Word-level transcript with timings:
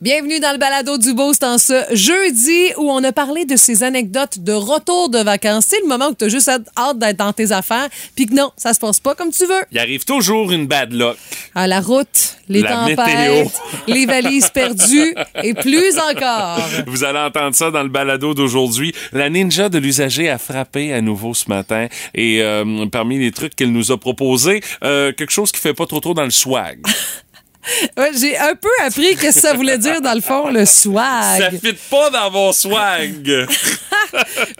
Bienvenue 0.00 0.40
dans 0.40 0.50
le 0.52 0.58
balado 0.58 0.98
du 0.98 1.14
Boost 1.14 1.44
en 1.44 1.56
ce 1.56 1.84
jeudi 1.92 2.72
où 2.76 2.90
on 2.90 3.02
a 3.04 3.12
parlé 3.12 3.44
de 3.46 3.54
ces 3.56 3.84
anecdotes 3.84 4.40
de 4.40 4.52
retour 4.52 5.08
de 5.08 5.20
vacances. 5.20 5.66
C'est 5.68 5.80
le 5.80 5.86
moment 5.86 6.08
où 6.08 6.14
tu 6.14 6.24
as 6.24 6.28
juste 6.28 6.50
hâte 6.76 6.98
d'être 6.98 7.16
dans 7.16 7.32
tes 7.32 7.52
affaires, 7.52 7.88
puis 8.16 8.26
que 8.26 8.34
non, 8.34 8.50
ça 8.56 8.74
se 8.74 8.80
passe 8.80 8.98
pas 8.98 9.14
comme 9.14 9.30
tu 9.30 9.46
veux. 9.46 9.62
Il 9.70 9.78
arrive 9.78 10.04
toujours 10.04 10.50
une 10.50 10.66
bad 10.66 10.92
luck. 10.92 11.16
À 11.54 11.68
la 11.68 11.80
route, 11.80 12.36
les 12.48 12.60
La 12.60 12.70
tempêtes, 12.70 12.98
météo. 12.98 13.48
les 13.86 14.04
valises 14.04 14.50
perdues 14.50 15.14
et 15.42 15.54
plus 15.54 15.96
encore. 15.96 16.58
Vous 16.88 17.04
allez 17.04 17.20
entendre 17.20 17.54
ça 17.54 17.70
dans 17.70 17.82
le 17.82 17.88
balado 17.88 18.34
d'aujourd'hui. 18.34 18.92
La 19.12 19.30
ninja 19.30 19.68
de 19.68 19.78
l'usager 19.78 20.28
a 20.28 20.38
frappé 20.38 20.92
à 20.92 21.00
nouveau 21.00 21.34
ce 21.34 21.48
matin 21.48 21.86
et 22.14 22.42
euh, 22.42 22.84
parmi 22.90 23.18
les 23.18 23.30
trucs 23.30 23.54
qu'elle 23.54 23.72
nous 23.72 23.92
a 23.92 23.96
proposé, 23.98 24.60
euh, 24.82 25.12
quelque 25.12 25.32
chose 25.32 25.52
qui 25.52 25.60
fait 25.60 25.72
pas 25.72 25.86
trop 25.86 26.00
trop 26.00 26.14
dans 26.14 26.24
le 26.24 26.30
swag. 26.30 26.80
Ouais, 27.98 28.10
J'ai 28.18 28.36
un 28.36 28.54
peu 28.54 28.68
appris 28.84 29.16
qu'est-ce 29.16 29.40
que 29.40 29.48
ça 29.48 29.54
voulait 29.54 29.78
dire 29.78 30.00
dans 30.00 30.14
le 30.14 30.20
fond, 30.20 30.48
le 30.50 30.64
Ça 30.64 30.82
swag. 30.82 31.60
fit 31.60 31.76
pas 31.90 32.10
dans 32.10 32.30
mon 32.30 32.52
swag. 32.52 33.46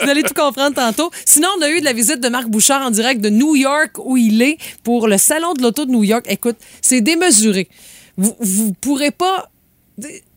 Vous 0.01 0.09
allez 0.09 0.23
tout 0.23 0.35
comprendre 0.35 0.75
tantôt. 0.75 1.11
Sinon, 1.25 1.49
on 1.59 1.63
a 1.63 1.71
eu 1.71 1.81
de 1.81 1.85
la 1.85 1.93
visite 1.93 2.21
de 2.21 2.29
Marc 2.29 2.47
Bouchard 2.49 2.83
en 2.87 2.91
direct 2.91 3.21
de 3.21 3.29
New 3.31 3.55
York 3.57 3.93
où 3.99 4.17
il 4.17 4.43
est 4.43 4.59
pour 4.83 5.07
le 5.09 5.19
salon 5.19 5.53
de 5.55 5.63
l'auto 5.63 5.85
de 5.85 5.91
New 5.91 6.05
York. 6.05 6.25
Écoute, 6.29 6.57
c'est 6.81 7.01
démesuré. 7.01 7.69
Vous, 8.17 8.35
vous 8.41 8.73
pourrez 8.81 9.11
pas. 9.11 9.49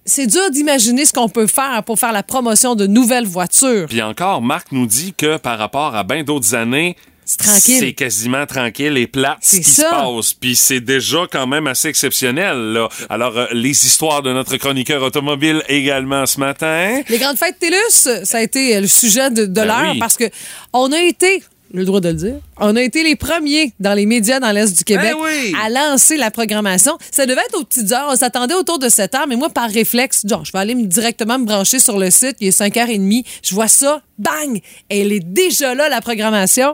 C'est 0.05 0.27
dur 0.27 0.49
d'imaginer 0.51 1.03
ce 1.05 1.13
qu'on 1.13 1.29
peut 1.29 1.47
faire 1.47 1.83
pour 1.83 1.99
faire 1.99 2.11
la 2.13 2.23
promotion 2.23 2.75
de 2.75 2.87
nouvelles 2.87 3.25
voitures. 3.27 3.87
Puis 3.87 4.01
encore, 4.01 4.41
Marc 4.41 4.71
nous 4.71 4.85
dit 4.87 5.13
que 5.13 5.37
par 5.37 5.57
rapport 5.57 5.95
à 5.95 6.03
bien 6.03 6.23
d'autres 6.23 6.55
années, 6.55 6.95
C'est 7.29 7.39
tranquille. 7.39 7.79
C'est 7.79 7.93
quasiment 7.93 8.45
tranquille 8.45 8.95
et 8.97 9.05
plate 9.05 9.39
ce 9.41 9.57
C'est 9.57 9.61
qui 9.61 9.69
se 9.69 9.81
passe. 9.81 10.33
Puis 10.33 10.55
c'est 10.55 10.79
déjà 10.79 11.27
quand 11.29 11.45
même 11.45 11.67
assez 11.67 11.89
exceptionnel. 11.89 12.55
Là. 12.71 12.87
Alors, 13.09 13.37
euh, 13.37 13.47
les 13.51 13.85
histoires 13.85 14.21
de 14.21 14.31
notre 14.31 14.55
chroniqueur 14.55 15.03
automobile 15.03 15.61
également 15.67 16.25
ce 16.25 16.39
matin. 16.39 17.01
Les 17.09 17.17
grandes 17.17 17.37
fêtes 17.37 17.59
TELUS, 17.59 18.23
ça 18.23 18.37
a 18.37 18.41
été 18.41 18.79
le 18.79 18.87
sujet 18.87 19.29
de, 19.29 19.41
de 19.45 19.53
Ben 19.53 19.65
l'heure 19.65 19.91
oui. 19.91 19.99
parce 19.99 20.15
que 20.15 20.23
on 20.71 20.89
a 20.93 21.01
été 21.01 21.43
le 21.73 21.83
droit 21.83 21.99
de 21.99 22.07
le 22.07 22.15
dire. 22.15 22.35
On 22.59 22.75
a 22.75 22.81
été 22.81 23.03
les 23.03 23.15
premiers 23.15 23.71
dans 23.79 23.93
les 23.93 24.05
médias 24.05 24.39
dans 24.39 24.51
l'Est 24.51 24.75
du 24.77 24.83
Québec 24.83 25.13
Ben 25.13 25.23
oui. 25.23 25.53
à 25.63 25.69
lancer 25.69 26.17
la 26.17 26.31
programmation. 26.31 26.97
Ça 27.11 27.25
devait 27.25 27.41
être 27.41 27.59
aux 27.59 27.63
petites 27.63 27.91
heures. 27.91 28.07
On 28.11 28.15
s'attendait 28.15 28.55
autour 28.55 28.79
de 28.79 28.89
7 28.89 29.13
heures, 29.15 29.27
mais 29.27 29.35
moi, 29.35 29.49
par 29.49 29.69
réflexe, 29.69 30.23
genre, 30.27 30.43
je 30.43 30.51
vais 30.51 30.59
aller 30.59 30.75
me- 30.75 30.85
directement 30.87 31.37
me 31.37 31.45
brancher 31.45 31.79
sur 31.79 31.97
le 31.99 32.09
site. 32.09 32.35
Il 32.39 32.47
est 32.47 32.57
5h30. 32.59 33.23
Je 33.43 33.53
vois 33.53 33.67
ça. 33.67 34.01
Bang! 34.19 34.59
Elle 34.89 35.11
est 35.13 35.19
déjà 35.19 35.75
là, 35.75 35.89
la 35.89 36.01
programmation. 36.01 36.73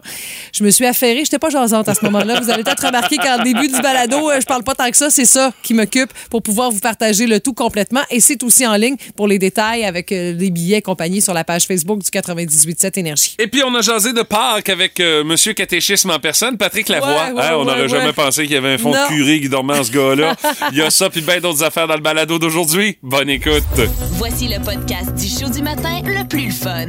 Je 0.53 0.64
me 0.64 0.70
suis 0.70 0.86
affairée. 0.86 1.25
J'étais 1.25 1.40
pas 1.40 1.50
jasante 1.50 1.90
à 1.90 1.94
ce 1.94 2.06
moment-là. 2.06 2.40
Vous 2.40 2.50
avez 2.50 2.64
peut-être 2.64 2.86
remarqué 2.86 3.18
qu'en 3.18 3.44
début 3.44 3.68
du 3.68 3.81
balado, 3.81 4.30
euh, 4.31 4.40
je 4.40 4.45
parle 4.45 4.64
pas 4.64 4.75
tant 4.75 4.90
que 4.90 4.95
ça. 4.95 5.09
C'est 5.09 5.25
ça 5.25 5.52
qui 5.62 5.73
m'occupe 5.73 6.09
pour 6.30 6.42
pouvoir 6.42 6.72
vous 6.72 6.80
partager 6.80 7.28
le 7.28 7.42
tout 7.42 7.52
complètement. 7.53 8.00
Et 8.09 8.22
c'est 8.22 8.42
aussi 8.44 8.66
en 8.66 8.75
ligne 8.78 8.95
pour 9.18 9.28
les 9.28 9.40
détails 9.40 9.84
avec 9.84 10.14
euh, 10.14 10.31
les 10.31 10.52
billets 10.52 10.78
et 10.78 10.81
compagnie 10.81 11.22
sur 11.22 11.34
la 11.34 11.44
page 11.44 11.66
Facebook 11.66 12.00
du 12.00 12.09
98.7 12.09 12.97
Énergie. 12.97 13.36
Et 13.40 13.47
puis, 13.47 13.62
on 13.66 13.75
a 13.75 13.81
jasé 13.81 14.14
de 14.14 14.22
Pâques 14.22 14.70
avec 14.70 15.02
euh, 15.02 15.25
Monsieur 15.25 15.52
Catéchisme 15.74 16.12
en 16.12 16.20
personne, 16.20 16.56
Patrick 16.56 16.88
Lavoie. 16.88 17.08
Ouais, 17.09 17.31
ouais, 17.31 17.42
Hein, 17.42 17.53
on 17.58 17.66
n'aurait 17.66 17.81
ouais. 17.81 17.90
jamais 17.90 18.14
pensé 18.14 18.44
qu'il 18.44 18.52
y 18.52 18.58
avait 18.58 18.74
un 18.75 18.78
fond 18.78 18.94
Non. 18.94 19.06
de 19.09 19.16
curé 19.16 19.42
qui 19.42 19.50
dormait 19.50 19.80
en 19.80 19.84
ce 19.84 19.92
gars-là. 19.92 20.36
Il 20.72 20.78
y 20.78 20.81
a 20.84 20.92
ça, 20.92 21.09
puis 21.09 21.22
bien 21.22 21.40
d'autres 21.40 21.64
affaires 21.64 21.88
dans 21.88 21.96
le 21.96 22.00
balado 22.02 22.38
d'aujourd'hui. 22.38 23.00
Bonne 23.02 23.28
écoute. 23.31 23.64
Voici 24.12 24.47
le 24.50 24.64
podcast 24.64 25.16
du 25.16 25.28
show 25.28 25.50
du 25.50 25.64
matin 25.64 26.02
le 26.06 26.28
plus 26.28 26.52
fun. 26.52 26.86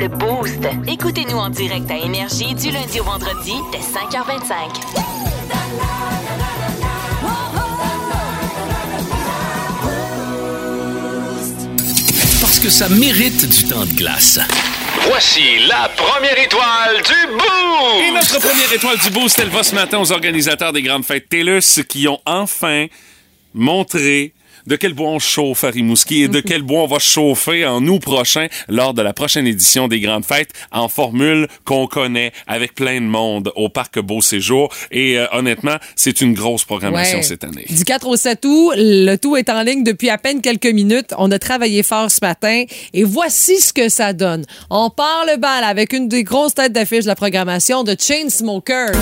Le 0.00 0.08
Boost. 0.08 0.58
Écoutez-nous 0.88 1.36
en 1.38 1.50
direct 1.50 1.88
à 1.88 1.98
Énergie 1.98 2.52
du 2.56 2.72
lundi 2.72 2.98
au 2.98 3.04
vendredi 3.04 3.52
dès 3.70 3.78
5h25. 3.78 5.70
Parce 12.40 12.58
que 12.58 12.70
ça 12.70 12.88
mérite 12.88 13.46
du 13.48 13.64
temps 13.68 13.84
de 13.84 13.92
glace. 13.94 14.38
Voici 14.98 15.58
la 15.68 15.88
première 15.96 16.38
étoile 16.38 16.96
du 16.96 17.36
bout. 17.36 18.00
Et 18.02 18.10
notre 18.10 18.38
première 18.38 18.72
étoile 18.72 18.98
du 18.98 19.10
boost, 19.10 19.38
elle 19.38 19.48
va 19.48 19.62
ce 19.62 19.74
matin 19.74 19.98
aux 19.98 20.12
organisateurs 20.12 20.72
des 20.72 20.82
grandes 20.82 21.04
fêtes 21.04 21.28
TELUS 21.28 21.84
qui 21.88 22.08
ont 22.08 22.20
enfin 22.26 22.86
montré 23.54 24.32
de 24.70 24.76
quel 24.76 24.94
bois 24.94 25.08
on 25.10 25.18
chauffe 25.18 25.64
à 25.64 25.70
Rimouski 25.70 26.22
et 26.22 26.28
de 26.28 26.40
quel 26.40 26.62
bois 26.62 26.84
on 26.84 26.86
va 26.86 27.00
chauffer 27.00 27.66
en 27.66 27.84
août 27.88 27.98
prochain 28.00 28.46
lors 28.68 28.94
de 28.94 29.02
la 29.02 29.12
prochaine 29.12 29.46
édition 29.48 29.88
des 29.88 29.98
grandes 29.98 30.24
fêtes 30.24 30.50
en 30.70 30.88
formule 30.88 31.48
qu'on 31.64 31.88
connaît 31.88 32.32
avec 32.46 32.76
plein 32.76 33.00
de 33.00 33.06
monde 33.06 33.50
au 33.56 33.68
parc 33.68 33.98
Beau 33.98 34.20
Séjour. 34.22 34.72
Et 34.92 35.18
euh, 35.18 35.26
honnêtement, 35.32 35.76
c'est 35.96 36.20
une 36.20 36.34
grosse 36.34 36.64
programmation 36.64 37.18
Ouais. 37.18 37.22
cette 37.24 37.42
année. 37.42 37.66
Du 37.68 37.84
4 37.84 38.06
au 38.06 38.16
7 38.16 38.44
août, 38.44 38.72
le 38.76 39.16
tout 39.16 39.36
est 39.36 39.48
en 39.50 39.62
ligne 39.62 39.82
depuis 39.82 40.08
à 40.08 40.18
peine 40.18 40.40
quelques 40.40 40.66
minutes. 40.66 41.12
On 41.18 41.30
a 41.32 41.38
travaillé 41.40 41.82
fort 41.82 42.08
ce 42.10 42.20
matin 42.22 42.62
et 42.94 43.02
voici 43.02 43.60
ce 43.60 43.72
que 43.72 43.88
ça 43.88 44.12
donne. 44.12 44.44
On 44.70 44.88
part 44.90 45.24
le 45.26 45.36
bal 45.36 45.64
avec 45.64 45.92
une 45.92 46.06
des 46.06 46.22
grosses 46.22 46.54
têtes 46.54 46.72
d'affiche 46.72 47.02
de 47.02 47.08
la 47.08 47.16
programmation 47.16 47.82
de 47.82 47.96
Chainsmokers. 47.98 48.92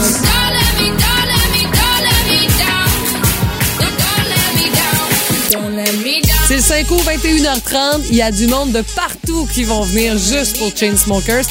C'est 6.60 6.82
le 6.82 6.86
5 6.86 6.90
août, 6.90 7.02
21h30. 7.06 8.00
Il 8.10 8.16
y 8.16 8.22
a 8.22 8.32
du 8.32 8.48
monde 8.48 8.72
de 8.72 8.82
partout 8.96 9.46
qui 9.54 9.62
vont 9.62 9.82
venir 9.82 10.18
juste 10.18 10.58
pour 10.58 10.76
Chainsmokers. 10.76 11.44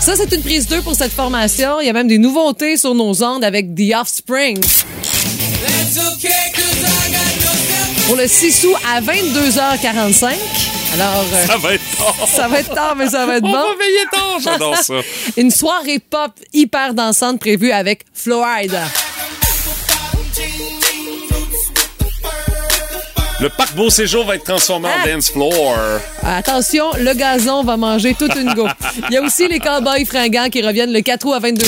Ça, 0.00 0.14
c'est 0.16 0.32
une 0.32 0.42
prise 0.42 0.68
2 0.68 0.82
pour 0.82 0.94
cette 0.94 1.10
formation. 1.12 1.80
Il 1.80 1.86
y 1.86 1.90
a 1.90 1.92
même 1.92 2.06
des 2.06 2.18
nouveautés 2.18 2.76
sur 2.76 2.94
nos 2.94 3.24
ondes 3.24 3.42
avec 3.42 3.74
The 3.74 3.92
Offspring. 4.00 4.60
Pour 8.06 8.16
le 8.16 8.28
6 8.28 8.64
août 8.66 8.76
à 8.88 9.00
22h45. 9.00 10.34
Alors, 10.94 11.24
euh, 11.32 11.46
Ça 11.46 11.56
va 11.56 11.74
être 11.74 11.96
tard. 11.98 12.28
ça 12.32 12.48
va 12.48 12.60
être 12.60 12.74
tard, 12.74 12.94
mais 12.96 13.08
ça 13.08 13.26
va 13.26 13.38
être 13.38 13.44
On 13.44 13.50
bon. 13.50 13.56
va 13.58 13.64
veiller 13.84 14.06
tard, 14.12 14.38
j'adore 14.44 14.76
ça. 14.76 14.94
Une 15.38 15.50
soirée 15.50 15.98
pop 15.98 16.30
hyper 16.52 16.94
dansante 16.94 17.40
prévue 17.40 17.72
avec 17.72 18.04
Florida. 18.14 18.82
Le 23.42 23.48
parc 23.48 23.74
Beau 23.74 23.90
Séjour 23.90 24.24
va 24.24 24.36
être 24.36 24.44
transformé 24.44 24.86
en 24.88 24.92
Ah. 25.02 25.08
dance 25.08 25.30
floor. 25.30 25.76
Attention, 26.22 26.84
le 26.96 27.12
gazon 27.14 27.64
va 27.64 27.76
manger 27.76 28.14
toute 28.14 28.36
une 28.36 28.54
go. 28.54 28.68
Il 29.10 29.14
y 29.14 29.16
a 29.16 29.22
aussi 29.22 29.48
les 29.48 29.58
cowboys 29.58 30.04
fringants 30.04 30.48
qui 30.48 30.62
reviennent 30.62 30.92
le 30.92 31.00
4 31.00 31.26
août 31.26 31.32
à 31.32 31.40
22h. 31.40 31.64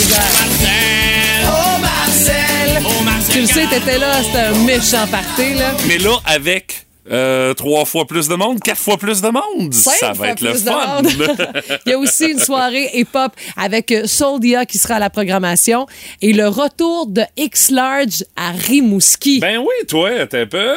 Tu 3.33 3.41
le 3.41 3.47
sais, 3.47 3.67
t'étais 3.67 3.99
là, 3.99 4.23
c'était 4.23 4.39
un 4.39 4.65
méchant 4.65 5.07
party, 5.11 5.55
là. 5.59 5.73
Mais 5.89 5.99
là, 5.99 6.12
avec 6.27 6.87
euh, 7.11 7.53
trois 7.55 7.85
fois 7.85 8.06
plus 8.06 8.29
de 8.29 8.37
monde, 8.37 8.61
quatre 8.61 8.79
fois 8.79 8.97
plus 8.97 9.21
de 9.21 9.29
monde, 9.31 9.75
Cinq 9.75 9.95
ça 9.99 10.12
va 10.12 10.29
être 10.29 10.41
le 10.43 10.51
plus 10.53 10.62
de 10.65 10.71
fun. 10.71 11.03
monde. 11.03 11.09
Il 11.87 11.91
y 11.91 11.93
a 11.95 11.99
aussi 11.99 12.27
une 12.27 12.39
soirée 12.39 12.89
hip-hop 12.95 13.33
avec 13.56 13.91
euh, 13.91 14.06
Soldia 14.06 14.65
qui 14.65 14.79
sera 14.79 14.95
à 14.95 14.99
la 15.01 15.11
programmation 15.11 15.87
et 16.23 16.33
le 16.33 16.47
retour 16.47 17.09
de 17.09 17.23
X-Large 17.37 18.25
à 18.37 18.53
Rimouski. 18.53 19.41
ben 19.41 19.59
oui, 19.59 19.87
toi, 19.89 20.11
t'es 20.31 20.43
un 20.43 20.47
peu. 20.47 20.75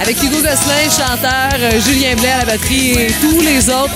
Avec 0.00 0.22
Hugo 0.22 0.36
Gosselin, 0.36 0.90
chanteur, 0.90 1.58
euh, 1.58 1.80
Julien 1.80 2.14
Blais 2.16 2.30
à 2.30 2.38
la 2.40 2.44
batterie 2.44 2.90
et 2.92 3.06
tous 3.20 3.40
les 3.40 3.68
autres. 3.70 3.94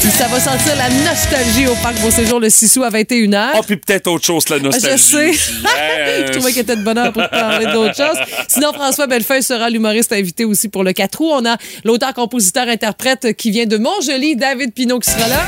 Puis 0.00 0.10
ça 0.10 0.26
va 0.26 0.38
sentir 0.40 0.74
la 0.76 0.90
nostalgie 1.08 1.66
au 1.68 1.74
Parc 1.76 1.98
Beau 2.00 2.10
Séjour 2.10 2.40
le 2.40 2.50
6 2.50 2.76
août 2.76 2.82
à 2.84 2.90
21h. 2.90 3.50
Ah, 3.54 3.60
puis 3.66 3.76
peut-être 3.76 4.08
autre 4.08 4.24
chose, 4.26 4.48
la 4.48 4.58
Je 4.58 4.62
nostalgie. 4.64 5.02
sais. 5.02 5.28
aussi. 5.30 5.52
Yes. 5.62 6.26
Je 6.26 6.32
trouvais 6.32 6.52
qu'il 6.52 6.62
était 6.62 6.76
de 6.76 6.82
bonheur 6.82 7.12
pour 7.12 7.28
parler 7.30 7.66
d'autres 7.66 7.96
choses. 7.96 8.18
Sinon, 8.48 8.72
François 8.72 9.06
Bellefeuille 9.06 9.42
sera 9.42 9.70
l'humoriste 9.70 10.12
invité 10.12 10.44
aussi 10.44 10.68
pour 10.68 10.82
le 10.84 10.92
4 10.92 11.20
août. 11.20 11.30
On 11.32 11.46
a 11.46 11.56
l'auteur, 11.84 12.12
compositeur, 12.12 12.68
interprète 12.68 13.34
qui 13.36 13.50
vient 13.50 13.66
de 13.66 13.76
Montjoli, 13.78 14.36
David 14.36 14.72
Pinault, 14.74 14.98
qui 14.98 15.10
sera 15.10 15.28
là. 15.28 15.46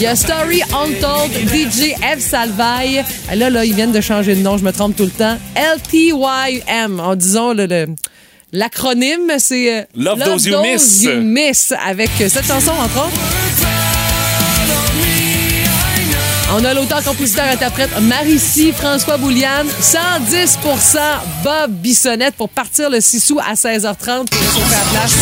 Il 0.00 0.02
y 0.02 0.06
a 0.06 0.14
Story 0.14 0.62
Untold, 0.72 1.32
DJ 1.48 1.92
Eve 2.12 2.20
Salvaille. 2.20 3.04
Là, 3.34 3.50
là, 3.50 3.64
ils 3.64 3.74
viennent 3.74 3.90
de 3.92 4.00
changer 4.00 4.34
de 4.36 4.40
nom, 4.42 4.56
je 4.56 4.62
me 4.64 4.70
trompe 4.72 4.94
tout 4.96 5.04
le 5.04 5.10
temps. 5.10 5.36
LTYM, 5.56 7.00
en 7.00 7.16
disons 7.16 7.52
le... 7.52 7.66
le- 7.66 7.86
L'acronyme, 8.50 9.30
c'est 9.38 9.80
euh, 9.80 9.82
Love 9.94 10.20
Those 10.24 10.46
You 10.46 10.62
Miss. 10.62 11.02
You 11.02 11.20
Miss, 11.20 11.74
avec 11.86 12.08
euh, 12.22 12.30
cette 12.30 12.46
chanson, 12.46 12.70
entre 12.70 12.96
autres. 13.06 13.20
On 16.56 16.64
a 16.64 16.72
l'auteur, 16.72 17.02
compositeur, 17.04 17.44
interprète 17.52 17.90
Marici, 18.00 18.72
François 18.72 19.18
Bouliane, 19.18 19.66
110% 19.82 20.98
Bob 21.44 21.72
Bissonnette 21.72 22.36
pour 22.36 22.48
partir 22.48 22.88
le 22.88 23.02
6 23.02 23.32
août 23.32 23.40
à 23.46 23.52
16h30 23.52 24.28
pour 24.30 24.62
la 24.70 24.98
place. 24.98 25.14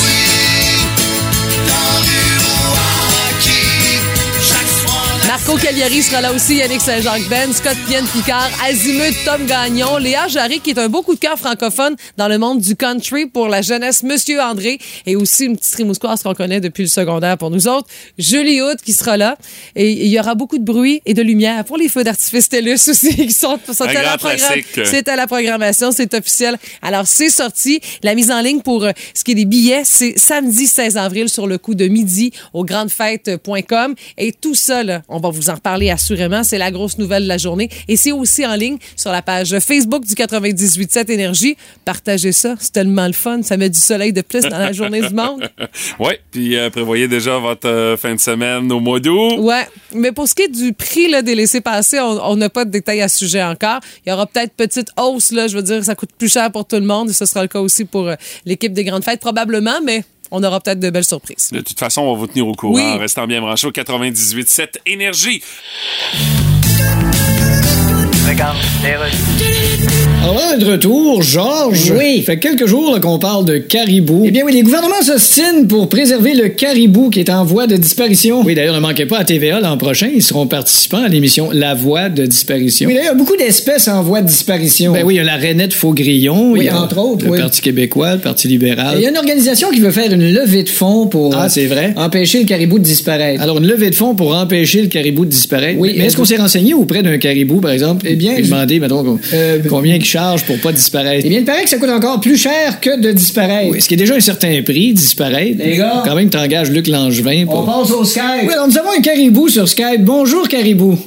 Marco 5.27 5.57
Cagliari 5.57 6.03
sera 6.03 6.21
là 6.21 6.33
aussi, 6.33 6.57
Yannick 6.57 6.81
Saint-Jacques 6.81 7.29
Ben, 7.29 7.53
Scott 7.53 7.77
Pienne 7.89 8.07
Picard, 8.07 8.49
Azimut, 8.65 9.13
Tom 9.25 9.45
Gagnon, 9.47 9.97
Léa 9.97 10.29
Jarry 10.29 10.61
qui 10.61 10.71
est 10.71 10.79
un 10.79 10.89
beau 10.89 11.03
coup 11.03 11.15
de 11.15 11.19
cœur 11.19 11.37
francophone 11.37 11.97
dans 12.17 12.29
le 12.29 12.39
monde 12.39 12.61
du 12.61 12.77
country 12.77 13.27
pour 13.27 13.49
la 13.49 13.61
jeunesse, 13.61 14.05
Monsieur 14.05 14.41
André 14.41 14.79
et 15.05 15.17
aussi 15.17 15.47
une 15.47 15.57
petite 15.57 15.75
rimousquoise 15.75 16.23
qu'on 16.23 16.35
connaît 16.35 16.61
depuis 16.61 16.85
le 16.85 16.89
secondaire 16.89 17.37
pour 17.39 17.51
nous 17.51 17.67
autres, 17.67 17.89
Julie 18.19 18.63
Hood 18.63 18.81
qui 18.81 18.93
sera 18.93 19.17
là 19.17 19.37
et 19.75 19.91
il 19.91 20.07
y 20.07 20.21
aura 20.21 20.37
beaucoup 20.37 20.59
de 20.59 20.65
bruit 20.65 21.03
et 21.07 21.13
de 21.13 21.23
lumière 21.23 21.65
pour 21.65 21.77
les 21.77 21.89
feux 21.89 22.05
d'artifice 22.05 22.49
TELUS 22.49 22.89
aussi 22.89 23.17
qui 23.17 23.33
sont, 23.33 23.59
à 23.81 23.93
la. 23.93 24.17
C'est 24.85 25.09
à 25.09 25.17
la 25.17 25.27
programmation, 25.27 25.91
c'est 25.91 26.15
officiel. 26.15 26.57
Alors 26.83 27.07
c'est 27.09 27.31
sorti, 27.31 27.81
la 28.05 28.15
mise 28.15 28.31
en 28.31 28.41
ligne 28.43 28.61
pour 28.61 28.85
euh, 28.85 28.93
ce 29.13 29.25
qui 29.25 29.33
est 29.33 29.37
des 29.37 29.45
billets, 29.45 29.83
c'est 29.85 30.17
samedi 30.17 30.67
16 30.67 30.97
avril 30.97 31.29
sur 31.29 31.49
le 31.49 31.59
coup 31.59 31.75
de 31.75 31.89
midi 31.89 32.33
au 32.53 32.65
grandefêtes.com 32.65 33.95
et 34.19 34.33
tout 34.33 34.55
ça 34.55 34.85
là, 34.85 35.03
on 35.09 35.16
va 35.19 35.31
vous 35.31 35.51
en 35.51 35.55
reparler 35.55 35.91
assurément, 35.91 36.45
c'est 36.45 36.59
la 36.59 36.71
grosse 36.71 36.99
nouvelle 36.99 37.25
de 37.25 37.29
la 37.29 37.39
journée 37.39 37.69
et 37.89 37.97
c'est 37.97 38.13
aussi 38.13 38.47
en 38.47 38.55
ligne 38.55 38.79
sur 38.97 39.11
la 39.13 39.23
page 39.23 39.59
Facebook 39.59 40.05
du 40.05 40.15
987 40.15 41.11
Énergie. 41.11 41.57
Partagez 41.85 42.33
ça, 42.33 42.55
c'est 42.59 42.73
tellement 42.73 43.07
le 43.07 43.13
fun, 43.13 43.43
ça 43.43 43.57
met 43.57 43.71
du 43.71 43.79
soleil 43.79 44.13
de 44.13 44.23
plus 44.23 44.43
dans 44.43 44.59
la 44.59 44.73
journée 44.73 45.01
du 45.01 45.15
monde. 45.15 45.49
Oui, 45.99 46.15
puis 46.31 46.57
euh, 46.57 46.71
prévoyez 46.71 47.09
déjà 47.09 47.39
votre 47.39 47.69
euh, 47.69 47.97
fin 47.97 48.15
de 48.15 48.21
semaine 48.21 48.71
au 48.73 48.81
mois 48.81 49.01
d'août. 49.01 49.39
Ouais, 49.39 49.67
mais 49.93 50.13
pour 50.13 50.29
ce 50.29 50.35
qui 50.35 50.43
est 50.43 50.49
du 50.49 50.73
prix 50.73 51.09
là, 51.09 51.23
des 51.23 51.35
laissés-passer, 51.35 52.01
on 52.01 52.37
on 52.37 52.37
n'a 52.37 52.51
pas 52.51 52.65
de 52.65 52.71
détails 52.71 53.01
à 53.01 53.09
ce 53.09 53.19
sujet 53.19 53.43
encore. 53.43 53.81
Il 54.05 54.11
y 54.11 54.13
aura 54.13 54.27
peut-être 54.27 54.53
petite 54.53 54.89
hausse, 54.99 55.33
là, 55.33 55.49
je 55.49 55.57
veux 55.57 55.63
dire, 55.63 55.83
ça 55.85 55.95
coûte 55.95 56.11
plus 56.19 56.33
cher 56.33 56.51
pour 56.53 56.67
tout 56.67 56.77
le 56.77 56.83
monde 56.83 57.11
et 57.11 57.13
ce 57.13 57.25
sera 57.25 57.43
le 57.43 57.49
cas 57.49 57.61
aussi 57.61 57.85
pour 57.85 58.09
euh, 58.09 58.15
l'équipe 58.45 58.73
des 58.73 58.85
grandes 58.85 59.05
fêtes, 59.05 59.21
probablement, 59.21 59.81
mais 59.83 60.05
on 60.31 60.43
aura 60.43 60.61
peut-être 60.61 60.81
de 60.81 60.91
belles 60.91 61.05
surprises. 61.05 61.51
De 61.53 61.61
toute 61.61 61.79
façon, 61.79 62.03
on 62.03 62.13
va 62.13 62.19
vous 62.19 62.27
tenir 62.27 62.47
au 62.47 62.55
courant 62.55 62.75
Oui. 62.75 62.83
en 62.83 62.99
restant 62.99 63.27
bien 63.27 63.41
branché 63.41 63.67
au 63.67 63.73
98.7 63.73 64.79
Énergie. 64.87 65.43
Alors, 70.25 70.59
de 70.59 70.65
retour, 70.65 71.23
Georges. 71.23 71.93
Oui. 71.97 72.23
Fait 72.23 72.39
quelques 72.41 72.67
jours 72.67 72.93
là, 72.93 72.99
qu'on 72.99 73.21
parle 73.21 73.45
de 73.45 73.59
caribou. 73.59 74.25
Eh 74.27 74.33
bien 74.33 74.43
oui, 74.45 74.53
les 74.53 74.63
gouvernements 74.63 75.01
s'ostinent 75.01 75.69
pour 75.69 75.89
préserver 75.89 76.35
le 76.35 76.49
caribou 76.49 77.09
qui 77.11 77.21
est 77.21 77.31
en 77.31 77.45
voie 77.45 77.69
de 77.69 77.77
disparition. 77.77 78.43
Oui, 78.45 78.57
d'ailleurs, 78.57 78.75
ne 78.75 78.81
manquez 78.81 79.07
pas 79.07 79.19
à 79.19 79.25
TVA 79.25 79.61
l'an 79.61 79.77
prochain. 79.77 80.09
Ils 80.13 80.25
seront 80.25 80.49
participants 80.49 81.05
à 81.05 81.09
l'émission 81.09 81.51
La 81.53 81.75
Voie 81.75 82.09
de 82.09 82.27
disparition. 82.27 82.89
Oui, 82.89 82.95
d'ailleurs, 82.97 83.15
beaucoup 83.15 83.37
d'espèces 83.37 83.87
en 83.87 84.03
voie 84.03 84.23
de 84.23 84.27
disparition. 84.27 84.93
Ben 84.93 85.05
oui, 85.05 85.15
il 85.15 85.19
y 85.19 85.21
a 85.21 85.25
la 85.25 85.37
rainette 85.37 85.73
faux-grillon. 85.73 86.51
Oui, 86.51 86.61
il 86.63 86.65
y 86.65 86.69
a 86.69 86.81
entre 86.83 86.99
autres, 86.99 87.27
Le 87.27 87.31
oui. 87.31 87.39
Parti 87.39 87.61
québécois, 87.61 88.15
le 88.15 88.21
Parti 88.21 88.49
libéral. 88.49 88.97
Il 88.99 89.03
y 89.03 89.07
a 89.07 89.11
une 89.11 89.19
organisation 89.19 89.71
qui 89.71 89.79
veut 89.79 89.93
faire 89.93 90.13
une 90.13 90.33
levée 90.33 90.65
de 90.65 90.69
fonds 90.69 91.07
pour 91.07 91.33
Ah, 91.37 91.45
euh, 91.45 91.49
c'est 91.49 91.67
vrai? 91.67 91.95
empêcher 91.97 92.41
le 92.41 92.47
caribou 92.47 92.81
de 92.81 92.85
disparaître. 92.85 93.41
Alors, 93.41 93.59
une 93.59 93.69
levée 93.69 93.91
de 93.91 93.95
fonds 93.95 94.17
pour 94.17 94.35
empêcher 94.35 94.83
le 94.83 94.89
caribou 94.89 95.25
de 95.25 95.31
disparaître. 95.31 95.79
Oui, 95.79 95.95
Mais 95.97 96.07
est-ce 96.07 96.17
euh, 96.17 96.19
qu'on 96.19 96.25
s'est 96.25 96.37
renseigné 96.37 96.75
auprès 96.75 97.05
d'un 97.05 97.19
caribou, 97.19 97.61
par 97.61 97.71
exemple? 97.71 98.05
Eh 98.17 98.19
bien, 98.19 98.35
je- 98.39 98.43
demander, 98.51 98.81
mettons, 98.81 99.05
com- 99.05 99.19
Euh, 99.35 99.59
combien 99.69 99.95
il 99.97 100.05
charge 100.05 100.45
pour 100.45 100.59
pas 100.59 100.73
disparaître? 100.73 101.23
Eh 101.25 101.29
bien, 101.29 101.41
il 101.41 101.45
paraît 101.45 101.65
que 101.65 101.69
ça 101.71 101.77
coûte 101.77 101.91
encore 101.91 102.19
plus 102.21 102.37
cher 102.39 102.81
que 102.81 102.99
de 102.99 103.13
disparaître. 103.13 103.71
Oui, 103.71 103.81
ce 103.83 103.89
qui 103.89 103.95
est 103.95 103.99
déjà 103.99 104.15
un 104.15 104.21
certain 104.21 104.63
prix, 104.63 104.93
disparaître. 104.93 105.59
Les 105.59 105.77
gars? 105.77 106.03
Quand 106.05 106.15
même, 106.15 106.31
t'engages 106.31 106.71
Luc 106.71 106.87
Langevin 106.89 107.45
On 107.49 107.63
passe 107.65 107.91
au 107.91 108.05
Skype. 108.05 108.23
Oui, 108.47 108.53
alors 108.53 108.69
nous 108.69 108.79
avons 108.79 108.91
un 108.97 109.03
caribou 109.03 109.49
sur 109.49 109.69
Skype. 109.69 110.01
Bonjour, 110.01 110.49
caribou. 110.49 110.99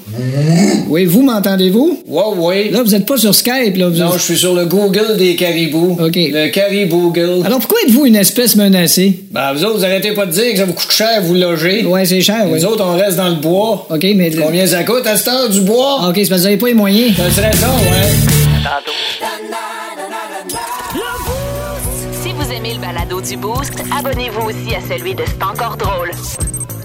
Oui, 0.90 1.06
vous 1.06 1.22
m'entendez-vous? 1.22 2.00
Ouais, 2.08 2.24
ouais. 2.38 2.70
Là, 2.72 2.84
vous 2.84 2.94
êtes 2.96 3.06
pas 3.06 3.18
sur 3.18 3.34
Skype, 3.34 3.78
là. 3.78 3.90
Vous 3.90 3.98
Non, 3.98 4.12
je 4.14 4.20
suis 4.22 4.38
sur 4.38 4.54
le 4.54 4.66
Google 4.66 5.18
des 5.18 5.36
caribous. 5.36 5.98
OK. 6.00 6.16
Le 6.16 6.50
caribou 6.50 7.12
Google. 7.12 7.42
Alors, 7.46 7.60
pourquoi 7.60 7.78
êtes-vous 7.86 8.06
une 8.06 8.16
espèce 8.16 8.56
menacée? 8.56 9.20
Ben, 9.32 9.54
vous 9.54 9.64
autres, 9.64 9.78
vous 9.78 9.86
arrêtez 9.86 10.12
pas 10.12 10.26
de 10.26 10.32
dire 10.32 10.52
que 10.52 10.58
ça 10.58 10.66
vous 10.66 10.74
coûte 10.74 10.92
cher 10.92 11.22
vous 11.24 11.36
loger. 11.36 11.86
Ouais, 11.86 12.06
c'est 12.06 12.22
cher, 12.22 12.46
oui. 12.52 12.60
Nous 12.60 12.66
autres, 12.66 12.84
on 12.86 12.98
reste 12.98 13.18
dans 13.18 13.30
le 13.30 13.36
bois. 13.36 13.88
OK, 13.90 14.06
mais... 14.16 14.32
Combien 14.32 14.66
ça 14.66 14.84
coûte 14.84 15.06
à 15.06 15.16
cette 15.16 15.28
heure 15.30 15.50
du 15.50 15.62
bois? 15.62 16.00
Ah, 16.02 16.10
OK, 16.10 16.16
c'est 16.16 16.30
parce 16.30 16.42
que 16.42 16.42
vous 16.42 16.48
avez 16.48 16.58
pas 16.58 16.68
les 16.68 16.74
moyens. 16.74 16.99
Ça 17.00 17.32
serait 17.32 17.54
ça, 17.54 17.70
ouais. 17.70 18.10
Si 22.12 22.34
vous 22.34 22.52
aimez 22.52 22.74
le 22.74 22.82
balado 22.82 23.22
du 23.22 23.38
Boost, 23.38 23.82
abonnez-vous 23.98 24.50
aussi 24.50 24.76
à 24.76 24.82
celui 24.82 25.16
de 25.16 25.24
C'est 25.26 25.42
encore 25.42 25.78
drôle. 25.78 26.12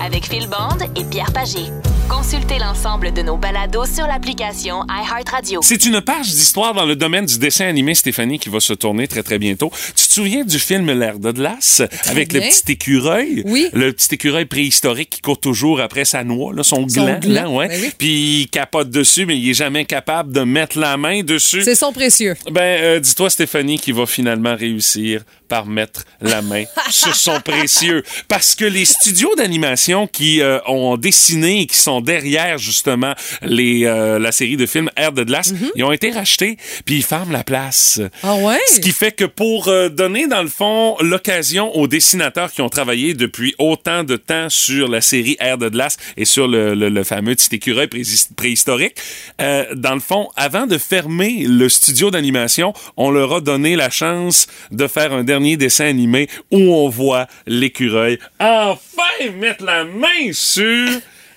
Avec 0.00 0.26
Phil 0.28 0.46
Bond 0.48 0.78
et 0.96 1.04
Pierre 1.04 1.32
Pagé. 1.32 1.66
Consultez 2.08 2.58
l'ensemble 2.58 3.12
de 3.12 3.22
nos 3.22 3.36
balados 3.36 3.86
sur 3.86 4.06
l'application 4.06 4.82
iHeartRadio. 4.88 5.60
C'est 5.62 5.86
une 5.86 6.00
page 6.02 6.26
d'histoire 6.28 6.74
dans 6.74 6.84
le 6.84 6.96
domaine 6.96 7.24
du 7.24 7.38
dessin 7.38 7.66
animé, 7.66 7.94
Stéphanie, 7.94 8.38
qui 8.38 8.50
va 8.50 8.60
se 8.60 8.74
tourner 8.74 9.08
très, 9.08 9.22
très 9.22 9.38
bientôt. 9.38 9.70
Tu 9.96 10.06
te 10.06 10.12
souviens 10.12 10.44
du 10.44 10.58
film 10.58 10.90
L'air 10.92 11.18
de 11.18 11.32
glace? 11.32 11.82
Avec 12.06 12.30
bien. 12.30 12.40
le 12.40 12.48
petit 12.48 12.72
écureuil? 12.72 13.42
Oui. 13.46 13.68
Le 13.72 13.92
petit 13.92 14.14
écureuil 14.14 14.44
préhistorique 14.44 15.10
qui 15.10 15.20
court 15.22 15.40
toujours 15.40 15.80
après 15.80 16.04
sa 16.04 16.24
noix, 16.24 16.52
là, 16.52 16.62
son, 16.62 16.86
Son 16.88 17.02
gland, 17.02 17.18
gland, 17.20 17.32
là, 17.32 17.50
ouais. 17.50 17.68
ben 17.68 17.80
oui. 17.82 17.92
Puis 17.96 18.40
il 18.42 18.48
capote 18.48 18.90
dessus, 18.90 19.24
mais 19.24 19.38
il 19.38 19.48
est 19.50 19.54
jamais 19.54 19.86
capable 19.86 20.32
de 20.32 20.40
mettre 20.42 20.78
la 20.78 20.96
main 20.98 21.22
dessus. 21.22 21.62
C'est 21.64 21.74
son 21.74 21.92
précieux. 21.92 22.34
Ben, 22.50 22.60
euh, 22.82 23.00
dis-toi, 23.00 23.30
Stéphanie, 23.30 23.78
qui 23.78 23.92
va 23.92 24.04
finalement 24.06 24.54
réussir 24.54 25.22
par 25.48 25.66
mettre 25.66 26.04
la 26.20 26.42
main 26.42 26.64
sur 26.90 27.14
son 27.14 27.40
précieux. 27.40 28.02
Parce 28.28 28.54
que 28.54 28.64
les 28.64 28.84
studios 28.84 29.34
d'animation 29.36 30.06
qui 30.06 30.40
euh, 30.40 30.58
ont 30.66 30.96
dessiné 30.96 31.62
et 31.62 31.66
qui 31.66 31.76
sont 31.78 32.00
derrière, 32.00 32.58
justement, 32.58 33.14
les, 33.42 33.84
euh, 33.84 34.18
la 34.18 34.32
série 34.32 34.56
de 34.56 34.66
films 34.66 34.90
Air 34.96 35.12
de 35.12 35.22
glace, 35.24 35.52
ils 35.76 35.84
ont 35.84 35.92
été 35.92 36.10
rachetés, 36.10 36.56
puis 36.84 36.96
ils 36.96 37.02
ferment 37.04 37.32
la 37.32 37.44
place. 37.44 38.00
Ah 38.22 38.34
ouais? 38.36 38.58
Ce 38.72 38.80
qui 38.80 38.90
fait 38.92 39.12
que 39.12 39.24
pour 39.24 39.68
euh, 39.68 39.88
donner, 39.88 40.26
dans 40.26 40.42
le 40.42 40.48
fond, 40.48 40.96
l'occasion 41.00 41.74
aux 41.76 41.86
dessinateurs 41.88 42.52
qui 42.52 42.60
ont 42.62 42.68
travaillé 42.68 43.14
depuis 43.14 43.54
autant 43.58 44.04
de 44.04 44.16
temps 44.16 44.48
sur 44.50 44.88
la 44.88 45.00
série 45.00 45.36
Air 45.40 45.58
de 45.58 45.68
glace 45.68 45.96
et 46.16 46.24
sur 46.24 46.48
le, 46.48 46.74
le- 46.74 46.88
le 46.88 47.04
fameux 47.04 47.34
petit 47.34 47.54
écureuil 47.54 47.86
préhis- 47.86 48.28
préhistorique, 48.36 48.96
dans 49.38 49.94
le 49.94 50.00
fond, 50.00 50.28
avant 50.36 50.66
de 50.66 50.78
fermer 50.78 51.44
le 51.48 51.68
studio 51.68 52.10
d'animation, 52.10 52.72
on 52.96 53.10
leur 53.10 53.34
a 53.34 53.40
donné 53.40 53.76
la 53.76 53.90
chance 53.90 54.46
de 54.70 54.86
faire 54.86 55.12
un 55.12 55.24
dernier 55.34 55.56
dessin 55.56 55.86
animé 55.86 56.28
où 56.52 56.58
on 56.58 56.88
voit 56.88 57.26
l'écureuil 57.46 58.18
enfin 58.38 59.30
mettre 59.40 59.64
la 59.64 59.84
main 59.84 60.32
sur 60.32 60.88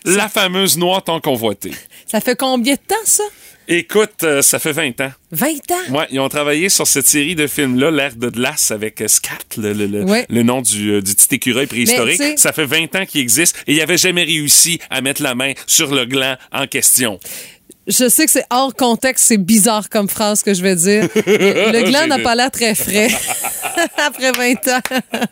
la 0.06 0.30
fameuse 0.30 0.78
noix 0.78 1.02
tant 1.02 1.20
convoitée. 1.20 1.72
Ça 2.06 2.22
fait 2.22 2.36
combien 2.38 2.76
de 2.76 2.80
temps, 2.88 2.96
ça? 3.06 3.24
Écoute, 3.70 4.24
euh, 4.24 4.42
ça 4.42 4.60
fait 4.60 4.72
20 4.72 5.02
ans. 5.02 5.12
20 5.32 5.48
ans? 5.72 5.94
Ouais, 5.98 6.08
ils 6.12 6.20
ont 6.22 6.30
travaillé 6.30 6.70
sur 6.70 6.88
cette 6.88 7.08
série 7.08 7.36
de 7.36 7.48
films-là, 7.48 7.92
L'air 7.92 8.16
de 8.16 8.30
glace 8.30 8.72
avec 8.72 9.02
euh, 9.02 9.10
Scat, 9.10 9.40
le, 9.58 9.74
le, 9.74 9.88
le, 9.88 10.04
Ouais. 10.06 10.26
le 10.30 10.44
nom 10.44 10.62
du, 10.62 10.92
euh, 10.92 11.02
du 11.02 11.14
petit 11.14 11.36
écureuil 11.36 11.66
préhistorique. 11.68 12.20
Mais, 12.20 12.38
Ça 12.38 12.54
fait 12.54 12.66
20 12.66 12.96
ans 12.96 13.06
qu'il 13.06 13.20
existe 13.20 13.58
et 13.68 13.74
il 13.74 13.82
avait 13.82 13.98
jamais 13.98 14.24
réussi 14.24 14.80
à 14.90 15.02
mettre 15.02 15.22
la 15.22 15.36
main 15.36 15.52
sur 15.66 15.94
le 15.94 16.06
gland 16.06 16.38
en 16.54 16.66
question. 16.68 17.20
Je 17.88 18.10
sais 18.10 18.26
que 18.26 18.32
c'est 18.32 18.44
hors 18.50 18.76
contexte, 18.76 19.26
c'est 19.28 19.38
bizarre 19.38 19.90
comme 19.90 20.10
phrase 20.10 20.44
que 20.44 20.54
je 20.54 20.62
vais 20.62 20.76
dire. 20.76 21.08
Le 21.26 21.84
gland 21.90 22.08
n'a 22.08 22.20
pas 22.20 22.36
l'air 22.36 22.52
très 22.52 22.76
frais 22.76 23.10
après 24.06 24.32
20 24.34 24.68
ans. 24.68 24.82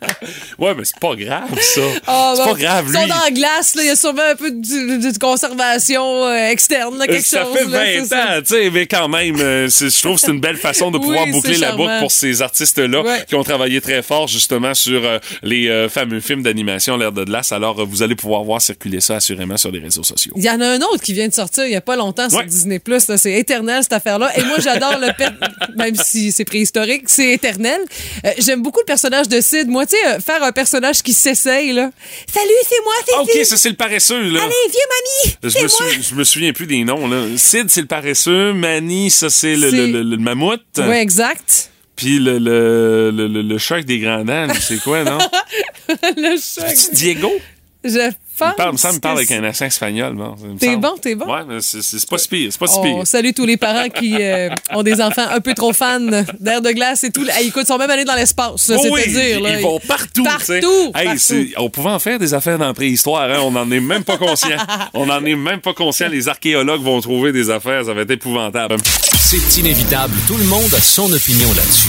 Ouais, 0.58 0.74
mais 0.74 0.84
c'est 0.84 0.98
pas 0.98 1.14
grave, 1.14 1.60
ça. 1.60 1.80
Ah, 2.06 2.32
c'est 2.36 2.44
pas 2.44 2.54
grave, 2.54 2.84
Ils 2.88 2.92
lui. 2.92 2.98
sont 3.00 3.06
dans 3.06 3.20
la 3.24 3.30
glace, 3.30 3.74
là, 3.74 3.82
il 3.82 3.86
y 3.88 3.90
a 3.90 3.96
sûrement 3.96 4.22
un 4.30 4.34
peu 4.34 4.50
de, 4.50 5.18
conservation 5.18 6.24
euh, 6.24 6.48
externe, 6.50 6.96
là, 6.98 7.06
quelque 7.06 7.26
ça 7.26 7.44
chose. 7.44 7.56
fait 7.56 7.64
là, 7.64 7.78
20 7.78 7.84
c'est 7.84 8.04
ça. 8.06 8.16
ans, 8.24 8.38
tu 8.40 8.46
sais, 8.46 8.70
mais 8.70 8.86
quand 8.86 9.08
même, 9.08 9.36
euh, 9.38 9.68
je 9.68 10.02
trouve 10.02 10.14
que 10.16 10.20
c'est 10.22 10.32
une 10.32 10.40
belle 10.40 10.56
façon 10.56 10.90
de 10.90 10.98
pouvoir 10.98 11.26
boucler 11.26 11.58
la 11.58 11.72
boucle 11.72 11.98
pour 12.00 12.10
ces 12.10 12.40
artistes-là 12.42 13.02
Ouais. 13.02 13.24
qui 13.28 13.34
ont 13.34 13.44
travaillé 13.44 13.80
très 13.80 14.02
fort 14.02 14.26
justement 14.28 14.72
sur 14.74 15.04
euh, 15.04 15.18
les 15.42 15.86
fameux 15.90 16.20
films 16.20 16.42
d'animation 16.42 16.96
L'air 16.96 17.12
de 17.12 17.24
glace. 17.24 17.52
Alors, 17.52 17.84
vous 17.86 18.02
allez 18.02 18.14
pouvoir 18.16 18.42
voir 18.42 18.60
circuler 18.62 19.00
ça 19.00 19.16
assurément 19.16 19.56
sur 19.58 19.70
les 19.70 19.80
réseaux 19.80 20.02
sociaux. 20.02 20.32
Il 20.36 20.44
y 20.44 20.50
en 20.50 20.60
a 20.60 20.66
un 20.66 20.80
autre 20.80 21.02
qui 21.02 21.12
vient 21.12 21.28
de 21.28 21.34
sortir 21.34 21.66
il 21.66 21.72
y 21.72 21.76
a 21.76 21.80
pas 21.80 21.96
longtemps 21.96 22.28
Disney+. 22.46 22.80
là. 22.86 23.16
C'est 23.18 23.32
éternel, 23.32 23.82
cette 23.82 23.92
affaire-là. 23.92 24.30
Et 24.38 24.42
moi, 24.44 24.58
j'adore 24.58 24.98
le 24.98 25.08
per- 25.16 25.28
même 25.76 25.94
si 25.96 26.32
c'est 26.32 26.44
préhistorique, 26.44 27.04
c'est 27.08 27.32
éternel. 27.32 27.80
Euh, 28.24 28.30
J'aime 28.38 28.62
beaucoup 28.62 28.80
le 28.80 28.84
personnage 28.86 29.28
de 29.28 29.40
Sid. 29.40 29.68
Moi, 29.68 29.86
tu 29.86 29.96
sais, 29.96 30.06
euh, 30.08 30.20
faire 30.20 30.42
un 30.42 30.52
personnage 30.52 31.02
qui 31.02 31.12
s'essaye, 31.12 31.72
là. 31.72 31.90
Salut, 32.32 32.48
c'est 32.68 32.82
moi, 32.84 32.92
c'est 33.06 33.12
Ah, 33.16 33.22
OK, 33.22 33.30
Sid. 33.32 33.44
ça, 33.44 33.56
c'est 33.56 33.68
le 33.70 33.76
paresseux, 33.76 34.22
là. 34.30 34.40
Allez, 34.42 34.54
viens, 34.70 34.80
mamie. 34.90 35.36
Je 35.42 35.58
me, 35.58 35.62
moi. 35.92 36.02
je 36.10 36.14
me 36.14 36.24
souviens 36.24 36.52
plus 36.52 36.66
des 36.66 36.84
noms. 36.84 37.06
Là. 37.08 37.26
Sid, 37.36 37.66
c'est 37.68 37.80
le 37.82 37.86
paresseux. 37.86 38.52
Manny, 38.52 39.10
ça, 39.10 39.28
c'est 39.30 39.56
le, 39.56 39.70
le, 39.70 39.86
le- 39.88 40.02
le 40.02 40.16
mammouth. 40.16 40.60
Ouais, 40.78 41.00
exact. 41.02 41.70
Puis 41.96 42.18
le, 42.18 42.38
le, 42.38 43.56
avec 43.70 43.86
des 43.86 43.98
grands 44.00 44.22
dents, 44.24 44.46
c'est 44.60 44.80
quoi, 44.82 45.02
non? 45.04 45.18
le. 46.16 46.36
C'est 46.38 46.92
Diego? 46.92 47.32
Je 47.84 48.10
Il 48.38 48.54
parle, 48.56 48.72
me 48.72 48.76
semble 48.76 48.92
qu'il 48.94 49.00
parle 49.00 49.16
avec 49.18 49.30
un 49.30 49.44
accent 49.44 49.64
espagnol. 49.64 50.14
Bon, 50.14 50.34
T'es 50.58 50.66
semble. 50.66 50.80
bon, 50.80 50.94
t'es 51.00 51.14
bon? 51.14 51.26
Ouais, 51.26 51.40
mais 51.48 51.60
c'est- 51.60 52.06
pas 52.08 52.18
si 52.18 52.28
pire. 52.28 52.48
C'est 52.52 52.58
pas 52.58 52.66
si 52.66 52.78
On 52.78 52.82
pire. 52.82 53.06
salue 53.06 53.30
tous 53.34 53.46
les 53.46 53.56
parents 53.56 53.88
qui 53.88 54.16
euh, 54.20 54.50
ont 54.74 54.82
des 54.82 55.00
enfants 55.00 55.26
un 55.30 55.40
peu 55.40 55.54
trop 55.54 55.72
fans 55.72 56.00
d'air 56.40 56.60
de 56.60 56.70
glace 56.72 57.04
et 57.04 57.10
tout. 57.10 57.24
Hey, 57.30 57.48
écoute, 57.48 57.62
ils 57.64 57.66
sont 57.66 57.78
même 57.78 57.90
allés 57.90 58.04
dans 58.04 58.14
l'espace, 58.14 58.70
Oh 58.76 58.86
oui, 58.90 59.00
à 59.02 59.06
dire. 59.06 59.38
ils, 59.38 59.42
là. 59.42 59.58
ils 59.58 59.62
vont 59.62 59.80
partout. 59.80 60.24
Partout, 60.24 60.92
Hey, 60.94 61.04
partout. 61.06 61.18
c'est- 61.18 61.48
on 61.56 61.70
pouvait 61.70 61.90
en 61.90 61.98
faire 61.98 62.18
des 62.18 62.34
affaires 62.34 62.58
dans 62.58 62.66
la 62.66 62.74
préhistoire. 62.74 63.22
Hein? 63.30 63.38
On 63.40 63.50
n'en 63.52 63.70
est 63.70 63.80
même 63.80 64.04
pas 64.04 64.18
conscient. 64.18 64.48
on 64.94 65.06
n'en 65.06 65.24
est 65.24 65.34
même 65.36 65.60
pas 65.60 65.72
conscient. 65.72 66.08
Les 66.08 66.28
archéologues 66.28 66.82
vont 66.82 67.00
trouver 67.00 67.32
des 67.32 67.48
affaires. 67.50 67.84
Ça 67.86 67.94
va 67.94 68.02
être 68.02 68.10
épouvantable. 68.10 68.76
C'est 69.18 69.58
inévitable. 69.60 70.14
Tout 70.28 70.36
le 70.36 70.44
monde 70.44 70.72
a 70.74 70.80
son 70.80 71.10
opinion 71.12 71.48
là-dessus. 71.48 71.88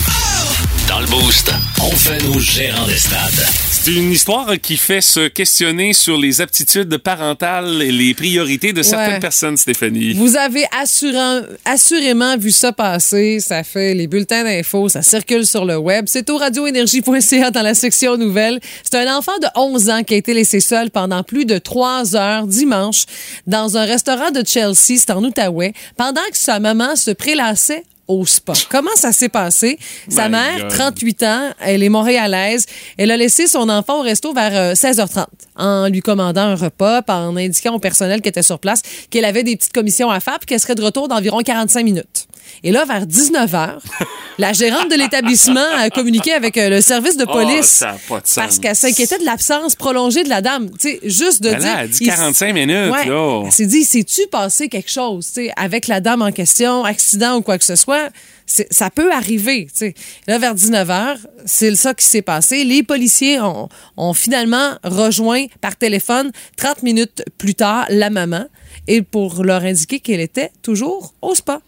Dans 0.98 1.04
le 1.04 1.10
Boost, 1.12 1.52
on 1.84 1.92
fait 1.92 2.18
nos 2.24 2.40
gérants 2.40 2.88
des 2.88 2.98
stades. 2.98 3.46
C'est 3.70 3.94
une 3.94 4.12
histoire 4.12 4.52
qui 4.60 4.78
fait 4.78 5.02
se 5.02 5.28
questionner 5.28 5.94
sur 5.94 6.18
les 6.18 6.42
aptitudes 6.42 6.98
parentales 6.98 7.84
et 7.84 7.92
les 7.92 8.16
priorités 8.16 8.74
de 8.74 8.82
certaines 8.82 9.14
Ouais. 9.14 9.20
personnes, 9.20 9.58
Stéphanie. 9.58 10.14
Vous 10.16 10.36
avez 10.38 10.66
assurant- 10.82 11.42
assurément 11.66 12.36
vu 12.38 12.50
ça 12.50 12.72
passer. 12.72 13.40
Ça 13.40 13.64
fait 13.64 13.94
les 13.94 14.08
bulletins 14.08 14.44
d'infos, 14.44 14.90
ça 14.90 15.04
circule 15.04 15.46
sur 15.46 15.66
le 15.66 15.78
web. 15.78 16.06
C'est 16.08 16.32
au 16.32 16.38
radioénergie.ca 16.38 17.52
dans 17.52 17.62
la 17.62 17.76
section 17.76 18.18
nouvelles. 18.18 18.60
C'est 18.84 18.98
un 18.98 19.16
enfant 19.20 19.38
de 19.40 19.48
11 19.56 19.92
ans 19.92 20.04
qui 20.04 20.16
a 20.16 20.18
été 20.18 20.34
laissé 20.34 20.60
seul 20.60 20.90
pendant 20.90 21.22
plus 21.22 21.46
de 21.46 21.60
trois 21.60 22.16
heures 22.16 22.48
dimanche 22.48 23.04
dans 23.46 23.78
un 23.78 23.86
restaurant 23.86 24.32
de 24.32 24.42
Chelsea, 24.44 24.98
c'est 24.98 25.12
en 25.12 25.24
Outaouais, 25.24 25.74
pendant 25.96 26.22
que 26.32 26.38
sa 26.40 26.60
maman 26.60 26.96
se 26.96 27.12
prélassait 27.12 27.84
au 28.08 28.26
spa. 28.26 28.54
Comment 28.70 28.96
ça 28.96 29.12
s'est 29.12 29.30
passé? 29.30 29.78
Sa 30.10 30.26
My 30.26 30.32
mère, 30.32 30.60
God. 30.60 30.70
38 30.70 31.24
ans, 31.24 31.50
elle 31.60 31.84
est 31.84 31.90
montréalaise. 31.90 32.66
Elle 32.98 33.12
a 33.12 33.18
laissé 33.18 33.48
son 33.48 33.70
enfant 33.70 34.00
au 34.00 34.04
resto 34.04 34.34
vers 34.34 34.56
euh, 34.56 34.74
16h30 34.74 35.26
en 35.56 35.88
lui 35.88 36.02
commandant 36.02 36.42
un 36.42 36.56
repas, 36.56 37.02
en 37.08 37.36
indiquant 37.36 37.74
au 37.74 37.80
personnel 37.80 38.22
qui 38.22 38.30
était 38.30 38.44
sur 38.44 38.60
place 38.60 38.82
qu'elle 39.10 39.26
avait 39.26 39.44
des 39.44 39.56
petites 39.56 39.74
commissions 39.74 40.10
à 40.10 40.20
faire 40.20 40.40
puis 40.40 40.48
qu'elle 40.48 40.60
serait 40.60 40.76
de 40.76 40.84
retour 40.84 41.08
d'environ 41.08 41.40
45 41.40 41.84
minutes. 41.84 42.27
Et 42.64 42.72
là, 42.72 42.86
vers 42.86 43.06
19h, 43.06 43.78
la 44.40 44.54
gérante 44.54 44.90
de 44.90 44.96
l'établissement 44.96 45.66
a 45.78 45.90
communiqué 45.90 46.34
avec 46.34 46.58
euh, 46.58 46.70
le 46.70 46.82
service 46.82 47.18
de 47.18 47.26
Oh, 47.28 47.32
police 47.32 47.66
ça 47.66 47.96
pas 48.08 48.20
de 48.22 48.28
sens. 48.28 48.36
parce 48.36 48.60
qu'elle 48.60 48.76
s'inquiétait 48.76 49.18
de 49.20 49.26
l'absence 49.26 49.76
prolongée 49.76 50.24
de 50.24 50.30
la 50.30 50.42
dame. 50.42 50.70
Tu 50.80 50.90
sais, 50.90 51.00
juste 51.04 51.42
de 51.44 51.50
Ben 51.52 51.60
là, 51.60 51.64
dire... 51.64 51.74
elle 51.80 51.86
a 51.86 51.88
dit 51.88 51.98
il- 52.02 52.08
45 52.08 52.54
minutes, 52.54 52.92
Ouais. 52.92 53.06
là. 53.06 53.42
Elle 53.46 53.52
s'est 53.52 53.66
dit, 53.66 53.84
sais-tu 53.84 54.22
passé 54.32 54.70
quelque 54.70 54.92
chose, 54.92 55.28
tu 55.28 55.34
sais, 55.46 55.52
avec 55.56 55.88
la 55.88 56.00
dame 56.02 56.22
en 56.22 56.32
question, 56.32 56.84
accident 56.84 57.38
ou 57.38 57.42
quoi 57.42 57.58
que 57.58 57.66
ce 57.66 57.76
soit? 57.76 58.10
Ça 58.46 58.90
peut 58.90 59.12
arriver, 59.12 59.66
tu 59.66 59.78
sais. 59.80 59.94
Là, 60.26 60.38
vers 60.38 60.56
19h, 60.56 61.18
c'est 61.46 61.76
ça 61.76 61.94
qui 61.94 62.06
s'est 62.06 62.22
passé. 62.22 62.64
Les 62.64 62.82
policiers 62.82 63.42
ont, 63.42 63.68
ont 63.98 64.14
finalement 64.14 64.76
rejoint 64.86 65.46
par 65.60 65.76
téléphone 65.76 66.32
30 66.56 66.82
minutes 66.84 67.24
plus 67.38 67.56
tard 67.56 67.86
la 67.90 68.10
maman 68.10 68.46
et 68.88 69.02
pour 69.02 69.44
leur 69.44 69.64
indiquer 69.64 70.00
qu'elle 70.00 70.22
était 70.22 70.52
toujours 70.62 71.14
au 71.22 71.36
spa. 71.36 71.60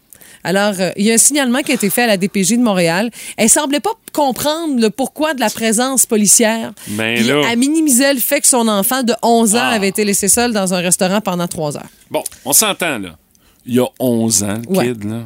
Alors, 0.44 0.74
euh, 0.80 0.90
il 0.96 1.04
y 1.06 1.10
a 1.10 1.14
un 1.14 1.18
signalement 1.18 1.60
qui 1.60 1.72
a 1.72 1.74
été 1.74 1.90
fait 1.90 2.02
à 2.02 2.06
la 2.06 2.16
DPJ 2.16 2.52
de 2.56 2.62
Montréal. 2.62 3.10
Elle 3.36 3.48
semblait 3.50 3.80
pas 3.80 3.90
comprendre 4.12 4.80
le 4.80 4.90
pourquoi 4.90 5.34
de 5.34 5.40
la 5.40 5.50
présence 5.50 6.06
policière. 6.06 6.72
Ben 6.88 7.16
Puis 7.16 7.26
là. 7.26 7.42
Elle 7.50 7.58
minimisait 7.58 8.12
le 8.14 8.20
fait 8.20 8.40
que 8.40 8.46
son 8.46 8.66
enfant 8.68 9.02
de 9.02 9.14
11 9.22 9.54
ans 9.54 9.58
Ah. 9.62 9.68
avait 9.70 9.88
été 9.88 10.04
laissé 10.04 10.28
seul 10.28 10.52
dans 10.52 10.74
un 10.74 10.78
restaurant 10.80 11.20
pendant 11.20 11.46
trois 11.48 11.76
heures. 11.76 11.88
Bon, 12.10 12.22
on 12.44 12.52
s'entend, 12.52 12.98
là. 12.98 13.10
Il 13.66 13.74
y 13.74 13.78
a 13.78 13.86
11 13.98 14.42
ans, 14.42 14.58
le 14.70 14.76
Ouais. 14.76 14.88
kid, 14.88 15.04
là. 15.04 15.20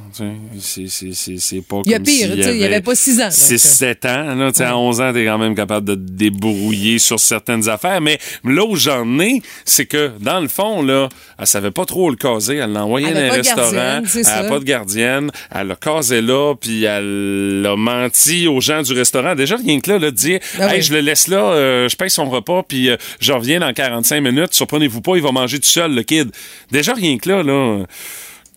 C'est- 0.58 0.88
c'est- 0.88 1.36
C'est 1.38 1.60
pas 1.62 1.82
Il 1.84 1.92
y 1.92 1.94
a 1.94 1.98
comme 1.98 2.04
pire, 2.06 2.28
sais, 2.42 2.54
il 2.56 2.60
y 2.60 2.64
avait 2.64 2.80
pas 2.80 2.96
six 2.96 3.20
ans, 3.20 3.24
là, 3.26 3.30
6-7 3.30 4.04
ans, 4.06 4.34
là. 4.34 4.50
Tu 4.50 4.58
sais, 4.58 4.64
à 4.64 4.76
11 4.76 5.00
ans, 5.00 5.12
t'es 5.12 5.24
quand 5.24 5.38
même 5.38 5.54
capable 5.54 5.86
de 5.86 5.94
te 5.94 6.00
débrouiller 6.12 6.98
sur 6.98 7.20
certaines 7.20 7.68
affaires. 7.68 8.00
Mais 8.00 8.18
là 8.44 8.64
où 8.64 8.74
j'en 8.74 9.20
ai, 9.20 9.40
c'est 9.64 9.86
que, 9.86 10.10
dans 10.20 10.40
le 10.40 10.48
fond, 10.48 10.82
là, 10.82 11.08
elle 11.38 11.46
savait 11.46 11.70
pas 11.70 11.84
trop 11.84 12.10
le 12.10 12.16
caser. 12.16 12.56
Elle 12.56 12.72
l'a 12.72 12.84
envoyé 12.84 13.06
Elle 13.08 13.14
dans 13.14 13.20
un 13.20 13.36
restaurant. 13.36 14.00
elle 14.02 14.24
ça. 14.24 14.36
a 14.38 14.44
pas 14.48 14.58
de 14.58 14.64
gardienne. 14.64 15.30
Elle 15.54 15.68
l'a 15.68 15.76
casé 15.76 16.20
là, 16.20 16.54
puis 16.60 16.82
elle 16.84 17.64
a 17.70 17.76
menti 17.76 18.48
aux 18.48 18.60
gens 18.60 18.82
du 18.82 18.92
restaurant. 18.94 19.36
Déjà, 19.36 19.56
rien 19.56 19.78
que 19.80 19.90
là, 19.92 19.98
là, 20.00 20.10
de 20.10 20.16
dire, 20.16 20.40
Ah 20.58 20.72
hey, 20.74 20.80
oui. 20.80 20.82
je 20.82 20.92
le 20.92 21.00
laisse 21.00 21.28
là, 21.28 21.38
euh, 21.52 21.88
je 21.88 21.94
paye 21.96 22.10
son 22.10 22.28
repas, 22.28 22.64
puis 22.66 22.90
euh, 22.90 22.96
je 23.20 23.32
reviens 23.32 23.60
dans 23.60 23.72
45 23.72 24.20
minutes. 24.20 24.54
Surprenez-vous 24.54 25.02
pas, 25.02 25.14
il 25.16 25.22
va 25.22 25.30
manger 25.30 25.58
tout 25.60 25.68
seul, 25.68 25.94
le 25.94 26.02
kid. 26.02 26.30
Déjà, 26.72 26.94
rien 26.94 27.16
que 27.18 27.28
là, 27.28 27.42
là 27.44 27.84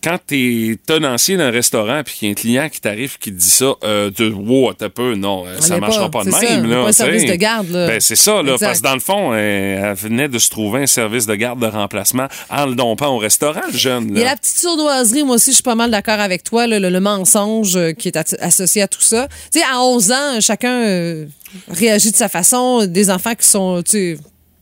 quand 0.02 0.18
t'es 0.26 0.78
tenancier 0.86 1.36
d'un 1.36 1.50
restaurant 1.50 2.02
puis 2.04 2.14
qu'il 2.14 2.26
y 2.28 2.30
a 2.30 2.32
un 2.32 2.34
client 2.34 2.68
qui 2.68 2.80
t'arrive 2.80 3.18
qui 3.18 3.30
te 3.32 3.36
dit 3.38 3.50
ça, 3.50 3.72
euh, 3.84 4.10
de 4.16 4.30
wow, 4.30 4.72
t'as 4.74 4.88
peu, 4.88 5.14
non, 5.14 5.44
euh, 5.46 5.58
ça 5.60 5.76
est 5.76 5.80
marchera 5.80 6.10
pas- 6.10 6.20
pas, 6.20 6.24
de 6.24 6.30
ça, 6.30 6.40
même. 6.40 6.64
on 6.66 6.68
là, 6.68 6.82
pas 6.82 6.88
un 6.88 6.92
service 6.92 7.24
de 7.24 7.34
garde, 7.34 7.70
là. 7.70 7.86
Ben, 7.88 8.00
c'est 8.00 8.14
ça, 8.16 8.42
là, 8.42 8.52
Exact. 8.52 8.66
parce 8.66 8.78
que 8.78 8.84
dans 8.84 8.94
le 8.94 9.00
fond, 9.00 9.32
euh, 9.32 9.90
elle 9.90 9.94
venait 9.96 10.28
de 10.28 10.38
se 10.38 10.50
trouver 10.50 10.82
un 10.82 10.86
service 10.86 11.26
de 11.26 11.34
garde 11.34 11.60
de 11.60 11.66
remplacement 11.66 12.28
en 12.50 12.66
le 12.66 12.74
dompant 12.74 13.08
au 13.08 13.18
restaurant, 13.18 13.60
le 13.72 13.76
jeune. 13.76 14.14
Là. 14.14 14.24
la 14.24 14.36
petite 14.36 14.58
sournoiserie, 14.58 15.24
moi 15.24 15.34
aussi, 15.36 15.50
je 15.50 15.56
suis 15.56 15.62
pas 15.62 15.74
mal 15.74 15.90
d'accord 15.90 16.20
avec 16.20 16.44
toi, 16.44 16.66
là, 16.66 16.78
le, 16.78 16.90
le 16.90 17.00
mensonge 17.00 17.76
euh, 17.76 17.92
qui 17.92 18.08
est 18.08 18.16
associé 18.40 18.82
à 18.82 18.88
tout 18.88 19.00
ça. 19.00 19.28
Tu 19.52 19.58
sais, 19.58 19.64
à 19.70 19.80
11 19.80 20.12
ans, 20.12 20.40
chacun 20.40 20.82
euh, 20.86 21.26
réagit 21.68 22.12
de 22.12 22.16
sa 22.16 22.28
façon. 22.28 22.86
Des 22.86 23.10
enfants 23.10 23.34
qui 23.34 23.46
sont, 23.46 23.82
tu 23.82 23.90
sais, 23.90 24.18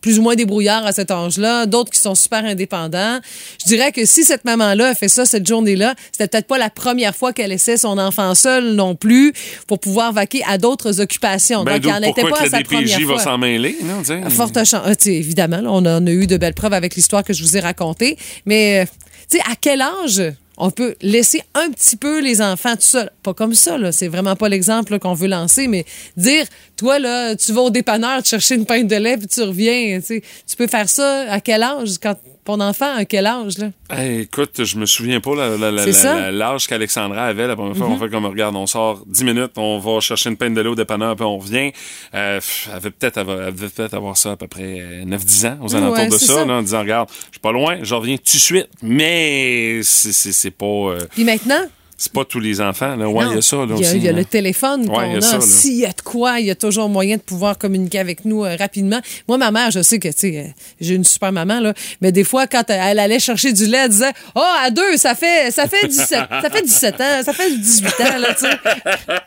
plus 0.07 0.21
ou 0.21 0.23
moins 0.23 0.37
débrouillards 0.37 0.87
à 0.87 0.93
cet 0.93 1.11
âge-là, 1.11 1.67
d'autres 1.67 1.91
qui 1.91 1.99
sont 1.99 2.15
super 2.15 2.45
indépendants. 2.45 3.19
Je 3.61 3.67
dirais 3.67 3.91
que 3.91 4.05
si 4.07 4.23
cette 4.23 4.45
maman-là 4.45 4.91
a 4.91 4.95
fait 4.95 5.09
ça 5.09 5.27
cette 5.27 5.45
journée-là, 5.45 5.97
c'était 6.13 6.29
peut-être 6.29 6.47
pas 6.47 6.59
la 6.59 6.71
première 6.71 7.13
fois 7.13 7.33
qu'elle 7.33 7.51
laissait 7.51 7.77
son 7.77 7.99
enfant 7.99 8.37
seul 8.37 8.75
non 8.75 8.95
plus 8.95 9.33
pour 9.67 9.81
pouvoir 9.81 10.13
vaquer 10.13 10.45
à 10.47 10.59
d'autres 10.59 11.01
occupations. 11.01 11.65
Ben, 11.65 11.81
Donc, 11.81 11.93
elle 11.93 12.03
n'était 12.03 12.21
pourquoi 12.21 12.39
pas 12.39 12.45
à 12.45 12.51
sa 12.51 12.57
la 12.59 12.63
DPJ 12.63 12.69
première 12.93 13.01
va 13.01 13.15
fois. 13.15 13.19
s'en 13.19 13.39
mêler, 13.39 13.77
non. 13.83 14.31
Forte 14.31 14.59
chance. 14.59 14.83
Ah, 14.85 14.93
sais, 14.97 15.15
évidemment, 15.15 15.61
là, 15.61 15.71
on 15.73 15.85
en 15.85 16.07
a 16.07 16.11
eu 16.13 16.29
de 16.29 16.37
belles 16.37 16.55
preuves 16.55 16.73
avec 16.73 16.95
l'histoire 16.95 17.25
que 17.25 17.33
je 17.33 17.43
vous 17.43 17.57
ai 17.57 17.61
racontée. 17.61 18.17
Mais, 18.45 18.83
euh, 18.83 18.87
tu 19.29 19.39
sais, 19.39 19.43
à 19.51 19.57
quel 19.61 19.81
âge 19.83 20.23
on 20.57 20.71
peut 20.71 20.95
laisser 21.03 21.43
un 21.55 21.71
petit 21.71 21.97
peu 21.97 22.21
les 22.21 22.41
enfants 22.41 22.75
tout 22.75 22.83
seuls? 22.83 23.11
Pas 23.23 23.35
comme 23.35 23.55
ça, 23.55 23.79
là. 23.79 23.93
C'est 23.93 24.09
vraiment 24.09 24.37
pas 24.37 24.49
l'exemple 24.49 24.99
qu'on 24.99 25.15
veut 25.15 25.29
lancer, 25.29 25.69
mais 25.69 25.85
dire, 26.17 26.47
toi, 26.77 26.99
là, 26.99 27.37
tu 27.37 27.53
vas 27.53 27.63
au 27.63 27.71
dépanneur 27.71 28.23
te 28.23 28.29
chercher 28.29 28.55
une 28.55 28.67
pinte 28.67 28.89
de 28.89 28.97
lait 28.97 29.17
puis 29.17 29.27
tu 29.27 29.43
reviens. 29.43 30.01
Tu 30.01 30.57
peux 30.57 30.67
faire 30.67 30.89
ça 30.89 31.31
à 31.31 31.41
quel 31.41 31.63
âge? 31.63 31.99
Quand 32.03 32.17
ton 32.47 32.61
enfant, 32.61 32.95
à 32.97 33.05
quel 33.05 33.27
âge, 33.27 33.59
là? 33.59 33.69
Hey, 33.91 34.21
écoute, 34.21 34.65
je 34.65 34.77
me 34.79 34.87
souviens 34.87 35.21
pas? 35.21 35.31
Mhm. 35.35 36.31
l'âge 36.37 36.67
qu'Alexandra 36.67 37.27
avait 37.27 37.47
la 37.47 37.55
première 37.57 37.77
fois. 37.77 37.89
On 37.89 37.99
fait 37.99 38.09
comme, 38.09 38.25
regarde, 38.27 38.57
on 38.57 38.67
sort 38.67 39.03
10 39.07 39.25
minutes, 39.25 39.53
on 39.57 39.79
va 39.79 40.01
chercher 40.01 40.31
une 40.31 40.37
peine 40.37 40.55
de 40.55 40.61
l'eau 40.63 40.73
au 40.73 40.75
dépanneur, 40.77 41.15
puis 41.17 41.25
on 41.25 41.39
revient. 41.39 41.73
Euh, 42.15 42.41
elle 42.69 42.73
avait 42.75 42.91
peut-être 42.91 43.23
peut-être 43.25 43.95
avoir 43.95 44.17
ça 44.17 44.33
à 44.33 44.37
peu 44.37 44.47
près 44.47 44.81
euh, 44.81 45.05
9-10 45.05 45.47
ans, 45.47 45.59
aux 45.63 45.69
Ouais, 45.75 45.77
alentours 45.77 46.05
de 46.13 46.19
ça, 46.19 46.35
ça. 46.35 46.45
là, 46.45 46.55
en 46.55 46.63
disant, 46.63 46.81
regarde, 46.81 47.09
je 47.27 47.33
suis 47.33 47.41
pas 47.41 47.53
loin, 47.53 47.79
je 47.83 47.95
reviens 47.95 48.17
tout 48.17 48.23
de 48.25 48.29
suite. 48.41 48.69
Mais 48.83 49.81
c'est- 49.83 50.13
c'est 50.13 50.33
c'est 50.33 50.51
pas, 50.51 50.65
euh, 50.67 50.99
Puis 51.15 51.25
maintenant, 51.25 51.61
c'est 51.99 52.13
pas 52.13 52.25
tous 52.25 52.41
les 52.41 52.61
enfants. 52.61 52.95
Là. 52.97 53.09
Ouais, 53.09 53.25
il 53.31 53.35
y 53.37 53.39
a 53.39 53.43
ça 53.43 53.57
Il 53.69 53.81
y 53.83 53.87
a, 53.87 53.95
y 53.95 54.01
là. 54.01 54.13
le 54.13 54.25
téléphone 54.25 54.83
Ouais, 54.83 54.95
qu'on 54.95 55.03
il 55.07 55.13
y 55.15 55.17
a. 55.35 55.41
S'il 55.41 55.77
y 55.77 55.87
a 55.87 55.93
de 55.93 56.03
quoi, 56.03 56.41
il 56.41 56.47
y 56.47 56.51
a 56.51 56.55
toujours 56.55 56.89
moyen 56.89 57.17
de 57.17 57.23
pouvoir 57.23 57.57
communiquer 57.57 57.99
avec 57.99 58.25
nous 58.25 58.45
euh, 58.45 58.55
rapidement. 58.57 59.01
Moi, 59.29 59.39
ma 59.39 59.51
mère, 59.51 59.71
je 59.71 59.81
sais 59.83 59.99
que, 59.99 60.09
tu 60.09 60.15
sais, 60.17 60.39
euh, 60.39 60.51
j'ai 60.81 60.95
une 60.95 61.05
super 61.05 61.33
maman, 61.33 61.61
là, 61.61 61.73
mais 62.03 62.13
des 62.13 62.25
fois, 62.25 62.47
quand 62.47 62.65
elle, 62.69 62.81
elle 62.83 62.99
allait 62.99 63.19
chercher 63.19 63.53
du 63.53 63.67
lait, 63.67 63.79
elle 63.85 63.91
disait, 63.91 64.13
oh, 64.35 64.41
à 64.63 64.71
deux, 64.71 64.97
ça 64.99 65.15
fait, 65.15 65.51
ça 65.51 65.67
fait 65.69 65.87
17, 65.89 66.09
ça 66.09 66.51
fait 66.53 66.63
17 66.63 66.95
ans, 67.01 67.23
ça 67.25 67.33
fait 67.33 67.51
18 67.57 67.87
ans, 67.87 68.19
là, 68.19 68.35
tu 68.35 68.41
sais. 68.47 68.75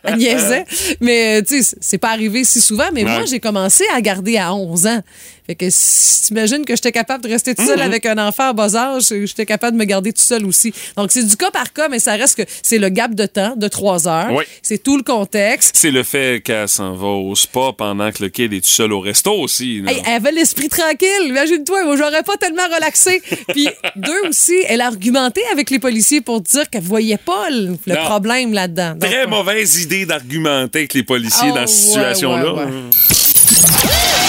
Elle 0.04 0.16
niaisait. 0.18 0.66
Mais, 1.02 1.40
euh, 1.40 1.42
tu 1.46 1.64
sais, 1.64 1.76
c'est 1.82 1.98
pas 1.98 2.10
arrivé 2.12 2.44
si 2.44 2.62
souvent, 2.62 2.90
mais 2.94 3.04
moi, 3.04 3.20
Ouais. 3.20 3.28
j'ai 3.28 3.40
commencé 3.40 3.84
à 3.96 4.00
garder 4.02 4.38
à 4.38 4.54
11 4.54 4.86
ans. 4.88 5.02
Fait 5.50 5.56
que 5.56 5.66
si 5.72 6.26
t'imagines 6.26 6.64
que 6.64 6.76
j'étais 6.76 6.92
capable 6.92 7.24
de 7.24 7.30
rester 7.30 7.56
tout 7.56 7.66
seul 7.66 7.78
Mhm. 7.80 7.86
avec 7.86 8.06
un 8.06 8.20
enfant 8.20 8.50
à 8.50 8.54
bas 8.54 8.76
âge, 8.76 9.06
j'étais 9.10 9.48
capable 9.48 9.76
de 9.78 9.80
me 9.80 9.86
garder 9.86 10.14
tout 10.14 10.22
seul 10.22 10.46
aussi. 10.46 10.72
Donc, 10.96 11.12
c'est 11.12 11.24
du 11.24 11.36
cas 11.36 11.50
par 11.50 11.74
cas, 11.74 11.90
mais 11.90 11.98
ça 11.98 12.14
reste 12.14 12.36
que 12.38 12.44
c'est 12.62 12.78
le 12.78 12.90
gap 12.90 13.16
de 13.16 13.26
temps 13.26 13.56
de 13.58 13.68
trois 13.68 14.08
heures. 14.08 14.32
Oui. 14.32 14.44
C'est 14.62 14.78
tout 14.78 14.96
le 14.96 15.02
contexte. 15.02 15.72
C'est 15.76 15.90
le 15.90 16.04
fait 16.04 16.44
qu'elle 16.44 16.70
s'en 16.70 16.94
va 16.94 17.08
au 17.08 17.34
spa 17.36 17.72
pendant 17.76 18.12
que 18.12 18.22
le 18.22 18.30
kid 18.30 18.54
est 18.54 18.62
tout 18.62 18.68
seul 18.70 18.94
au 18.94 19.00
resto 19.00 19.32
aussi. 19.34 19.82
Hey, 19.88 20.04
elle 20.06 20.14
avait 20.14 20.32
l'esprit 20.32 20.70
tranquille. 20.70 21.08
Imagine-toi, 21.26 21.84
moi, 21.86 21.98
j'aurais 21.98 22.22
pas 22.22 22.38
tellement 22.38 22.68
relaxé. 22.72 23.20
Puis, 23.48 23.68
deux 23.96 24.28
aussi, 24.30 24.54
elle 24.68 24.82
a 24.82 24.86
argumenté 24.86 25.42
avec 25.52 25.72
les 25.72 25.80
policiers 25.80 26.22
pour 26.22 26.42
dire 26.42 26.70
qu'elle 26.70 26.84
voyait 26.84 27.18
pas 27.18 27.50
le, 27.50 27.76
problème 28.06 28.54
là-dedans. 28.54 28.94
Très 29.00 29.26
mauvaise 29.26 29.82
idée 29.82 30.06
d'argumenter 30.06 30.78
avec 30.82 30.94
les 30.94 31.02
policiers 31.02 31.50
Oh, 31.52 31.56
dans 31.56 31.66
cette 31.66 31.96
ouais, 31.98 32.14
situation-là. 32.14 32.54
ouais. 32.54 32.66
Vince 32.66 34.29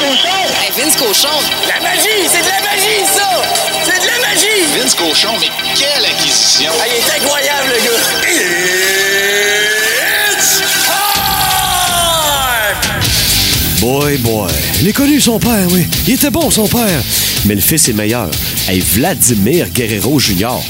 Cochon! 0.00 0.16
Hey, 0.58 0.70
Vince 0.82 0.96
Cochon, 0.96 1.28
La 1.68 1.78
magie! 1.82 2.24
C'est 2.32 2.40
de 2.42 2.48
la 2.48 2.60
magie, 2.62 3.04
ça! 3.14 3.28
C'est 3.84 4.00
de 4.00 4.06
la 4.06 4.18
magie! 4.26 4.64
Vince 4.74 4.94
Cochon, 4.94 5.34
mais 5.38 5.50
quelle 5.76 6.06
acquisition! 6.06 6.72
Ah, 6.80 6.86
il 6.88 6.94
est 6.94 7.10
incroyable, 7.22 7.68
le 7.68 7.80
gars! 7.84 8.00
It's 10.32 10.62
time! 10.86 11.20
Boy, 13.80 14.16
boy. 14.18 14.50
Il 14.80 14.88
est 14.88 14.94
connu, 14.94 15.20
son 15.20 15.38
père, 15.38 15.66
oui. 15.70 15.86
Il 16.06 16.14
était 16.14 16.30
bon, 16.30 16.50
son 16.50 16.66
père. 16.66 17.02
Mais 17.44 17.54
le 17.54 17.60
fils 17.60 17.88
est 17.88 17.92
meilleur. 17.92 18.30
Hey, 18.68 18.80
Vladimir 18.80 19.68
Guerrero 19.68 20.18
Jr. 20.18 20.60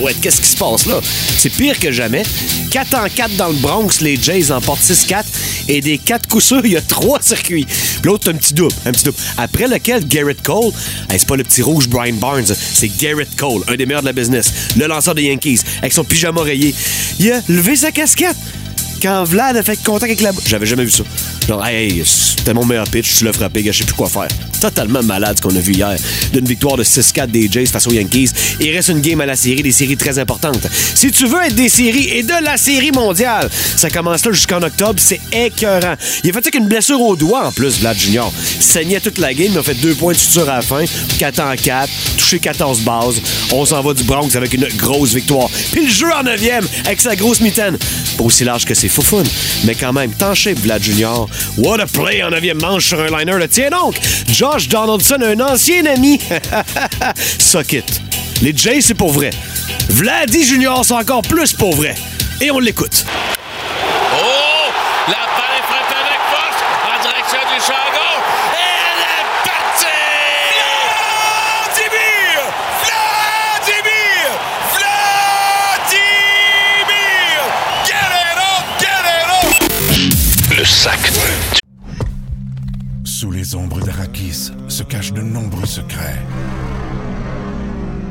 ouais, 0.00 0.14
qu'est-ce 0.14 0.40
qui 0.40 0.48
se 0.48 0.56
passe 0.56 0.86
là? 0.86 1.00
C'est 1.38 1.50
pire 1.50 1.78
que 1.78 1.92
jamais. 1.92 2.22
4 2.70 2.94
en 2.94 3.08
4 3.08 3.36
dans 3.36 3.48
le 3.48 3.54
Bronx, 3.54 4.00
les 4.00 4.16
Jays 4.16 4.50
en 4.50 4.60
portent 4.60 4.82
6-4. 4.82 5.24
Et 5.68 5.80
des 5.80 5.98
quatre 5.98 6.28
coups 6.28 6.44
sûrs, 6.44 6.64
il 6.64 6.72
y 6.72 6.76
a 6.76 6.80
trois 6.80 7.20
circuits. 7.22 7.66
L'autre, 8.04 8.30
un 8.30 8.34
petit 8.34 8.54
double, 8.54 8.74
un 8.84 8.92
petit 8.92 9.04
double. 9.04 9.16
Après 9.36 9.66
lequel, 9.66 10.06
Garrett 10.06 10.42
Cole, 10.42 10.72
c'est 11.10 11.26
pas 11.26 11.36
le 11.36 11.44
petit 11.44 11.62
rouge 11.62 11.88
Brian 11.88 12.14
Barnes, 12.14 12.44
c'est 12.44 12.88
Garrett 12.98 13.34
Cole, 13.36 13.62
un 13.68 13.76
des 13.76 13.86
meilleurs 13.86 14.02
de 14.02 14.06
la 14.06 14.12
business, 14.12 14.52
le 14.76 14.86
lanceur 14.86 15.14
des 15.14 15.22
Yankees, 15.24 15.60
avec 15.78 15.92
son 15.92 16.04
pyjama 16.04 16.42
rayé. 16.42 16.74
Il 17.18 17.32
a 17.32 17.40
levé 17.48 17.76
sa 17.76 17.92
casquette 17.92 18.36
quand 19.02 19.24
Vlad 19.24 19.56
a 19.56 19.62
fait 19.62 19.82
contact 19.82 20.04
avec 20.04 20.20
la... 20.20 20.32
J'avais 20.46 20.66
jamais 20.66 20.84
vu 20.84 20.90
ça. 20.90 21.04
Genre, 21.48 21.66
hey, 21.66 22.02
c'était 22.04 22.54
mon 22.54 22.64
meilleur 22.64 22.88
pitch, 22.88 23.16
tu 23.18 23.24
l'as 23.24 23.32
frappé, 23.32 23.62
gars, 23.62 23.72
je 23.72 23.78
sais 23.78 23.84
plus 23.84 23.94
quoi 23.94 24.08
faire. 24.08 24.28
Totalement 24.60 25.02
malade 25.02 25.36
ce 25.36 25.42
qu'on 25.42 25.54
a 25.54 25.60
vu 25.60 25.74
hier. 25.74 25.94
D'une 26.32 26.46
victoire 26.46 26.76
de 26.76 26.84
6-4 26.84 27.26
des 27.26 27.48
Jays 27.50 27.66
face 27.66 27.86
aux 27.86 27.92
Yankees. 27.92 28.30
Il 28.60 28.74
reste 28.74 28.88
une 28.88 29.00
game 29.00 29.20
à 29.20 29.26
la 29.26 29.36
série, 29.36 29.62
des 29.62 29.72
séries 29.72 29.96
très 29.96 30.18
importantes. 30.18 30.66
Si 30.94 31.10
tu 31.10 31.26
veux 31.26 31.42
être 31.42 31.54
des 31.54 31.68
séries 31.68 32.08
et 32.08 32.22
de 32.22 32.44
la 32.44 32.56
série 32.56 32.92
mondiale, 32.92 33.50
ça 33.76 33.90
commence 33.90 34.24
là 34.24 34.32
jusqu'en 34.32 34.62
octobre, 34.62 34.98
c'est 34.98 35.20
écœurant. 35.32 35.94
Il 36.22 36.30
a 36.30 36.32
fait 36.32 36.44
ça 36.44 36.48
avec 36.48 36.54
une 36.54 36.68
blessure 36.68 37.00
au 37.00 37.14
doigt 37.14 37.48
en 37.48 37.52
plus, 37.52 37.80
Vlad 37.80 37.98
Junior. 37.98 38.32
Saignait 38.60 39.00
toute 39.00 39.18
la 39.18 39.34
game, 39.34 39.48
il 39.52 39.58
a 39.58 39.62
fait 39.62 39.74
deux 39.74 39.94
points 39.94 40.14
de 40.14 40.18
suture 40.18 40.48
à 40.48 40.56
la 40.56 40.62
fin, 40.62 40.84
4 41.18 41.40
en 41.40 41.56
4, 41.56 41.90
touché 42.16 42.38
14 42.38 42.80
bases. 42.80 43.20
On 43.52 43.66
s'en 43.66 43.82
va 43.82 43.92
du 43.92 44.04
Bronx 44.04 44.30
avec 44.34 44.54
une 44.54 44.66
grosse 44.76 45.12
victoire. 45.14 45.50
Puis 45.72 45.84
le 45.84 45.90
jeu 45.90 46.10
en 46.12 46.22
9e 46.22 46.64
avec 46.86 47.00
sa 47.00 47.14
grosse 47.16 47.40
mitaine. 47.40 47.76
Pas 48.16 48.24
aussi 48.24 48.44
large 48.44 48.64
que 48.64 48.74
ses 48.74 48.88
foufounes, 48.88 49.28
mais 49.64 49.74
quand 49.74 49.92
même, 49.92 50.12
tant 50.12 50.32
Vlad 50.62 50.82
Junior. 50.82 51.28
What 51.58 51.80
a 51.80 51.86
play 51.86 52.22
en 52.22 52.30
9e 52.30 52.60
manche 52.60 52.86
sur 52.86 53.00
un 53.00 53.16
liner. 53.16 53.38
Là. 53.38 53.48
Tiens 53.48 53.70
donc, 53.70 53.96
Josh 54.30 54.68
Donaldson, 54.68 55.18
un 55.22 55.40
ancien 55.40 55.86
ami. 55.86 56.20
Suck 57.38 57.72
it. 57.72 58.00
Les 58.42 58.56
Jays, 58.56 58.80
c'est 58.80 58.94
pour 58.94 59.12
vrai. 59.12 59.30
Vladdy 59.88 60.44
Junior, 60.44 60.84
c'est 60.84 60.94
encore 60.94 61.22
plus 61.22 61.52
pour 61.52 61.74
vrai. 61.74 61.94
Et 62.40 62.50
on 62.50 62.58
l'écoute. 62.58 63.04
D'Arakis 83.54 84.50
se 84.66 84.82
cachent 84.82 85.12
de 85.12 85.20
nombreux 85.20 85.66
secrets. 85.66 86.20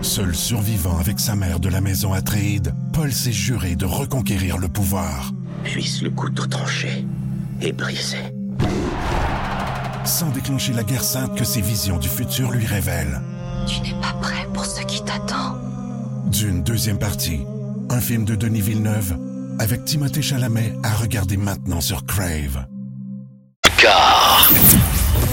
Seul 0.02 0.34
survivant 0.34 0.98
avec 0.98 1.20
sa 1.20 1.36
mère 1.36 1.60
de 1.60 1.68
la 1.68 1.82
maison 1.82 2.14
Atréide, 2.14 2.74
Paul 2.94 3.12
s'est 3.12 3.34
juré 3.34 3.76
de 3.76 3.86
reconquérir 3.86 4.58
le 4.58 4.70
pouvoir. 4.70 5.34
Puisse 5.66 6.02
le 6.02 6.12
couteau 6.12 6.46
tranché 6.46 7.06
et 7.62 7.74
brisé. 7.74 8.20
Sans 10.06 10.30
déclencher 10.30 10.72
la 10.72 10.84
guerre 10.84 11.04
sainte 11.04 11.38
que 11.38 11.44
ses 11.44 11.62
visions 11.62 11.98
du 11.98 12.08
futur 12.08 12.52
lui 12.52 12.66
révèlent. 12.66 13.22
Tu 13.68 13.82
n'es 13.82 14.00
pas 14.02 14.14
prêt 14.22 14.48
pour 14.54 14.66
ce 14.66 14.82
qui 14.84 15.04
t'attend. 15.04 15.58
D'une 16.28 16.64
deuxième 16.64 17.00
partie, 17.00 17.42
un 17.90 18.00
film 18.00 18.24
de 18.24 18.36
Denis 18.36 18.62
Villeneuve 18.62 19.18
avec 19.60 19.84
Timothée 19.84 20.22
Chalamet 20.22 20.74
à 20.84 20.94
regarder 20.94 21.36
maintenant 21.36 21.82
sur 21.82 22.06
Crave. 22.06 22.66
Car. 23.78 24.50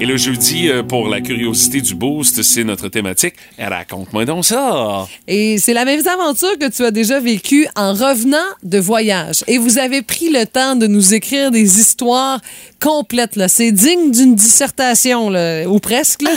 Et 0.00 0.06
le 0.06 0.16
jeudi, 0.16 0.68
euh, 0.68 0.84
pour 0.84 1.08
la 1.08 1.20
curiosité 1.20 1.80
du 1.80 1.96
boost, 1.96 2.40
c'est 2.44 2.62
notre 2.62 2.86
thématique. 2.88 3.34
Et 3.58 3.64
Raconte-moi 3.64 4.24
donc 4.24 4.44
ça. 4.44 5.08
Et 5.26 5.58
c'est 5.58 5.72
la 5.72 5.84
même 5.84 6.00
aventure 6.06 6.56
que 6.56 6.70
tu 6.70 6.84
as 6.84 6.92
déjà 6.92 7.18
vécue 7.18 7.66
en 7.74 7.94
revenant 7.94 8.36
de 8.62 8.78
voyage. 8.78 9.42
Et 9.48 9.58
vous 9.58 9.78
avez 9.78 10.02
pris 10.02 10.30
le 10.30 10.46
temps 10.46 10.76
de 10.76 10.86
nous 10.86 11.14
écrire 11.14 11.50
des 11.50 11.80
histoires 11.80 12.40
complètes. 12.80 13.34
Là. 13.34 13.48
C'est 13.48 13.72
digne 13.72 14.12
d'une 14.12 14.36
dissertation, 14.36 15.30
là, 15.30 15.68
ou 15.68 15.80
presque. 15.80 16.22
là. 16.22 16.30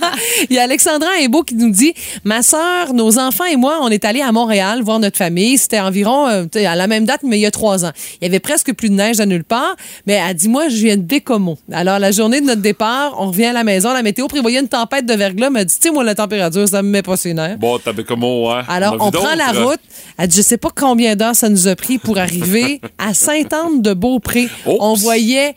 Il 0.50 0.56
y 0.56 0.58
a 0.58 0.64
Alexandra 0.64 1.10
Imbeau 1.22 1.44
qui 1.44 1.54
nous 1.54 1.70
dit 1.70 1.94
Ma 2.24 2.42
sœur, 2.42 2.94
nos 2.94 3.20
enfants 3.20 3.44
et 3.44 3.54
moi, 3.56 3.78
on 3.82 3.90
est 3.90 4.04
allés 4.04 4.22
à 4.22 4.32
Montréal 4.32 4.82
voir 4.82 4.98
notre 4.98 5.18
famille. 5.18 5.56
C'était 5.56 5.78
environ 5.78 6.26
euh, 6.26 6.46
à 6.66 6.74
la 6.74 6.88
même 6.88 7.04
date, 7.04 7.20
mais 7.22 7.38
il 7.38 7.42
y 7.42 7.46
a 7.46 7.52
trois 7.52 7.84
ans. 7.84 7.92
Il 8.20 8.24
y 8.24 8.26
avait 8.26 8.40
presque 8.40 8.74
plus 8.74 8.88
de 8.88 8.94
neige 8.94 9.20
à 9.20 9.26
nulle 9.26 9.44
part. 9.44 9.76
Mais 10.08 10.14
elle 10.14 10.34
dit 10.34 10.48
Moi, 10.48 10.68
je 10.68 10.76
viens 10.78 10.96
de 10.96 11.02
Bécomo. 11.02 11.58
Alors, 11.70 12.00
la 12.00 12.10
journée 12.10 12.40
de 12.40 12.46
notre 12.46 12.62
départ, 12.62 13.03
on 13.18 13.28
revient 13.28 13.46
à 13.46 13.52
la 13.52 13.64
maison. 13.64 13.92
La 13.92 14.02
météo 14.02 14.26
prévoyait 14.28 14.60
une 14.60 14.68
tempête 14.68 15.06
de 15.06 15.14
verglas. 15.14 15.46
Elle 15.46 15.52
m'a 15.52 15.64
dit 15.64 15.74
Tu 15.74 15.88
sais, 15.88 15.90
moi, 15.94 16.04
la 16.04 16.14
température, 16.14 16.68
ça 16.68 16.82
me 16.82 16.88
met 16.88 17.02
pas 17.02 17.16
ses 17.16 17.34
nerfs. 17.34 17.58
Bon, 17.58 17.78
t'avais 17.78 18.04
comment, 18.04 18.48
ouais. 18.48 18.62
Alors, 18.68 18.96
on 19.00 19.10
prend 19.10 19.34
la 19.34 19.52
route. 19.52 19.80
Elle 20.18 20.28
dit, 20.28 20.36
je 20.38 20.42
sais 20.42 20.56
pas 20.58 20.70
combien 20.74 21.16
d'heures 21.16 21.34
ça 21.36 21.48
nous 21.48 21.68
a 21.68 21.76
pris 21.76 21.98
pour 21.98 22.18
arriver 22.18 22.80
à 22.98 23.14
Sainte-Anne-de-Beaupré. 23.14 24.48
On 24.66 24.94
voyait 24.94 25.54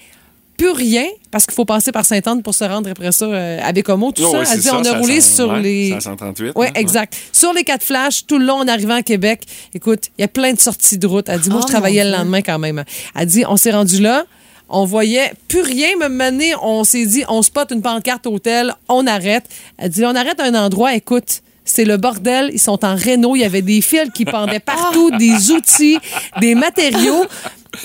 plus 0.58 0.72
rien 0.72 1.06
parce 1.30 1.46
qu'il 1.46 1.54
faut 1.54 1.66
passer 1.66 1.92
par 1.92 2.04
Sainte-Anne 2.04 2.42
pour 2.42 2.56
se 2.56 2.64
rendre 2.64 2.90
après 2.90 3.12
ça 3.12 3.26
euh, 3.26 3.60
à 3.64 3.72
Bécomo, 3.74 4.12
tout 4.12 4.24
Oh, 4.26 4.32
ça. 4.32 4.40
ouais, 4.40 4.46
Elle 4.54 4.60
dit, 4.60 4.66
ça, 4.68 4.76
on 4.78 4.82
a 4.82 4.84
ça 4.86 4.98
roulé 4.98 5.22
sur 5.22 5.50
ouais, 5.50 5.62
les... 5.62 5.90
c'est 5.92 5.96
à 5.98 6.00
138, 6.00 6.52
Oui, 6.56 6.66
hein, 6.68 6.72
exact. 6.74 7.16
Sur 7.32 7.54
les 7.54 7.64
quatre 7.64 7.84
flashs, 7.84 8.26
tout 8.26 8.40
le 8.40 8.46
long 8.46 8.56
en 8.62 8.68
arrivant 8.68 8.96
à 8.96 9.04
Québec. 9.04 9.44
Écoute, 9.76 10.06
il 10.18 10.22
y 10.22 10.26
a 10.26 10.28
plein 10.28 10.54
de 10.54 10.60
sorties 10.60 10.98
de 10.98 11.06
route. 11.06 11.30
Elle 11.30 11.40
dit, 11.42 11.50
moi, 11.52 11.60
Oh, 11.62 11.66
je 11.68 11.72
travaillais 11.72 12.04
mon 12.06 12.10
le 12.10 12.18
lendemain 12.18 12.42
quand 12.42 12.58
même. 12.58 12.84
Elle 13.16 13.28
dit, 13.28 13.44
on 13.48 13.56
s'est 13.56 13.70
rendu 13.72 14.02
là. 14.02 14.26
On 14.70 14.86
voyait 14.86 15.32
plus 15.48 15.62
rien. 15.62 15.98
Même 15.98 16.20
année, 16.22 16.54
on 16.62 16.84
s'est 16.84 17.06
dit, 17.06 17.24
on 17.30 17.42
spot 17.42 17.72
une 17.72 17.82
pancarte 17.82 18.28
hôtel, 18.28 18.74
on 18.90 19.08
arrête. 19.08 19.46
Elle 19.78 19.90
dit, 19.90 20.06
on 20.06 20.16
arrête 20.16 20.40
un 20.40 20.56
endroit, 20.56 20.94
écoute. 20.96 21.42
C'est 21.68 21.84
le 21.84 21.98
bordel. 21.98 22.50
Ils 22.54 22.60
sont 22.60 22.84
en 22.86 22.96
réno. 22.96 23.36
Il 23.36 23.40
y 23.40 23.44
avait 23.44 23.62
des 23.62 23.82
fils 23.82 24.10
qui 24.14 24.24
pendaient 24.24 24.62
partout, 24.62 25.12
des 25.18 25.52
outils, 25.52 26.00
des 26.40 26.56
matériaux. 26.56 27.26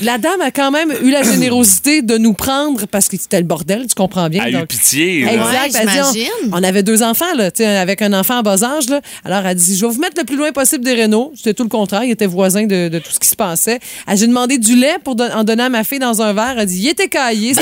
La 0.00 0.18
dame 0.18 0.40
a 0.40 0.50
quand 0.50 0.70
même 0.70 0.92
eu 1.02 1.10
la 1.10 1.22
générosité 1.22 2.02
de 2.02 2.16
nous 2.18 2.32
prendre 2.32 2.86
parce 2.86 3.08
que 3.08 3.16
c'était 3.16 3.38
le 3.38 3.44
bordel, 3.46 3.86
tu 3.86 3.94
comprends 3.94 4.28
bien. 4.28 4.44
Elle 4.46 4.56
a 4.56 4.60
eu 4.62 4.66
pitié, 4.66 5.24
là. 5.24 5.32
Exact. 5.34 5.74
Ouais, 5.74 5.80
Elle 5.82 6.12
dit, 6.12 6.28
on- 6.52 6.62
avait 6.62 6.82
deux 6.82 7.02
enfants, 7.02 7.34
là, 7.36 7.50
tu 7.50 7.62
sais, 7.62 7.66
avec 7.76 8.00
un 8.02 8.12
enfant 8.12 8.38
en 8.38 8.42
bas 8.42 8.62
âge. 8.64 8.88
Là. 8.88 9.00
Alors, 9.24 9.44
elle 9.46 9.56
dit 9.56 9.76
Je 9.76 9.84
vais 9.84 9.92
vous 9.92 10.00
mettre 10.00 10.18
le 10.18 10.24
plus 10.24 10.36
loin 10.36 10.52
possible 10.52 10.84
des 10.84 10.94
rénaux. 10.94 11.32
C'était 11.36 11.54
tout 11.54 11.64
le 11.64 11.68
contraire. 11.68 12.04
Il 12.04 12.10
était 12.10 12.26
voisin 12.26 12.64
de, 12.66 12.88
de 12.88 12.98
tout 12.98 13.10
ce 13.12 13.18
qui 13.18 13.28
se 13.28 13.36
passait. 13.36 13.80
Elle, 14.06 14.16
J'ai 14.16 14.26
demandé 14.26 14.58
du 14.58 14.76
lait 14.76 14.96
pour 15.04 15.16
don- 15.16 15.30
en 15.32 15.44
donner 15.44 15.64
à 15.64 15.68
ma 15.68 15.84
fille 15.84 15.98
dans 15.98 16.22
un 16.22 16.32
verre. 16.32 16.54
Elle 16.58 16.66
dit 16.66 16.80
Il 16.82 16.88
était 16.88 17.08
caillé. 17.08 17.54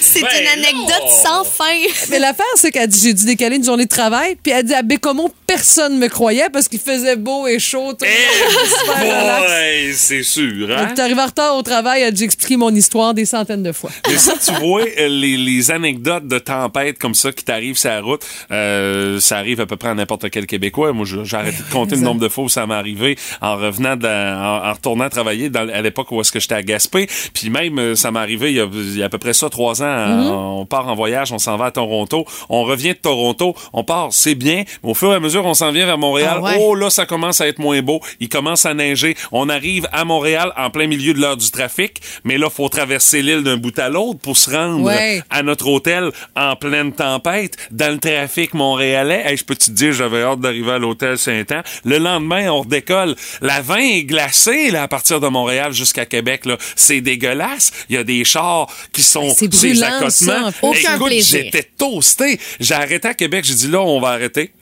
C'est 0.00 0.20
Ben 0.20 0.28
une 0.42 0.48
anecdote 0.60 1.08
sans 1.22 1.44
fin. 1.44 1.64
mais 2.10 2.18
l'affaire, 2.18 2.44
c'est 2.56 2.70
qu'elle 2.70 2.88
dit 2.88 3.00
j'ai 3.02 3.14
dû 3.14 3.24
décaler 3.24 3.56
une 3.56 3.64
journée 3.64 3.84
de 3.84 3.88
travail. 3.88 4.36
Puis 4.42 4.52
elle 4.52 4.64
dit 4.64 4.74
à 4.74 4.82
Bécomo, 4.82 5.30
personne 5.46 5.98
me 5.98 6.08
croyait 6.08 6.48
parce 6.52 6.68
qu'il 6.68 6.80
faisait 6.80 7.16
beau 7.16 7.46
et 7.46 7.58
chaud. 7.58 7.94
relax. 7.98 9.48
Ouais, 9.50 9.92
c'est 9.94 10.22
sûr, 10.22 10.68
hein? 10.70 10.86
Donc, 10.86 10.94
retard 11.32 11.56
au 11.56 11.62
travail, 11.62 12.10
dit, 12.12 12.18
j'ai 12.18 12.24
expliqué 12.24 12.56
mon 12.56 12.74
histoire 12.74 13.14
des 13.14 13.24
centaines 13.24 13.62
de 13.62 13.72
fois. 13.72 13.90
Mais 14.08 14.16
ça, 14.16 14.34
tu 14.44 14.52
vois, 14.60 14.82
euh, 14.82 15.08
les, 15.08 15.36
les 15.36 15.70
anecdotes 15.70 16.26
de 16.28 16.38
tempête 16.38 16.98
comme 16.98 17.14
ça 17.14 17.32
qui 17.32 17.44
t'arrivent 17.44 17.78
sur 17.78 17.90
la 17.90 18.00
route, 18.00 18.22
euh, 18.50 19.18
ça 19.20 19.38
arrive 19.38 19.60
à 19.60 19.66
peu 19.66 19.76
près 19.76 19.88
à 19.88 19.94
n'importe 19.94 20.30
quel 20.30 20.46
Québécois. 20.46 20.92
Moi, 20.92 21.06
j'ai 21.24 21.36
arrêté 21.36 21.58
de 21.66 21.72
compter 21.72 21.96
le 21.96 22.02
nombre 22.02 22.20
de 22.20 22.28
fois 22.28 22.44
où 22.44 22.48
ça 22.48 22.66
m'est 22.66 22.74
arrivé 22.74 23.16
en 23.40 23.56
revenant, 23.56 23.96
de- 23.96 24.06
en, 24.06 24.68
en 24.68 24.72
retournant 24.72 25.08
travailler 25.08 25.48
dans, 25.50 25.68
à 25.68 25.80
l'époque 25.82 26.10
où 26.12 26.20
est-ce 26.20 26.30
que 26.32 26.40
j'étais 26.40 26.54
à 26.54 26.62
Gaspé. 26.62 27.08
Puis 27.34 27.50
même, 27.50 27.78
euh, 27.78 27.94
ça 27.96 28.10
m'est 28.10 28.20
arrivé 28.20 28.50
il 28.50 28.56
y, 28.56 28.60
a, 28.60 28.68
il 28.72 28.98
y 28.98 29.02
a 29.02 29.06
à 29.06 29.08
peu 29.08 29.18
près 29.18 29.32
ça, 29.32 29.48
trois 29.50 29.82
ans. 29.82 29.86
Euh, 29.86 30.30
On 30.30 30.66
part 30.66 30.88
en 30.88 30.94
voyage, 30.94 31.32
on 31.32 31.38
s'en 31.38 31.56
va 31.56 31.66
à 31.66 31.70
Toronto. 31.70 32.24
On 32.48 32.64
revient 32.64 32.90
de 32.90 32.98
Toronto, 32.98 33.54
on 33.72 33.84
part, 33.84 34.08
c'est 34.12 34.34
bien. 34.34 34.64
Mais 34.82 34.90
au 34.90 34.94
fur 34.94 35.12
et 35.12 35.16
à 35.16 35.20
mesure, 35.20 35.44
on 35.46 35.54
s'en 35.54 35.70
vient 35.72 35.86
vers 35.86 35.98
Montréal. 35.98 36.36
Ah 36.38 36.42
ouais. 36.42 36.56
Oh 36.60 36.74
là, 36.74 36.90
ça 36.90 37.06
commence 37.06 37.40
à 37.40 37.46
être 37.48 37.58
moins 37.58 37.80
beau. 37.82 38.00
Il 38.20 38.28
commence 38.28 38.66
à 38.66 38.74
neiger. 38.74 39.16
On 39.32 39.48
arrive 39.48 39.88
à 39.92 40.04
Montréal 40.04 40.52
en 40.56 40.70
plein 40.70 40.86
milieu 40.86 41.14
de 41.14 41.20
l'heure 41.22 41.36
du 41.36 41.50
trafic. 41.50 42.00
Mais 42.24 42.36
là, 42.38 42.50
faut 42.50 42.68
traverser 42.68 43.22
l'île 43.22 43.42
d'un 43.42 43.56
bout 43.56 43.76
à 43.78 43.88
l'autre 43.88 44.18
pour 44.20 44.36
se 44.36 44.50
rendre 44.50 44.82
Ouais. 44.84 45.22
à 45.30 45.42
notre 45.42 45.66
hôtel 45.68 46.10
en 46.36 46.56
pleine 46.56 46.92
tempête, 46.92 47.56
dans 47.70 47.92
le 47.92 47.98
trafic 47.98 48.54
montréalais. 48.54 49.22
Hey, 49.24 49.36
je 49.36 49.44
peux 49.44 49.56
te 49.56 49.70
dire, 49.70 49.92
j'avais 49.92 50.22
hâte 50.22 50.40
d'arriver 50.40 50.72
à 50.72 50.78
l'hôtel 50.78 51.16
Saint-Anne. 51.18 51.62
Le 51.84 51.98
lendemain, 51.98 52.50
on 52.50 52.60
redécolle. 52.62 53.14
La 53.40 53.60
vin 53.62 53.78
est 53.78 54.04
glacée, 54.04 54.70
là, 54.70 54.82
à 54.82 54.88
partir 54.88 55.20
de 55.20 55.28
Montréal 55.28 55.72
jusqu'à 55.72 56.04
Québec, 56.06 56.44
là. 56.44 56.56
C'est 56.76 57.00
dégueulasse. 57.00 57.70
Il 57.88 57.94
y 57.94 57.98
a 57.98 58.04
des 58.04 58.24
chars 58.24 58.66
qui 58.92 59.02
sont 59.02 59.32
C'est 59.34 59.52
ces 59.54 59.82
accotements. 59.82 60.10
ça. 60.10 60.52
Aucun 60.62 60.96
Écoute, 60.96 61.06
plaisir. 61.08 61.40
j'étais 61.44 61.62
toasté. 61.78 62.38
J'ai 62.60 62.74
arrêté 62.74 63.08
à 63.08 63.14
Québec. 63.14 63.44
J'ai 63.46 63.54
dit, 63.54 63.68
là, 63.68 63.80
on 63.80 64.00
va 64.00 64.08
arrêter. 64.10 64.52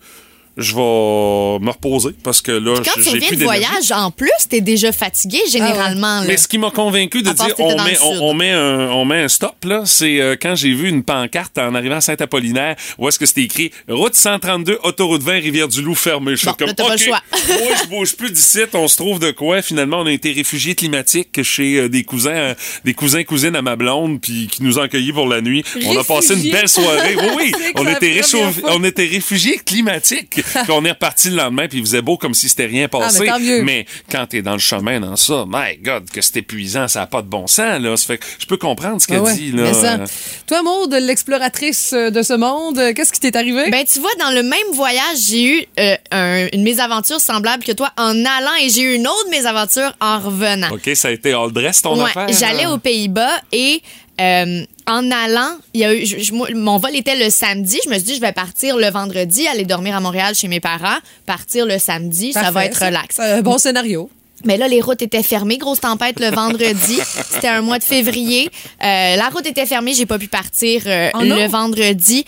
Je 0.61 0.75
vais 0.75 1.65
me 1.65 1.71
reposer 1.71 2.11
parce 2.23 2.41
que 2.43 2.53
là, 2.53 2.75
j'ai 2.97 3.03
plus 3.03 3.13
de 3.13 3.19
d'énergie. 3.21 3.45
voyage, 3.45 3.93
en 3.93 4.11
plus, 4.11 4.31
t'es 4.49 4.61
déjà 4.61 4.93
fatigué 4.93 5.39
généralement. 5.51 6.21
là. 6.21 6.25
Mais 6.27 6.37
ce 6.37 6.47
qui 6.49 6.59
m'a 6.59 6.71
convaincu 6.71 7.23
de 7.23 7.31
À 7.31 7.35
dire 7.35 7.55
on 7.59 7.83
met, 7.83 7.99
on, 8.03 8.35
met 8.35 8.51
un, 8.51 8.91
on 8.91 9.05
met 9.05 9.23
un 9.23 9.29
stop, 9.29 9.57
là, 9.65 9.83
c'est 9.85 10.21
euh, 10.21 10.37
quand 10.41 10.55
j'ai 10.55 10.73
vu 10.73 10.89
une 10.89 11.03
pancarte 11.03 11.59
en 11.59 11.75
arrivant 11.75 11.97
à 11.97 12.01
Saint-Apollinaire 12.01 12.77
où 12.99 13.09
est-ce 13.09 13.19
que 13.19 13.27
c'était 13.27 13.43
écrit 13.43 13.71
Route 13.89 14.15
132, 14.15 14.79
autoroute 14.83 15.23
20, 15.23 15.33
Rivière-du-Loup 15.41 15.95
fermée. 15.95 16.37
Je 16.37 16.47
Bon, 16.47 16.53
suis 16.53 16.57
comme, 16.59 16.69
là, 16.69 16.75
t'as 16.75 16.85
pas 16.85 16.93
le 16.93 16.99
choix. 16.99 17.21
moi, 17.49 17.73
je 17.83 17.89
bouge 17.89 18.17
plus 18.17 18.31
d'ici. 18.31 18.61
On 18.75 18.89
se 18.89 18.97
trouve 18.97 19.19
de 19.19 19.31
quoi? 19.31 19.63
Finalement, 19.63 20.01
on 20.01 20.07
a 20.07 20.13
été 20.13 20.33
réfugiés 20.33 20.75
climatiques 20.75 21.43
chez 21.43 21.77
euh, 21.77 21.89
des 21.89 22.03
cousins, 22.05 22.31
euh, 22.31 22.55
des 22.85 22.95
cousins, 22.95 23.23
cousines 23.25 23.57
à 23.57 23.63
ma 23.63 23.77
blonde, 23.77 24.21
puis 24.21 24.49
qui 24.51 24.63
nous 24.63 24.79
ont 24.79 24.83
accueillis 24.83 25.13
pour 25.13 25.29
la 25.29 25.41
nuit. 25.41 25.65
On 25.87 25.97
a 25.99 26.05
passé 26.05 26.35
une 26.35 26.51
belle 26.51 26.69
soirée. 26.69 27.17
Oui, 27.17 27.29
oui. 27.37 27.53
On 27.77 27.87
était 27.87 28.21
on 28.65 28.85
était 28.85 29.07
réfugiés 29.07 29.59
climatiques. 29.65 30.41
puis 30.65 30.71
on 30.73 30.85
est 30.85 30.91
reparti 30.91 31.31
le 31.31 31.37
lendemain, 31.37 31.67
puis 31.69 31.79
il 31.79 31.85
faisait 31.85 32.03
beau 32.03 32.17
comme 32.17 32.35
si 32.35 32.49
c'était 32.49 32.67
rien 32.67 32.89
passé. 32.89 33.29
Ah, 33.31 33.39
mieux. 33.39 33.63
Mais 33.63 33.87
quand 34.11 34.27
t'es 34.27 34.43
dans 34.43 34.53
le 34.53 34.59
chemin 34.59 35.01
dans 35.01 35.17
ça, 35.17 35.45
my 35.49 35.77
God, 35.83 36.11
que 36.11 36.21
c'est 36.21 36.39
épuisant, 36.39 36.89
ça 36.89 37.01
n'a 37.01 37.07
pas 37.07 37.23
de 37.23 37.29
bon 37.29 37.47
sens, 37.47 37.81
là. 37.81 37.97
Ça 37.97 38.07
fait 38.07 38.19
que 38.19 38.25
je 38.39 38.47
peux 38.47 38.57
comprendre 38.57 39.01
ce 39.01 39.07
qu'elle 39.07 39.19
Ah 39.19 39.23
ouais, 39.23 39.35
dit, 39.35 39.53
là. 39.53 39.63
mais 39.65 39.73
ça. 39.75 39.99
Toi, 40.47 40.63
Maud, 40.63 40.93
l'exploratrice 40.95 41.93
euh, 41.93 42.11
de 42.11 42.23
ce 42.23 42.33
monde, 42.35 42.79
euh, 42.79 42.93
qu'est-ce 42.95 43.13
qui 43.13 43.21
t'est 43.21 43.37
arrivé? 43.37 43.71
Ben, 43.71 43.85
tu 43.85 44.01
vois, 44.01 44.11
dans 44.19 44.31
le 44.31 44.43
même 44.43 44.59
voyage, 44.73 45.19
j'ai 45.29 45.45
eu 45.45 45.65
euh, 45.79 45.97
un- 46.11 46.47
une 46.53 46.63
mésaventure 46.63 47.21
semblable 47.21 47.63
que 47.65 47.73
toi 47.73 47.91
en 47.97 48.11
allant 48.25 48.55
et 48.63 48.69
j'ai 48.71 48.83
eu 48.83 48.95
une 48.95 49.07
autre 49.07 49.31
mésaventure 49.31 49.93
en 50.01 50.19
revenant. 50.19 50.71
OK, 50.73 50.91
ça 50.95 51.09
a 51.09 51.11
été 51.11 51.33
all 51.33 51.53
dress, 51.53 51.83
ton 51.83 51.97
Ouais, 52.03 52.11
affaire? 52.11 52.29
J'allais 52.29 52.65
hein? 52.65 52.73
aux 52.73 52.79
Pays-Bas 52.79 53.41
et 53.53 53.83
euh, 54.21 54.63
en 54.87 55.11
allant, 55.11 55.53
il 55.75 55.81
y 55.81 55.85
a 55.85 55.95
eu, 55.95 56.05
je- 56.05 56.55
mon 56.55 56.79
vol 56.79 56.95
était 56.95 57.17
le 57.17 57.31
samedi. 57.31 57.79
Je 57.85 57.89
me 57.91 57.95
suis 57.95 58.05
dit, 58.05 58.15
je 58.17 58.21
vais 58.21 58.33
partir 58.33 58.77
le 58.77 58.89
vendredi, 58.91 59.47
aller 59.49 59.65
dormir 59.65 59.97
à 59.97 60.01
Montréal 60.01 60.35
chez 60.35 60.49
mes 60.49 60.61
parents, 60.61 60.99
partir 61.27 61.65
le 61.67 61.79
samedi, 61.79 62.33
ça 62.33 62.51
va 62.51 62.65
être 62.67 62.85
relax. 62.87 63.17
C'est 63.17 63.23
un 63.23 63.43
bon 63.43 63.59
scénario. 63.59 64.11
Mais 64.47 64.57
là, 64.57 64.69
les 64.69 64.81
routes 64.81 65.03
étaient 65.03 65.23
fermées. 65.23 65.59
Grosse 65.59 65.81
tempête 65.81 66.19
le 66.19 66.31
vendredi. 66.31 66.99
C'était 67.31 67.49
un 67.49 67.61
mois 67.61 67.79
de 67.79 67.85
février. 67.85 68.49
Euh, 68.83 69.17
la 69.17 69.29
route 69.29 69.47
était 69.47 69.67
fermée. 69.67 69.93
J'ai 69.93 70.07
pas 70.07 70.19
pu 70.19 70.29
partir 70.29 70.81
euh, 70.87 71.11
Oh 71.15 71.19
le 71.21 71.47
vendredi. 71.47 72.25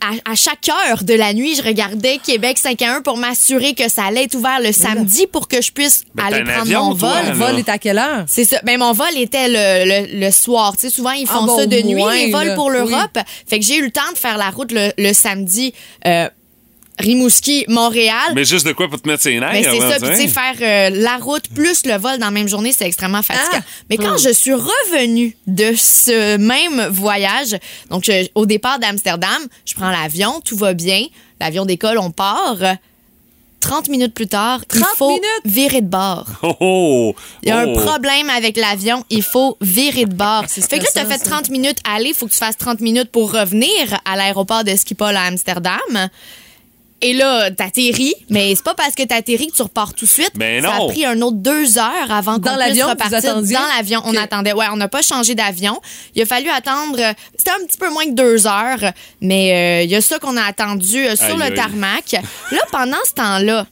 À, 0.00 0.32
à 0.32 0.34
chaque 0.34 0.68
heure 0.68 1.02
de 1.04 1.14
la 1.14 1.32
nuit, 1.32 1.54
je 1.56 1.62
regardais 1.62 2.18
Québec 2.18 2.58
5 2.58 2.80
à 2.82 2.96
1 2.96 3.00
pour 3.02 3.16
m'assurer 3.16 3.74
que 3.74 3.88
ça 3.88 4.04
allait 4.04 4.24
être 4.24 4.34
ouvert 4.34 4.60
le 4.60 4.70
samedi 4.72 5.26
pour 5.26 5.48
que 5.48 5.62
je 5.62 5.72
puisse 5.72 6.04
Ben, 6.14 6.24
aller 6.26 6.42
prendre 6.44 6.60
avion, 6.60 6.84
mon 6.90 6.94
toi, 6.94 7.08
vol. 7.14 7.24
là. 7.24 7.30
Le 7.32 7.38
vol 7.38 7.58
est 7.58 7.68
à 7.70 7.78
quelle 7.78 7.98
heure? 7.98 8.24
C'est 8.26 8.44
ça. 8.44 8.60
Ben, 8.64 8.78
mon 8.78 8.92
vol 8.92 9.06
était 9.16 9.48
le, 9.48 9.84
le, 10.12 10.20
le 10.20 10.30
soir. 10.30 10.72
Tu 10.76 10.80
sais, 10.80 10.90
souvent, 10.90 11.12
ils 11.12 11.26
Ah, 11.30 11.34
font 11.34 11.46
bon, 11.46 11.56
ça 11.58 11.66
de 11.66 11.80
nuit, 11.80 12.02
les 12.16 12.30
vols 12.30 12.48
là. 12.48 12.54
pour 12.54 12.70
l'Europe. 12.70 13.18
Fait 13.48 13.58
que 13.58 13.64
j'ai 13.64 13.76
eu 13.78 13.84
le 13.84 13.90
temps 13.90 14.12
de 14.12 14.18
faire 14.18 14.36
la 14.36 14.50
route 14.50 14.72
le, 14.72 14.90
le 14.98 15.12
samedi. 15.14 15.72
Euh, 16.06 16.28
Rimouski, 16.98 17.64
Montréal. 17.68 18.32
Mais 18.34 18.44
juste 18.44 18.66
de 18.66 18.72
quoi 18.72 18.88
pour 18.88 19.00
te 19.00 19.08
mettre 19.08 19.22
ses 19.22 19.38
nerfs? 19.38 19.50
Mais 19.52 19.62
c'est 19.64 19.68
avant 19.70 19.90
ça, 19.90 19.98
puis 20.00 20.08
tu 20.10 20.16
sais, 20.22 20.28
faire 20.28 20.54
euh, 20.60 20.90
la 21.02 21.16
route 21.16 21.48
plus 21.54 21.84
le 21.86 21.96
vol 21.98 22.18
dans 22.18 22.26
la 22.26 22.30
même 22.30 22.48
journée, 22.48 22.72
c'est 22.72 22.86
extrêmement 22.86 23.22
fatigant. 23.22 23.44
Ah! 23.54 23.60
Mais 23.90 23.96
quand 23.96 24.16
je 24.16 24.30
suis 24.32 24.54
revenue 24.54 25.36
de 25.46 25.72
ce 25.76 26.36
même 26.36 26.86
voyage, 26.90 27.56
donc 27.90 28.04
je- 28.04 28.28
au 28.34 28.46
départ 28.46 28.78
d'Amsterdam, 28.78 29.42
je 29.66 29.74
prends 29.74 29.90
l'avion, 29.90 30.40
tout 30.44 30.56
va 30.56 30.72
bien, 30.74 31.04
l'avion 31.40 31.64
décolle, 31.66 31.98
on 31.98 32.10
part. 32.10 32.56
30 33.60 33.88
minutes 33.88 34.12
plus 34.12 34.26
tard, 34.26 34.60
il 34.74 34.80
30 34.82 34.90
faut 34.98 35.08
minutes? 35.08 35.24
virer 35.46 35.80
de 35.80 35.86
bord. 35.86 36.26
Oh, 36.42 36.54
oh, 36.60 37.14
Il 37.42 37.48
y 37.48 37.50
a 37.52 37.60
un 37.60 37.72
problème 37.72 38.28
avec 38.28 38.58
l'avion, 38.58 39.02
il 39.08 39.22
faut 39.22 39.56
virer 39.62 40.04
de 40.04 40.12
bord. 40.14 40.44
Fait 40.48 40.78
que 40.78 40.84
là, 40.84 40.90
tu 40.92 40.98
as 41.00 41.06
fait 41.06 41.16
30 41.18 41.48
minutes 41.48 41.78
aller, 41.82 42.10
il 42.10 42.14
faut 42.14 42.26
que 42.26 42.32
tu 42.32 42.36
fasses 42.38 42.58
30 42.58 42.80
minutes 42.80 43.10
pour 43.10 43.32
revenir 43.32 43.70
à 44.04 44.16
l'aéroport 44.16 44.64
de 44.64 44.72
Schiphol 44.76 45.16
à 45.16 45.22
Amsterdam. 45.22 45.80
Et 47.02 47.12
là, 47.12 47.50
t'atterris, 47.50 48.14
mais 48.30 48.54
c'est 48.54 48.64
pas 48.64 48.72
parce 48.74 48.94
que 48.94 49.02
t'atterris 49.02 49.48
que 49.48 49.56
tu 49.56 49.62
repars 49.62 49.92
tout 49.92 50.06
de 50.06 50.10
suite. 50.10 50.30
Ben 50.36 50.62
Ça 50.62 50.72
a 50.72 50.78
non. 50.78 50.88
pris 50.88 51.04
un 51.04 51.20
autre 51.20 51.36
deux 51.36 51.76
heures 51.76 52.10
avant 52.10 52.36
qu'on 52.40 52.56
puisse 52.56 52.80
vous 52.82 52.88
repartir. 52.88 53.34
Dans 53.42 53.66
l'avion, 53.76 54.00
on 54.06 54.16
attendait. 54.16 54.54
Ouais, 54.54 54.66
on 54.72 54.76
n'a 54.76 54.88
pas 54.88 55.02
changé 55.02 55.34
d'avion. 55.34 55.78
Il 56.14 56.22
a 56.22 56.26
fallu 56.26 56.48
attendre. 56.48 56.96
euh, 56.98 57.12
C'était 57.36 57.50
un 57.50 57.66
petit 57.66 57.76
peu 57.76 57.90
moins 57.90 58.04
que 58.06 58.12
deux 58.12 58.46
heures, 58.46 58.92
mais 59.20 59.52
euh, 59.52 59.82
il 59.84 59.90
y 59.90 59.96
a 59.96 60.00
ça 60.00 60.18
qu'on 60.18 60.36
a 60.38 60.44
attendu 60.44 61.04
euh, 61.06 61.14
sur 61.16 61.26
Aïe, 61.26 61.36
le 61.36 61.42
aïe. 61.42 61.54
tarmac. 61.54 62.12
Là, 62.52 62.60
pendant 62.72 62.96
ce 63.06 63.12
temps-là, 63.12 63.66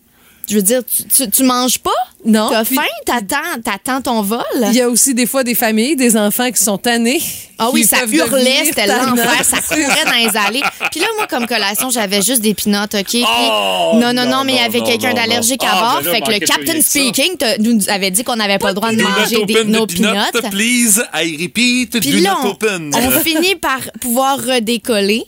je 0.52 0.56
veux 0.58 0.62
dire, 0.62 0.82
tu, 0.84 1.04
tu, 1.04 1.30
tu 1.30 1.42
manges 1.44 1.78
pas? 1.78 1.90
Non, 2.24 2.48
T'as 2.50 2.64
faim? 2.64 2.82
T'attends, 3.04 3.60
t'attends 3.64 4.00
ton 4.02 4.22
vol? 4.22 4.42
Il 4.68 4.74
y 4.74 4.80
a 4.82 4.88
aussi 4.88 5.12
des 5.14 5.26
fois 5.26 5.42
des 5.42 5.54
familles, 5.56 5.96
des 5.96 6.16
enfants 6.16 6.50
qui 6.52 6.62
sont 6.62 6.78
tannés. 6.78 7.20
Ah 7.58 7.70
oui, 7.72 7.84
ça 7.84 8.04
hurlait, 8.06 8.64
c'était 8.66 8.86
l'enfer, 8.86 9.44
ça 9.44 9.60
courait 9.60 10.04
dans 10.04 10.30
les 10.30 10.36
allées. 10.36 10.62
Puis 10.90 11.00
là, 11.00 11.06
moi, 11.16 11.26
comme 11.26 11.46
collation, 11.46 11.90
j'avais 11.90 12.22
juste 12.22 12.40
des 12.42 12.54
pinottes, 12.54 12.94
OK? 12.94 13.06
Puis, 13.06 13.24
Oh, 13.26 13.92
non, 13.94 14.12
non, 14.12 14.24
non, 14.24 14.30
non, 14.30 14.44
mais 14.44 14.52
il 14.52 14.56
y 14.56 14.64
avait 14.64 14.82
quelqu'un 14.82 15.14
d'allergique 15.14 15.64
à 15.64 15.70
Ah, 15.72 15.80
bord. 15.80 16.02
ben 16.02 16.12
là, 16.12 16.12
fait 16.12 16.20
que 16.20 16.30
le 16.32 16.38
Captain. 16.46 16.80
Speaking 16.80 17.36
nous 17.60 17.88
avait 17.88 18.10
dit 18.10 18.22
qu'on 18.24 18.36
n'avait 18.36 18.58
pas 18.58 18.68
le 18.68 18.74
droit 18.74 18.92
de 18.92 19.02
manger 19.02 19.44
des, 19.46 19.64
nos 19.64 19.86
pinottes. 19.86 20.50
please. 20.50 21.02
I 21.14 21.38
repeat, 21.42 21.98
Puis 22.00 22.20
là, 22.20 22.36
on, 22.44 22.50
open. 22.50 22.92
on 22.94 23.10
finit 23.20 23.56
par 23.56 23.80
pouvoir 24.00 24.38
redécoller. 24.38 25.24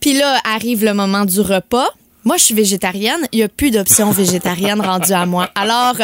Puis 0.00 0.12
là, 0.12 0.38
arrive 0.44 0.84
le 0.84 0.92
moment 0.92 1.24
du 1.24 1.40
repas. 1.40 1.88
Moi, 2.24 2.36
je 2.38 2.44
suis 2.44 2.54
végétarienne. 2.54 3.26
Il 3.32 3.38
n'y 3.38 3.42
a 3.42 3.48
plus 3.48 3.70
d'options 3.70 4.10
végétariennes 4.10 4.80
rendues 4.84 5.12
à 5.12 5.26
moi. 5.26 5.50
Alors, 5.54 5.96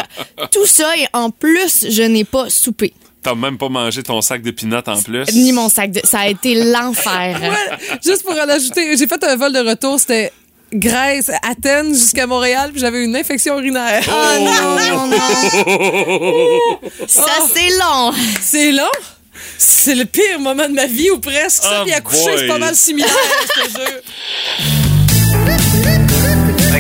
tout 0.51 0.67
ça, 0.67 0.95
et 0.97 1.07
en 1.13 1.31
plus, 1.31 1.87
je 1.89 2.03
n'ai 2.03 2.25
pas 2.25 2.51
soupé. 2.51 2.93
T'as 3.23 3.35
même 3.35 3.59
pas 3.59 3.69
mangé 3.69 4.03
ton 4.03 4.21
sac 4.23 4.41
de 4.43 4.51
peanuts 4.51 4.77
en 4.87 5.03
plus? 5.03 5.27
Ni 5.35 5.53
mon 5.53 5.69
sac 5.69 5.91
de... 5.91 6.01
Ça 6.05 6.21
a 6.21 6.29
été 6.29 6.55
l'enfer. 6.73 7.39
Ouais, 7.43 7.99
juste 8.03 8.23
pour 8.23 8.33
en 8.33 8.49
ajouter, 8.49 8.97
j'ai 8.97 9.07
fait 9.07 9.23
un 9.25 9.37
vol 9.37 9.53
de 9.53 9.59
retour, 9.59 10.01
c'était 10.01 10.33
Grèce, 10.73 11.31
Athènes 11.43 11.93
jusqu'à 11.93 12.27
Montréal, 12.27 12.71
puis 12.73 12.81
j'avais 12.81 13.05
une 13.05 13.15
infection 13.17 13.59
urinaire. 13.59 14.03
Oh 14.09 14.41
non, 14.41 15.09
non. 15.09 15.11
Ça, 17.09 17.33
c'est 17.53 17.71
long. 17.79 18.13
C'est 18.41 18.73
long? 18.73 18.85
C'est 19.59 19.95
le 19.95 20.05
pire 20.05 20.39
moment 20.41 20.69
de 20.69 20.75
ma 20.75 20.87
vie 20.87 21.11
ou 21.11 21.19
presque. 21.19 21.63
Ça, 21.65 21.81
Oh 21.81 21.85
puis 21.85 21.93
accoucher, 21.93 22.39
c'est 22.39 22.47
pas 22.47 22.59
mal 22.59 22.75
similaire, 22.75 23.11
je 23.57 23.63
te 23.63 23.69
jure. 23.69 24.01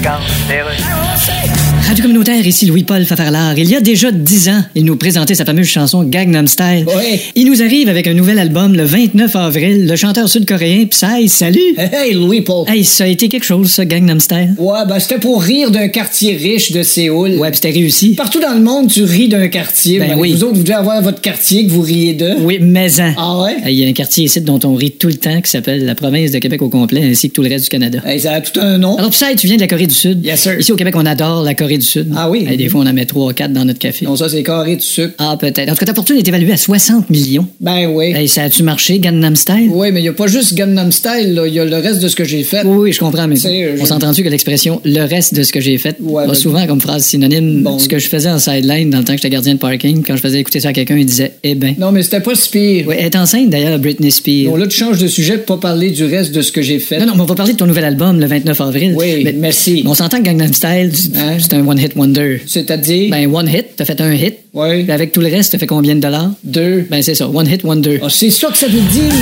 Seagal, 0.00 0.22
Taylor. 0.48 1.69
Radio 1.90 2.04
communautaire, 2.04 2.46
ici 2.46 2.66
Louis-Paul 2.66 3.04
Fafarlard. 3.04 3.58
Il 3.58 3.68
y 3.68 3.74
a 3.74 3.80
déjà 3.80 4.12
dix 4.12 4.48
ans, 4.48 4.62
il 4.76 4.84
nous 4.84 4.94
présentait 4.94 5.34
sa 5.34 5.44
fameuse 5.44 5.66
chanson 5.66 6.04
Gangnam 6.04 6.46
Style. 6.46 6.84
Ouais. 6.86 7.20
Il 7.34 7.50
nous 7.50 7.62
arrive 7.62 7.88
avec 7.88 8.06
un 8.06 8.14
nouvel 8.14 8.38
album 8.38 8.76
le 8.76 8.84
29 8.84 9.34
avril. 9.34 9.88
Le 9.88 9.96
chanteur 9.96 10.28
sud-coréen 10.28 10.86
Psy, 10.86 11.28
salut! 11.28 11.74
Hey, 11.76 12.14
Louis-Paul. 12.14 12.68
Hey, 12.68 12.84
ça 12.84 13.02
a 13.02 13.06
été 13.08 13.28
quelque 13.28 13.42
chose, 13.42 13.72
ça, 13.72 13.84
Gangnam 13.84 14.20
Style? 14.20 14.54
Ouais, 14.56 14.86
ben 14.88 15.00
c'était 15.00 15.18
pour 15.18 15.42
rire 15.42 15.72
d'un 15.72 15.88
quartier 15.88 16.36
riche 16.36 16.70
de 16.70 16.84
Séoul. 16.84 17.32
Ouais, 17.38 17.50
c'était 17.52 17.70
réussi. 17.70 18.14
Partout 18.14 18.38
dans 18.38 18.54
le 18.54 18.60
monde, 18.60 18.86
tu 18.86 19.02
ris 19.02 19.26
d'un 19.26 19.48
quartier. 19.48 19.98
Ben 19.98 20.14
oui. 20.16 20.30
Vous 20.34 20.44
autres, 20.44 20.58
vous 20.58 20.62
devez 20.62 20.74
avoir 20.74 21.02
votre 21.02 21.20
quartier 21.20 21.66
que 21.66 21.72
vous 21.72 21.82
riez 21.82 22.14
de. 22.14 22.34
Oui, 22.38 22.58
mais 22.60 23.00
en. 23.00 23.14
Ah 23.16 23.42
ouais? 23.42 23.56
Il 23.66 23.76
y 23.76 23.84
a 23.84 23.88
un 23.88 23.92
quartier 23.92 24.26
ici 24.26 24.40
dont 24.40 24.60
on 24.62 24.76
rit 24.76 24.92
tout 24.92 25.08
le 25.08 25.14
temps 25.14 25.40
qui 25.40 25.50
s'appelle 25.50 25.84
la 25.84 25.96
province 25.96 26.30
de 26.30 26.38
Québec 26.38 26.62
au 26.62 26.68
complet, 26.68 27.02
ainsi 27.02 27.30
que 27.30 27.34
tout 27.34 27.42
le 27.42 27.48
reste 27.48 27.64
du 27.64 27.70
Canada. 27.70 27.98
Hey, 28.06 28.20
ça 28.20 28.34
a 28.34 28.40
tout 28.40 28.60
un 28.60 28.78
nom. 28.78 28.96
Alors, 28.96 29.10
Psy, 29.10 29.34
tu 29.36 29.48
viens 29.48 29.56
de 29.56 29.62
la 29.62 29.66
Corée 29.66 29.88
du 29.88 29.94
Sud. 29.94 30.24
Yes, 30.24 30.42
sir. 30.42 30.56
Ici 30.60 30.70
au 30.70 30.76
Québec, 30.76 30.94
on 30.96 31.04
adore 31.04 31.42
la 31.42 31.54
Corée 31.54 31.79
du 31.80 31.86
Sud. 31.86 32.08
Ah 32.16 32.30
oui? 32.30 32.46
Hey, 32.48 32.56
des 32.56 32.68
fois, 32.68 32.82
on 32.82 32.86
en 32.86 32.92
met 32.92 33.04
3 33.06 33.30
ou 33.30 33.32
4 33.34 33.52
dans 33.52 33.64
notre 33.64 33.78
café. 33.78 34.06
Non, 34.06 34.14
ça, 34.16 34.28
c'est 34.28 34.42
carré 34.42 34.76
de 34.76 34.80
sucre. 34.80 35.14
Ah, 35.18 35.36
peut-être. 35.38 35.68
En 35.68 35.72
tout 35.72 35.78
cas, 35.78 35.86
ta 35.86 35.94
fortune 35.94 36.16
est 36.16 36.26
évaluée 36.28 36.52
à 36.52 36.56
60 36.56 37.10
millions. 37.10 37.46
Ben 37.60 37.86
oui. 37.92 38.12
Hey, 38.14 38.28
ça 38.28 38.42
a-tu 38.44 38.62
marché, 38.62 38.98
Gangnam 39.00 39.34
Style? 39.36 39.70
Oui, 39.72 39.90
mais 39.92 40.00
il 40.00 40.04
n'y 40.04 40.08
a 40.08 40.12
pas 40.12 40.26
juste 40.28 40.54
Gangnam 40.54 40.92
Style. 40.92 41.40
Il 41.46 41.52
y 41.54 41.58
a 41.60 41.64
le 41.64 41.76
reste 41.76 42.00
de 42.02 42.08
ce 42.08 42.14
que 42.16 42.24
j'ai 42.24 42.42
fait. 42.44 42.62
Oui, 42.64 42.76
oui, 42.78 42.92
je 42.92 43.00
comprends, 43.00 43.26
mais 43.26 43.36
on 43.80 43.84
s'entend-tu 43.84 44.22
que 44.22 44.28
l'expression 44.28 44.80
le 44.84 45.02
reste 45.04 45.34
de 45.34 45.42
ce 45.42 45.52
que 45.52 45.60
j'ai 45.60 45.78
fait 45.78 45.96
Ouais, 46.00 46.22
va 46.22 46.28
ben- 46.28 46.34
souvent 46.34 46.66
comme 46.66 46.80
phrase 46.80 47.04
synonyme 47.04 47.62
Bon. 47.62 47.78
ce 47.78 47.88
que 47.88 47.98
je 47.98 48.08
faisais 48.08 48.30
en 48.30 48.38
sideline 48.38 48.90
dans 48.90 48.98
le 48.98 49.04
temps 49.04 49.12
que 49.14 49.18
j'étais 49.18 49.30
gardien 49.30 49.54
de 49.54 49.58
parking. 49.58 50.02
Quand 50.06 50.14
je 50.16 50.20
faisais 50.20 50.38
écouter 50.40 50.60
ça 50.60 50.68
à 50.68 50.72
quelqu'un, 50.72 50.96
il 50.96 51.06
disait 51.06 51.32
Eh 51.42 51.54
ben. 51.54 51.74
Non, 51.78 51.92
mais 51.92 52.02
c'était 52.02 52.20
pas 52.20 52.34
si 52.34 52.50
pire. 52.50 52.84
Oui, 52.88 52.94
elle 52.98 53.06
est 53.06 53.16
enceinte 53.16 53.50
d'ailleurs, 53.50 53.78
Britney 53.78 54.10
Spears. 54.10 54.50
Bon, 54.50 54.56
là, 54.56 54.66
tu 54.66 54.76
changes 54.76 54.98
de 54.98 55.06
sujet 55.08 55.38
pour 55.38 55.58
pas 55.58 55.68
parler 55.70 55.90
du 55.90 56.04
reste 56.04 56.32
de 56.34 56.42
ce 56.42 56.52
que 56.52 56.62
j'ai 56.62 56.78
fait. 56.78 56.98
Non, 56.98 57.06
non, 57.06 57.12
mais 57.16 57.22
on 57.22 57.26
va 57.26 57.34
parler 57.34 57.52
de 57.52 57.58
ton 57.58 57.66
nouvel 57.66 57.84
album 57.84 58.20
le 58.20 58.26
29 58.26 58.60
avril. 58.60 58.94
Oui, 58.96 59.22
mais, 59.24 59.32
merci. 59.32 59.80
mais 59.84 59.90
on 59.90 59.94
s'entend 59.94 60.18
que 60.18 60.24
Gangnam 60.24 60.52
Style, 60.52 60.90
Hein? 61.16 61.36
c'est 61.40 61.54
un 61.54 61.59
one-hit 61.60 61.96
wonder. 61.96 62.40
C'est-à-dire? 62.46 63.10
Ben, 63.10 63.32
one 63.32 63.48
hit, 63.48 63.76
t'as 63.76 63.84
fait 63.84 64.00
un 64.00 64.12
hit. 64.12 64.38
Oui. 64.52 64.84
Puis 64.84 64.92
avec 64.92 65.12
tout 65.12 65.20
le 65.20 65.28
reste, 65.28 65.52
t'as 65.52 65.58
fait 65.58 65.66
combien 65.66 65.94
de 65.94 66.00
dollars? 66.00 66.30
Deux. 66.44 66.86
Ben, 66.90 67.02
c'est 67.02 67.14
ça, 67.14 67.28
one 67.28 67.48
hit 67.48 67.64
wonder. 67.64 68.00
Ah, 68.02 68.08
c'est 68.10 68.30
ça 68.30 68.48
que 68.48 68.58
ça 68.58 68.66
veut 68.66 68.80
dire. 68.80 69.12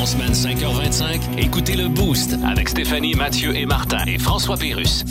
En 0.00 0.06
semaine 0.06 0.32
5h25, 0.32 1.20
écoutez 1.38 1.74
le 1.74 1.88
Boost 1.88 2.36
avec 2.50 2.68
Stéphanie, 2.68 3.14
Mathieu 3.14 3.54
et 3.54 3.66
Martin 3.66 4.04
et 4.06 4.18
François 4.18 4.56
Pérus. 4.56 5.04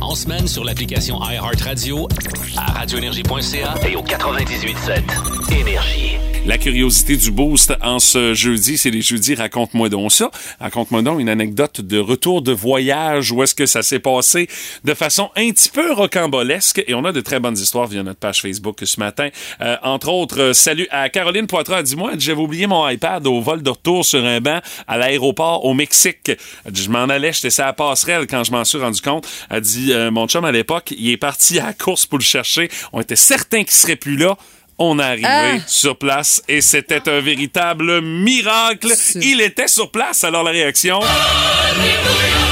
En 0.00 0.14
semaine 0.14 0.48
sur 0.48 0.64
l'application 0.64 1.18
iHeartRadio, 1.22 2.08
à 2.56 2.72
radioénergie.ca 2.72 3.74
et 3.88 3.96
au 3.96 4.02
98.7 4.02 5.60
Énergie. 5.60 6.20
La 6.46 6.56
curiosité 6.56 7.18
du 7.18 7.30
boost 7.30 7.74
en 7.82 7.98
ce 7.98 8.32
jeudi, 8.32 8.78
c'est 8.78 8.90
les 8.90 9.02
jeudis 9.02 9.34
Raconte-moi 9.34 9.90
donc 9.90 10.10
ça. 10.10 10.30
Raconte-moi 10.58 11.02
donc 11.02 11.20
une 11.20 11.28
anecdote 11.28 11.82
de 11.82 11.98
retour 11.98 12.40
de 12.40 12.50
voyage. 12.50 13.30
Où 13.30 13.42
est-ce 13.42 13.54
que 13.54 13.66
ça 13.66 13.82
s'est 13.82 13.98
passé 13.98 14.48
de 14.82 14.94
façon 14.94 15.30
un 15.36 15.50
petit 15.50 15.68
peu 15.68 15.92
rocambolesque. 15.92 16.82
Et 16.86 16.94
on 16.94 17.04
a 17.04 17.12
de 17.12 17.20
très 17.20 17.40
bonnes 17.40 17.58
histoires 17.58 17.86
via 17.86 18.02
notre 18.02 18.18
page 18.18 18.40
Facebook 18.40 18.78
ce 18.82 18.98
matin. 18.98 19.28
Euh, 19.60 19.76
entre 19.82 20.08
autres, 20.08 20.40
euh, 20.40 20.52
salut 20.54 20.88
à 20.90 21.10
Caroline 21.10 21.46
Poitras. 21.46 21.82
Dis-moi, 21.82 22.12
j'avais 22.18 22.40
oublié 22.40 22.66
mon 22.66 22.88
iPad 22.88 23.26
au 23.26 23.40
vol 23.42 23.62
de 23.62 23.70
retour 23.70 24.04
sur 24.06 24.24
un 24.24 24.40
banc 24.40 24.60
à 24.88 24.96
l'aéroport 24.96 25.66
au 25.66 25.74
Mexique? 25.74 26.32
Dit, 26.68 26.82
Je 26.84 26.90
m'en 26.90 27.04
allais, 27.04 27.34
j'étais 27.34 27.60
à 27.60 27.66
la 27.66 27.72
passerelle 27.74 28.26
quand 28.26 28.44
je 28.44 28.50
m'en 28.50 28.64
suis 28.64 28.78
rendu 28.78 29.02
compte. 29.02 29.28
Elle 29.50 29.60
dit, 29.60 29.79
euh, 29.90 30.10
mon 30.10 30.26
chum 30.28 30.44
à 30.44 30.52
l'époque, 30.52 30.92
il 30.96 31.10
est 31.10 31.16
parti 31.16 31.58
à 31.58 31.66
la 31.66 31.72
course 31.72 32.06
pour 32.06 32.18
le 32.18 32.24
chercher. 32.24 32.68
On 32.92 33.00
était 33.00 33.16
certain 33.16 33.64
qu'il 33.64 33.72
serait 33.74 33.96
plus 33.96 34.16
là. 34.16 34.36
On 34.82 34.98
est 34.98 35.02
arrivé 35.02 35.26
Ah. 35.28 35.56
sur 35.66 35.96
place 35.98 36.42
et 36.48 36.62
c'était 36.62 37.06
un 37.08 37.20
véritable 37.20 38.00
miracle. 38.00 38.88
Il 39.16 39.40
était 39.42 39.68
sur 39.68 39.90
place, 39.90 40.24
alors 40.24 40.42
la 40.42 40.52
réaction 40.52 41.00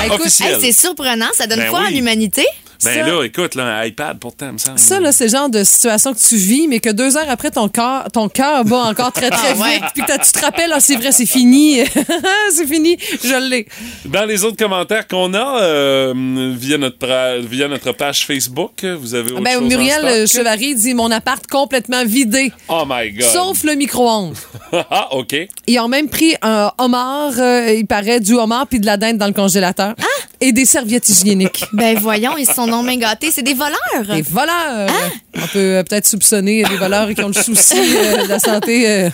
Écoute, 0.05 0.21
officielle. 0.21 0.55
Hey, 0.55 0.61
c'est 0.61 0.73
surprenant, 0.87 1.29
ça 1.33 1.47
donne 1.47 1.59
Ben 1.61 1.69
foi 1.69 1.81
oui. 1.81 1.87
à 1.87 1.91
l'humanité. 1.91 2.45
Ben 2.85 2.95
Ça- 2.95 3.03
là, 3.11 3.25
écoute, 3.25 3.55
là, 3.57 3.65
un 3.81 3.85
iPad 3.85 4.19
pourtant, 4.21 4.53
me 4.53 4.59
semble. 4.59 4.79
Ça, 4.79 5.01
là, 5.01 5.11
c'est 5.11 5.25
le 5.25 5.31
genre 5.31 5.49
de 5.49 5.65
situation 5.65 6.15
que 6.15 6.19
tu 6.21 6.37
vis, 6.37 6.69
mais 6.69 6.79
que 6.79 6.91
deux 6.91 7.17
heures 7.17 7.29
après, 7.29 7.51
ton 7.51 7.69
cœur 7.69 8.07
ton 8.13 8.29
cœur 8.29 8.65
bat 8.65 8.85
encore 8.85 9.11
très, 9.13 9.31
très 9.31 9.53
Ah 9.57 9.61
ouais. 9.61 9.75
vite. 9.75 9.85
Puis 9.95 10.05
que 10.05 10.13
tu 10.25 10.33
te 10.33 10.39
rappelles, 10.41 10.71
ah, 10.73 10.79
c'est 10.81 10.95
vrai, 10.97 11.11
c'est 11.11 11.27
fini. 11.27 11.81
c'est 12.55 12.67
fini, 12.67 12.97
je 13.25 13.49
l'ai. 13.51 13.67
Dans 14.05 14.25
les 14.25 14.45
autres 14.45 14.57
commentaires 14.57 15.09
qu'on 15.09 15.35
a 15.35 15.61
euh, 15.63 16.55
via, 16.57 16.79
notre 16.79 17.41
via 17.47 17.67
notre 17.69 17.93
page 17.93 18.25
Facebook, 18.27 18.85
vous 18.85 19.15
avez 19.15 19.33
autre 19.33 19.43
Ben, 19.43 19.55
chose 19.55 19.63
en 19.65 19.67
Muriel 19.67 19.99
stock? 19.99 20.11
euh, 20.11 20.27
Chevary 20.27 20.75
dit 20.77 20.95
Mon 20.95 21.11
appart 21.11 21.45
complètement 21.49 22.05
vidé, 22.05 22.53
Oh 22.69 22.85
my 22.89 23.11
God. 23.11 23.27
sauf 23.29 23.65
le 23.65 23.75
micro-ondes. 23.75 24.37
ah, 24.73 25.09
OK. 25.17 25.35
Ils 25.67 25.81
ont 25.81 25.89
même 25.89 26.09
pris 26.09 26.35
un 26.43 26.71
homard, 26.79 27.33
euh, 27.39 27.75
il 27.77 27.87
paraît, 27.87 28.21
du 28.21 28.35
homard 28.35 28.67
puis 28.69 28.79
de 28.81 28.87
la 28.87 28.97
dinde 28.97 29.19
dans 29.19 29.27
le 29.27 29.33
congélateur. 29.33 29.95
Et 30.41 30.53
des 30.53 30.65
serviettes 30.65 31.09
hygiéniques. 31.09 31.65
Ben 31.73 31.99
voyons, 31.99 32.37
ils 32.39 32.47
se 32.47 32.55
sont 32.55 32.67
non 32.67 32.83
main 32.83 32.97
gâtés. 32.97 33.31
C'est 33.33 33.43
des 33.43 33.55
voleurs. 33.55 34.15
Des 34.15 34.23
voleurs. 34.23 34.89
On 35.37 35.47
peut 35.49 35.59
euh, 35.59 35.83
peut-être 35.83 36.07
soupçonner 36.07 36.63
des 36.65 36.77
voleurs 36.77 37.13
qui 37.15 37.23
ont 37.23 37.29
le 37.29 37.33
souci 37.35 37.75
euh, 37.77 38.25
de 38.25 38.29
la 38.29 38.39
santé 38.39 38.89
euh, 38.89 39.11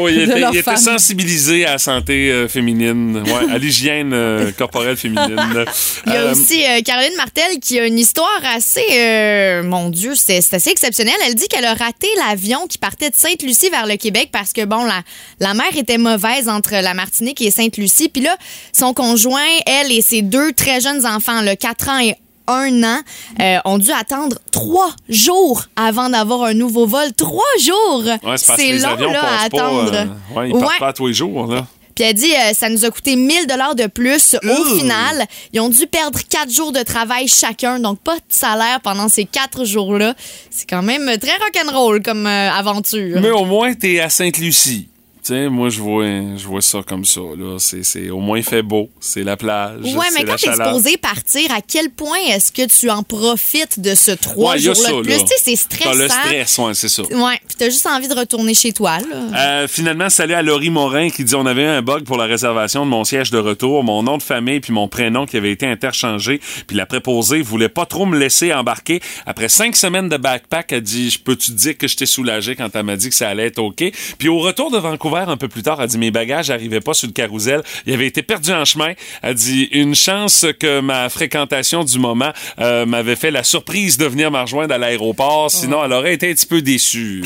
Oui, 0.00 0.12
il 0.14 0.18
de 0.26 0.30
était, 0.30 0.40
leur 0.40 0.52
il 0.52 0.58
était 0.58 0.62
femme. 0.62 0.76
sensibilisé 0.76 1.64
à 1.66 1.72
la 1.72 1.78
santé 1.78 2.30
euh, 2.32 2.48
féminine, 2.48 3.22
ouais, 3.24 3.52
à 3.52 3.58
l'hygiène 3.58 4.12
euh, 4.12 4.50
corporelle 4.52 4.96
féminine. 4.96 5.64
Il 6.06 6.12
y 6.12 6.16
a 6.16 6.20
Euh, 6.22 6.32
aussi 6.32 6.64
euh, 6.64 6.80
Caroline 6.82 7.14
Martel 7.16 7.58
qui 7.60 7.78
a 7.78 7.86
une 7.86 7.98
histoire 7.98 8.40
assez, 8.54 8.80
euh, 8.92 9.62
mon 9.62 9.90
Dieu, 9.90 10.14
c'est 10.14 10.40
c'est 10.40 10.56
assez 10.56 10.70
exceptionnel. 10.70 11.14
Elle 11.26 11.34
dit 11.34 11.46
qu'elle 11.48 11.64
a 11.64 11.74
raté 11.74 12.08
l'avion 12.28 12.66
qui 12.68 12.78
partait 12.78 13.10
de 13.10 13.16
Sainte-Lucie 13.16 13.70
vers 13.70 13.86
le 13.86 13.96
Québec 13.96 14.30
parce 14.32 14.52
que, 14.52 14.64
bon, 14.64 14.84
la, 14.84 15.02
la 15.40 15.54
mer 15.54 15.66
était 15.76 15.98
mauvaise 15.98 16.48
entre 16.48 16.72
la 16.72 16.94
Martinique 16.94 17.40
et 17.42 17.50
Sainte-Lucie. 17.50 18.08
Puis 18.08 18.22
là, 18.22 18.36
son 18.72 18.94
conjoint, 18.94 19.40
elle 19.66 19.92
et 19.92 20.02
ses 20.02 20.22
deux 20.22 20.52
très 20.52 20.67
jeunes 20.80 21.04
enfants, 21.06 21.42
le 21.42 21.54
4 21.54 21.88
ans 21.88 21.98
et 22.00 22.14
un 22.46 22.82
an, 22.82 22.98
euh, 23.40 23.58
ont 23.66 23.76
dû 23.78 23.90
attendre 23.92 24.38
trois 24.52 24.90
jours 25.08 25.64
avant 25.76 26.08
d'avoir 26.08 26.44
un 26.44 26.54
nouveau 26.54 26.86
vol. 26.86 27.12
Trois 27.16 27.44
jours! 27.60 28.04
ouais, 28.04 28.38
c'est 28.38 28.78
long, 28.78 28.88
avions 28.88 29.12
là, 29.12 29.20
à 29.22 29.48
pas, 29.50 29.56
attendre. 29.58 29.92
euh, 29.94 30.06
ouais, 30.34 30.48
ils 30.48 30.54
Ouais. 30.54 30.60
partent 30.60 30.78
pas 30.78 30.92
tous 30.94 31.08
les 31.08 31.14
jours, 31.14 31.46
là. 31.46 31.66
Puis 31.94 32.04
elle 32.06 32.14
dit, 32.14 32.32
euh, 32.32 32.52
ça 32.54 32.68
nous 32.70 32.84
a 32.84 32.90
coûté 32.90 33.16
1000 33.16 33.46
dollars 33.48 33.74
de 33.74 33.86
plus. 33.88 34.36
Au 34.44 34.64
final, 34.78 35.26
ils 35.52 35.60
ont 35.60 35.68
dû 35.68 35.86
perdre 35.88 36.20
quatre 36.30 36.50
jours 36.50 36.70
de 36.72 36.82
travail 36.84 37.26
chacun, 37.26 37.80
donc 37.80 37.98
pas 37.98 38.14
de 38.14 38.22
salaire 38.28 38.80
pendant 38.82 39.08
ces 39.08 39.24
quatre 39.24 39.64
jours-là. 39.64 40.14
C'est 40.48 40.70
quand 40.70 40.82
même 40.82 41.10
très 41.18 41.32
rock'n'roll 41.38 42.00
comme 42.02 42.26
euh, 42.26 42.50
aventure. 42.52 43.20
Mais 43.20 43.30
au 43.32 43.44
moins, 43.44 43.74
t'es 43.74 43.98
à 44.00 44.08
Sainte-Lucie. 44.10 44.88
Sais, 45.28 45.50
moi, 45.50 45.68
je 45.68 45.78
vois, 45.82 46.04
je 46.38 46.46
vois 46.46 46.62
ça 46.62 46.78
comme 46.86 47.04
ça. 47.04 47.20
Là. 47.20 47.56
C'est, 47.58 47.84
c'est, 47.84 48.08
au 48.08 48.18
moins, 48.18 48.38
il 48.38 48.42
fait 48.44 48.62
beau. 48.62 48.88
C'est 48.98 49.22
la 49.24 49.36
plage. 49.36 49.82
Ouais, 49.82 50.06
mais 50.14 50.24
quand 50.24 50.36
t'es 50.36 50.50
supposé 50.54 50.96
partir, 50.96 51.52
à 51.52 51.60
quel 51.60 51.90
point 51.90 52.16
est-ce 52.30 52.50
que 52.50 52.66
tu 52.66 52.88
en 52.88 53.02
profites 53.02 53.78
de 53.78 53.94
ce 53.94 54.12
trois 54.12 54.52
Ouais, 54.54 54.58
jours-là 54.58 54.90
de 54.90 55.00
plus? 55.02 55.10
là. 55.10 55.18
Tu 55.18 55.26
sais, 55.26 55.34
c'est 55.56 55.68
T'as 55.68 55.92
stressant. 55.92 55.98
le 55.98 56.08
stress, 56.08 56.58
ouais, 56.58 56.72
c'est 56.72 56.88
ça. 56.88 57.02
Ouais, 57.02 57.38
puis 57.46 57.56
t'as 57.58 57.66
juste 57.66 57.86
envie 57.86 58.08
de 58.08 58.14
retourner 58.14 58.54
chez 58.54 58.72
toi, 58.72 59.00
là. 59.00 59.16
Euh, 59.38 59.68
finalement, 59.68 60.08
salut 60.08 60.32
à 60.32 60.40
Laurie 60.40 60.70
Morin 60.70 61.10
qui 61.10 61.24
dit 61.24 61.34
on 61.34 61.44
avait 61.44 61.64
eu 61.64 61.66
un 61.66 61.82
bug 61.82 62.04
pour 62.04 62.16
la 62.16 62.24
réservation 62.24 62.86
de 62.86 62.90
mon 62.90 63.04
siège 63.04 63.30
de 63.30 63.36
retour, 63.38 63.84
mon 63.84 64.02
nom 64.02 64.16
de 64.16 64.22
famille 64.22 64.60
puis 64.60 64.72
mon 64.72 64.88
prénom 64.88 65.26
qui 65.26 65.36
avait 65.36 65.52
été 65.52 65.66
interchangé, 65.66 66.40
puis 66.66 66.74
la 66.74 66.86
préposée 66.86 67.42
voulait 67.42 67.68
pas 67.68 67.84
trop 67.84 68.06
me 68.06 68.16
laisser 68.18 68.54
embarquer. 68.54 69.00
Après 69.26 69.50
cinq 69.50 69.76
semaines 69.76 70.08
de 70.08 70.16
backpack, 70.16 70.72
elle 70.72 70.80
dit 70.80 71.10
je 71.10 71.18
peux 71.18 71.36
tu 71.36 71.50
te 71.50 71.56
dire 71.56 71.76
que 71.76 71.86
j'étais 71.86 72.06
soulagé 72.06 72.56
quand 72.56 72.70
elle 72.74 72.84
m'a 72.84 72.96
dit 72.96 73.10
que 73.10 73.14
ça 73.14 73.28
allait 73.28 73.48
être 73.48 73.58
ok. 73.58 73.84
Puis 74.18 74.28
au 74.28 74.38
retour 74.38 74.70
de 74.70 74.78
Vancouver 74.78 75.17
un 75.26 75.36
peu 75.36 75.48
plus 75.48 75.62
tard, 75.62 75.80
elle 75.80 75.88
dit 75.88 75.98
mes 75.98 76.10
bagages 76.10 76.50
arrivaient 76.50 76.80
pas 76.80 76.94
sur 76.94 77.08
le 77.08 77.12
carrousel, 77.12 77.62
ils 77.86 77.94
avaient 77.94 78.06
été 78.06 78.22
perdus 78.22 78.52
en 78.52 78.64
chemin. 78.64 78.92
Elle 79.22 79.34
dit 79.34 79.68
une 79.72 79.94
chance 79.94 80.46
que 80.58 80.80
ma 80.80 81.08
fréquentation 81.08 81.84
du 81.84 81.98
moment 81.98 82.32
euh, 82.58 82.86
m'avait 82.86 83.16
fait 83.16 83.30
la 83.30 83.42
surprise 83.42 83.98
de 83.98 84.06
venir 84.06 84.30
me 84.30 84.40
rejoindre 84.40 84.74
à 84.74 84.78
l'aéroport, 84.78 85.50
sinon 85.50 85.84
elle 85.84 85.92
aurait 85.92 86.14
été 86.14 86.30
un 86.30 86.34
petit 86.34 86.46
peu 86.46 86.62
déçue. 86.62 87.22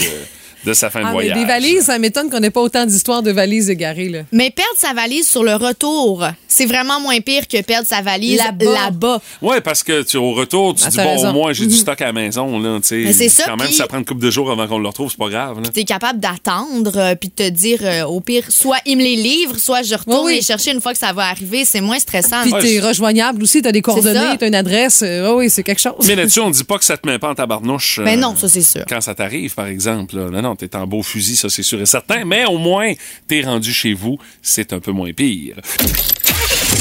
De 0.64 0.72
sa 0.74 0.90
fin 0.90 1.00
de 1.00 1.04
Ah, 1.04 1.08
mais 1.08 1.12
voyage. 1.12 1.38
des 1.38 1.44
valises, 1.44 1.82
ça 1.84 1.98
m'étonne 1.98 2.30
qu'on 2.30 2.40
n'ait 2.40 2.50
pas 2.50 2.60
autant 2.60 2.86
d'histoires 2.86 3.22
de 3.22 3.30
valises 3.32 3.68
égarées. 3.70 4.08
Là. 4.08 4.20
Mais 4.32 4.50
perdre 4.50 4.70
sa 4.76 4.92
valise 4.94 5.28
sur 5.28 5.42
le 5.44 5.54
retour, 5.56 6.24
c'est 6.48 6.66
vraiment 6.66 7.00
moins 7.00 7.20
pire 7.20 7.48
que 7.48 7.60
perdre 7.62 7.86
sa 7.86 8.00
valise 8.02 8.38
Là-bas. 8.38 8.72
là-bas. 8.84 9.20
Ouais, 9.40 9.60
parce 9.60 9.82
que 9.82 10.02
tu, 10.02 10.16
au 10.16 10.32
retour, 10.32 10.74
tu 10.74 10.84
Ah, 10.86 10.90
dis, 10.90 10.96
bon, 10.96 11.04
raison. 11.16 11.32
moins, 11.32 11.52
j'ai 11.52 11.66
du 11.66 11.74
Mhm. 11.74 11.80
stock 11.80 12.00
à 12.00 12.06
la 12.06 12.12
maison, 12.12 12.58
là, 12.60 12.78
tu 12.80 12.88
sais. 12.88 12.96
Mais 13.04 13.12
c'est 13.12 13.28
ça, 13.28 13.44
Quand 13.46 13.56
même, 13.56 13.70
ça 13.72 13.86
prend 13.86 13.98
une 13.98 14.04
couple 14.04 14.22
de 14.22 14.30
jours 14.30 14.50
avant 14.50 14.66
qu'on 14.68 14.78
le 14.78 14.88
retrouve, 14.88 15.10
c'est 15.10 15.18
pas 15.18 15.28
grave, 15.28 15.60
là. 15.62 15.68
tu 15.72 15.80
es 15.80 15.84
capable 15.84 16.20
d'attendre 16.20 16.92
euh, 16.96 17.14
puis 17.14 17.28
de 17.28 17.34
te 17.34 17.48
dire 17.48 17.78
euh, 17.82 18.04
au 18.04 18.20
pire 18.20 18.44
soit 18.50 18.78
il 18.86 18.96
me 18.96 19.02
les 19.02 19.16
livre 19.16 19.56
soit 19.58 19.82
je 19.82 19.94
retourne 19.94 20.18
Oui, 20.18 20.24
oui. 20.26 20.34
les 20.36 20.42
chercher 20.42 20.72
une 20.72 20.80
fois 20.80 20.92
que 20.92 20.98
ça 20.98 21.12
va 21.12 21.24
arriver 21.26 21.64
c'est 21.64 21.80
moins 21.80 21.98
stressant 21.98 22.42
Puis 22.42 22.52
t'es 22.60 22.80
rejoignable 22.80 23.42
aussi, 23.42 23.62
t'as 23.62 23.72
des 23.72 23.78
ça. 23.78 23.82
coordonnées, 23.82 24.36
t'as 24.38 24.46
une 24.48 24.54
adresse. 24.54 25.02
Euh, 25.02 25.30
oui, 25.30 25.44
oui, 25.44 25.50
c'est 25.50 25.62
quelque 25.62 25.80
chose. 25.80 25.94
Mais 26.06 26.14
là-dessus, 26.14 26.40
on 26.40 26.50
dit 26.50 26.64
pas 26.64 26.78
que 26.78 26.84
ça 26.84 26.96
te 26.96 27.08
met 27.08 27.18
pas 27.18 27.30
en 27.30 27.34
tabarnouche. 27.34 28.00
Ben 28.04 28.18
euh, 28.18 28.20
non, 28.20 28.36
ça, 28.36 28.48
c'est 28.48 28.62
sûr. 28.62 28.84
Quand 28.88 29.00
ça 29.00 29.14
t'arrive, 29.14 29.54
par 29.54 29.66
exemple, 29.66 30.16
là. 30.16 30.30
Non, 30.30 30.42
non, 30.42 30.51
t'es 30.56 30.74
en 30.76 30.86
beau 30.86 31.02
fusil, 31.02 31.36
ça, 31.36 31.48
c'est 31.48 31.62
sûr 31.62 31.80
et 31.80 31.86
certain. 31.86 32.24
Mais 32.24 32.44
au 32.44 32.58
moins, 32.58 32.92
t'es 33.28 33.42
rendu 33.42 33.72
chez 33.72 33.92
vous, 33.92 34.18
c'est 34.40 34.72
un 34.72 34.80
peu 34.80 34.92
moins 34.92 35.12
pire. 35.12 35.56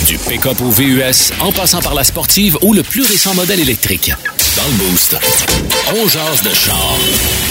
Du 0.08 0.18
pick-up 0.18 0.60
au 0.62 0.70
VUS, 0.70 1.32
en 1.40 1.52
passant 1.52 1.82
par 1.82 1.94
la 1.94 2.04
sportive 2.04 2.58
ou 2.62 2.74
le 2.74 2.84
plus 2.84 3.02
récent 3.02 3.34
modèle 3.36 3.60
électrique. 3.60 4.12
Dans 4.58 4.64
le 4.64 4.90
Boost, 4.90 5.18
on 5.96 6.08
jase 6.08 6.42
de 6.44 6.54
char 6.54 6.98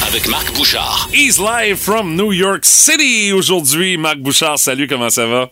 avec 0.07 0.29
Marc 0.29 0.55
Bouchard. 0.55 1.09
He's 1.13 1.39
live 1.39 1.77
from 1.77 2.15
New 2.17 2.33
York 2.33 2.65
City 2.65 3.33
aujourd'hui. 3.33 3.97
Marc 3.97 4.19
Bouchard, 4.19 4.59
salut, 4.59 4.87
comment 4.87 5.09
ça 5.11 5.27
va? 5.27 5.51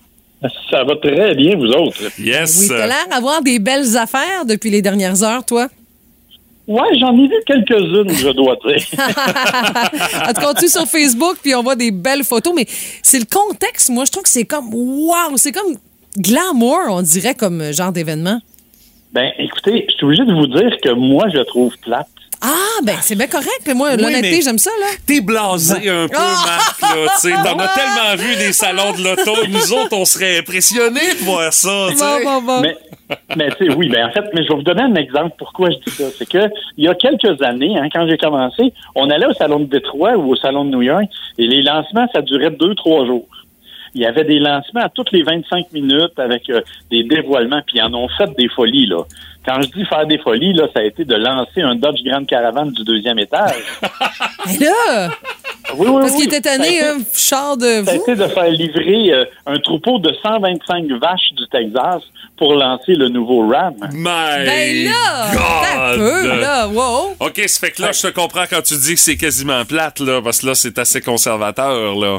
Ça 0.70 0.85
va 0.85 0.94
très 0.96 1.35
bien, 1.35 1.57
vous 1.57 1.66
autres. 1.66 2.02
Yes. 2.18 2.59
Oui, 2.61 2.68
t'as 2.68 2.87
l'air 2.87 3.09
d'avoir 3.11 3.42
des 3.42 3.59
belles 3.59 3.96
affaires 3.96 4.44
depuis 4.46 4.70
les 4.70 4.83
dernières 4.83 5.22
heures, 5.22 5.44
toi. 5.44 5.68
Ouais, 6.68 6.98
j'en 7.00 7.16
ai 7.16 7.26
vu 7.26 7.35
quelques-unes, 7.46 8.12
je 8.12 8.28
dois 8.28 8.57
dire. 8.57 8.85
En 10.28 10.35
tout 10.35 10.40
cas, 10.40 10.54
tu 10.54 10.68
sur 10.68 10.85
Facebook, 10.87 11.38
puis 11.42 11.54
on 11.54 11.62
voit 11.62 11.76
des 11.76 11.90
belles 11.90 12.24
photos, 12.24 12.52
mais 12.54 12.66
c'est 13.02 13.18
le 13.18 13.24
contexte. 13.24 13.88
Moi, 13.88 14.04
je 14.04 14.11
trouve 14.12 14.24
que 14.24 14.28
c'est 14.28 14.44
comme 14.44 14.74
wow, 14.74 15.37
c'est 15.37 15.52
comme 15.52 15.76
glamour, 16.18 16.81
on 16.90 17.00
dirait, 17.00 17.35
comme 17.35 17.72
genre 17.72 17.90
d'événement. 17.90 18.40
Ben, 19.12 19.33
écoutez, 19.38 19.87
je 19.88 19.94
suis 19.94 20.04
obligé 20.04 20.24
de 20.26 20.35
vous 20.35 20.46
dire 20.46 20.76
que 20.83 20.90
moi, 20.90 21.24
je 21.33 21.38
trouve 21.38 21.74
plate. 21.78 22.07
Ah, 22.40 22.81
ben 22.85 22.94
c'est 23.01 23.16
bien 23.16 23.27
correct. 23.27 23.68
Moi, 23.74 23.90
Oui, 23.96 24.03
l'honnêteté, 24.03 24.31
mais- 24.37 24.40
j'aime 24.42 24.59
ça, 24.59 24.70
là. 24.81 24.87
T'es 25.07 25.20
blasé 25.20 25.88
un 25.90 26.07
peu, 26.07 26.16
Ah! 26.16 26.44
Marc, 26.46 26.81
là, 26.83 27.12
tu 27.20 27.29
sais. 27.29 27.35
T'en 27.35 27.59
as 27.59 27.68
tellement 27.68 28.16
vu 28.16 28.37
des 28.37 28.53
salons 28.53 28.92
de 28.92 29.03
l'auto. 29.03 29.33
Nous 29.48 29.72
autres, 29.72 29.96
on 29.96 30.05
serait 30.05 30.38
impressionnés 30.38 31.14
de 31.18 31.24
voir 31.24 31.53
ça, 31.53 31.87
tu 31.90 31.96
sais. 31.96 32.24
Bon, 32.24 32.40
bon, 32.40 32.42
bon. 32.46 32.61
Mais, 32.62 32.77
mais 33.37 33.51
tu 33.57 33.66
sais, 33.66 33.74
oui, 33.74 33.88
ben 33.88 34.07
en 34.07 34.12
fait, 34.12 34.22
mais 34.35 34.44
je 34.44 34.48
vais 34.48 34.55
vous 34.55 34.62
donner 34.62 34.83
un 34.83 34.94
exemple 34.94 35.35
pourquoi 35.38 35.70
je 35.70 35.77
dis 35.85 35.96
ça. 35.96 36.05
C'est 36.16 36.29
que 36.29 36.48
il 36.77 36.85
y 36.85 36.88
a 36.88 36.94
quelques 36.94 37.42
années, 37.42 37.77
hein, 37.77 37.88
quand 37.92 38.07
j'ai 38.09 38.18
commencé, 38.18 38.72
on 38.94 39.11
allait 39.11 39.27
au 39.27 39.33
salon 39.35 39.61
de 39.61 39.64
Détroit 39.64 40.12
ou 40.16 40.31
au 40.33 40.37
salon 40.37 40.64
de 40.64 40.70
New 40.70 40.83
York 40.83 41.07
et 41.38 41.46
les 41.46 41.62
lancements, 41.62 42.07
ça 42.14 42.22
durait 42.22 42.51
deux, 42.51 42.74
trois 42.77 43.05
jours. 43.07 43.27
Il 43.94 44.03
y 44.03 44.07
avait 44.07 44.24
des 44.24 44.38
lancements 44.38 44.83
à 44.83 44.88
toutes 44.88 45.12
les 45.12 45.22
25 45.22 45.72
minutes 45.72 46.18
avec 46.18 46.48
euh, 46.51 46.61
des 46.90 47.03
dévoilements, 47.05 47.62
puis 47.66 47.79
ils 47.79 47.83
en 47.83 47.92
ont 47.94 48.09
fait 48.09 48.31
des 48.37 48.48
folies, 48.48 48.87
là. 48.87 49.03
Quand 49.46 49.62
je 49.62 49.68
dis 49.68 49.85
faire 49.87 50.07
des 50.07 50.18
folies, 50.18 50.53
là, 50.53 50.66
ça 50.74 50.81
a 50.81 50.83
été 50.83 51.05
de 51.07 51.14
lancer 51.14 51.62
un 51.62 51.74
Dodge 51.74 52.03
Grand 52.05 52.24
Caravan 52.27 52.66
du 52.66 52.85
deuxième 52.85 53.18
étage. 53.18 53.55
Mais 54.46 54.66
là, 54.66 55.09
Oui, 55.77 55.87
oui, 55.88 56.01
parce 56.01 56.12
oui. 56.12 56.18
qu'il 56.18 56.29
était 56.29 56.40
tanné, 56.42 56.81
un 56.83 56.98
char 57.14 57.57
de 57.57 57.64
Ça 57.85 57.92
a 57.92 57.94
vous. 57.94 58.03
été 58.03 58.14
de 58.16 58.27
faire 58.27 58.51
livrer 58.51 59.12
euh, 59.12 59.24
un 59.46 59.59
troupeau 59.59 59.98
de 60.01 60.12
125 60.22 60.87
vaches 61.01 61.33
du 61.37 61.46
Texas 61.51 62.03
pour 62.37 62.55
lancer 62.55 62.94
le 62.94 63.09
nouveau 63.09 63.48
Ram. 63.48 63.74
My 63.92 64.05
Ben 64.44 64.85
là, 64.85 65.31
t'as 65.33 65.96
God! 65.96 65.98
peu, 65.98 66.40
là, 66.40 66.68
wow. 66.68 67.16
OK, 67.20 67.40
ça 67.46 67.66
fait 67.66 67.72
que 67.72 67.83
là, 67.83 67.92
je 67.92 68.03
te 68.03 68.09
comprends 68.09 68.44
quand 68.51 68.62
tu 68.62 68.74
dis 68.77 68.94
que 68.94 69.01
c'est 69.01 69.16
quasiment 69.16 69.64
plate, 69.64 70.01
là, 70.01 70.20
parce 70.22 70.40
que 70.40 70.46
là, 70.48 70.55
c'est 70.55 70.79
assez 70.79 71.01
conservateur, 71.01 71.94
là. 71.96 72.18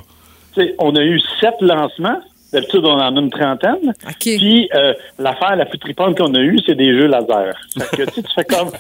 Tu 0.54 0.62
sais, 0.62 0.76
on 0.80 0.96
a 0.96 1.04
eu 1.04 1.20
sept 1.40 1.56
lancements. 1.62 2.22
D'habitude, 2.52 2.82
on 2.84 2.94
en 2.94 3.16
a 3.16 3.20
une 3.20 3.30
trentaine. 3.30 3.94
Puis, 4.20 4.70
euh, 4.74 4.94
l'affaire 5.20 5.56
la 5.56 5.68
plus 5.68 5.78
tripante 5.78 6.18
qu'on 6.18 6.34
a 6.34 6.40
eue, 6.40 6.58
c'est 6.66 6.74
des 6.74 6.98
jeux 6.98 7.06
laser. 7.06 7.54
Fait 7.78 7.98
que, 7.98 8.10
tu 8.10 8.22
fais 8.34 8.44
comme... 8.44 8.72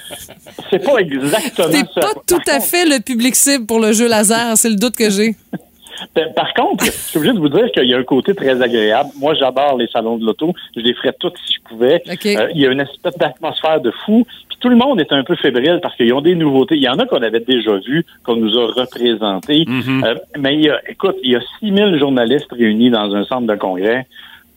C'est 0.71 0.83
pas 0.83 0.97
exactement 0.97 1.87
ça. 1.93 2.01
pas 2.01 2.13
tout 2.25 2.41
à 2.47 2.59
fait 2.61 2.85
le 2.85 2.99
public 2.99 3.35
cible 3.35 3.67
pour 3.67 3.79
le 3.79 3.93
jeu 3.93 4.07
laser, 4.07 4.57
c'est 4.57 4.69
le 4.69 4.75
doute 4.75 4.95
que 4.95 5.11
j'ai. 5.11 5.35
Ben, 6.15 6.33
Par 6.33 6.53
contre, 6.53 6.85
je 6.85 6.91
suis 6.91 7.17
obligé 7.17 7.33
de 7.33 7.39
vous 7.39 7.49
dire 7.49 7.71
qu'il 7.71 7.85
y 7.85 7.93
a 7.93 7.97
un 7.97 8.03
côté 8.03 8.33
très 8.33 8.61
agréable. 8.61 9.09
Moi, 9.19 9.33
j'adore 9.33 9.77
les 9.77 9.87
salons 9.87 10.17
de 10.17 10.25
l'auto. 10.25 10.53
Je 10.75 10.81
les 10.81 10.93
ferais 10.93 11.13
toutes 11.19 11.37
si 11.45 11.53
je 11.53 11.61
pouvais. 11.61 12.01
Euh, 12.07 12.47
il 12.53 12.61
y 12.61 12.67
a 12.67 12.71
une 12.71 12.81
espèce 12.81 13.17
d'atmosphère 13.17 13.81
de 13.81 13.91
fou. 14.05 14.25
Puis 14.47 14.57
tout 14.59 14.69
le 14.69 14.75
monde 14.75 14.99
est 14.99 15.11
un 15.11 15.23
peu 15.23 15.35
fébrile 15.35 15.79
parce 15.81 15.95
qu'ils 15.95 16.13
ont 16.13 16.21
des 16.21 16.35
nouveautés. 16.35 16.75
Il 16.75 16.83
y 16.83 16.89
en 16.89 16.99
a 16.99 17.05
qu'on 17.05 17.21
avait 17.21 17.39
déjà 17.39 17.77
vues, 17.77 18.05
qu'on 18.23 18.35
nous 18.35 18.57
a 18.57 18.67
représentés. 18.67 19.65
Euh, 20.03 20.15
mais 20.37 20.55
il 20.55 20.61
y 20.61 20.69
a, 20.69 20.79
écoute, 20.89 21.17
il 21.23 21.31
y 21.31 21.35
a 21.35 21.41
6000 21.59 21.97
journalistes 21.99 22.51
réunis 22.51 22.89
dans 22.89 23.15
un 23.15 23.23
centre 23.25 23.47
de 23.47 23.55
congrès 23.55 24.07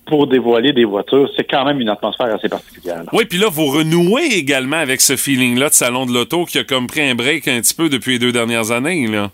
pour 0.07 0.27
dévoiler 0.27 0.73
des 0.73 0.85
voitures. 0.85 1.31
C'est 1.37 1.45
quand 1.45 1.65
même 1.65 1.81
une 1.81 1.89
atmosphère 1.89 2.35
assez 2.35 2.49
particulière. 2.49 3.03
Oui, 3.13 3.25
puis 3.25 3.39
là, 3.39 3.47
vous 3.51 3.67
renouez 3.67 4.35
également 4.35 4.77
avec 4.77 5.01
ce 5.01 5.17
feeling-là 5.17 5.69
de 5.69 5.75
salon 5.75 6.07
de 6.07 6.13
l'auto 6.13 6.45
qui 6.45 6.59
a 6.59 6.65
comme 6.65 6.87
pris 6.87 7.03
un 7.03 7.15
break 7.15 7.47
un 7.49 7.61
petit 7.61 7.75
peu 7.75 7.89
depuis 7.89 8.13
les 8.13 8.19
deux 8.19 8.33
dernières 8.33 8.73
années, 8.73 9.07
là. 9.07 9.31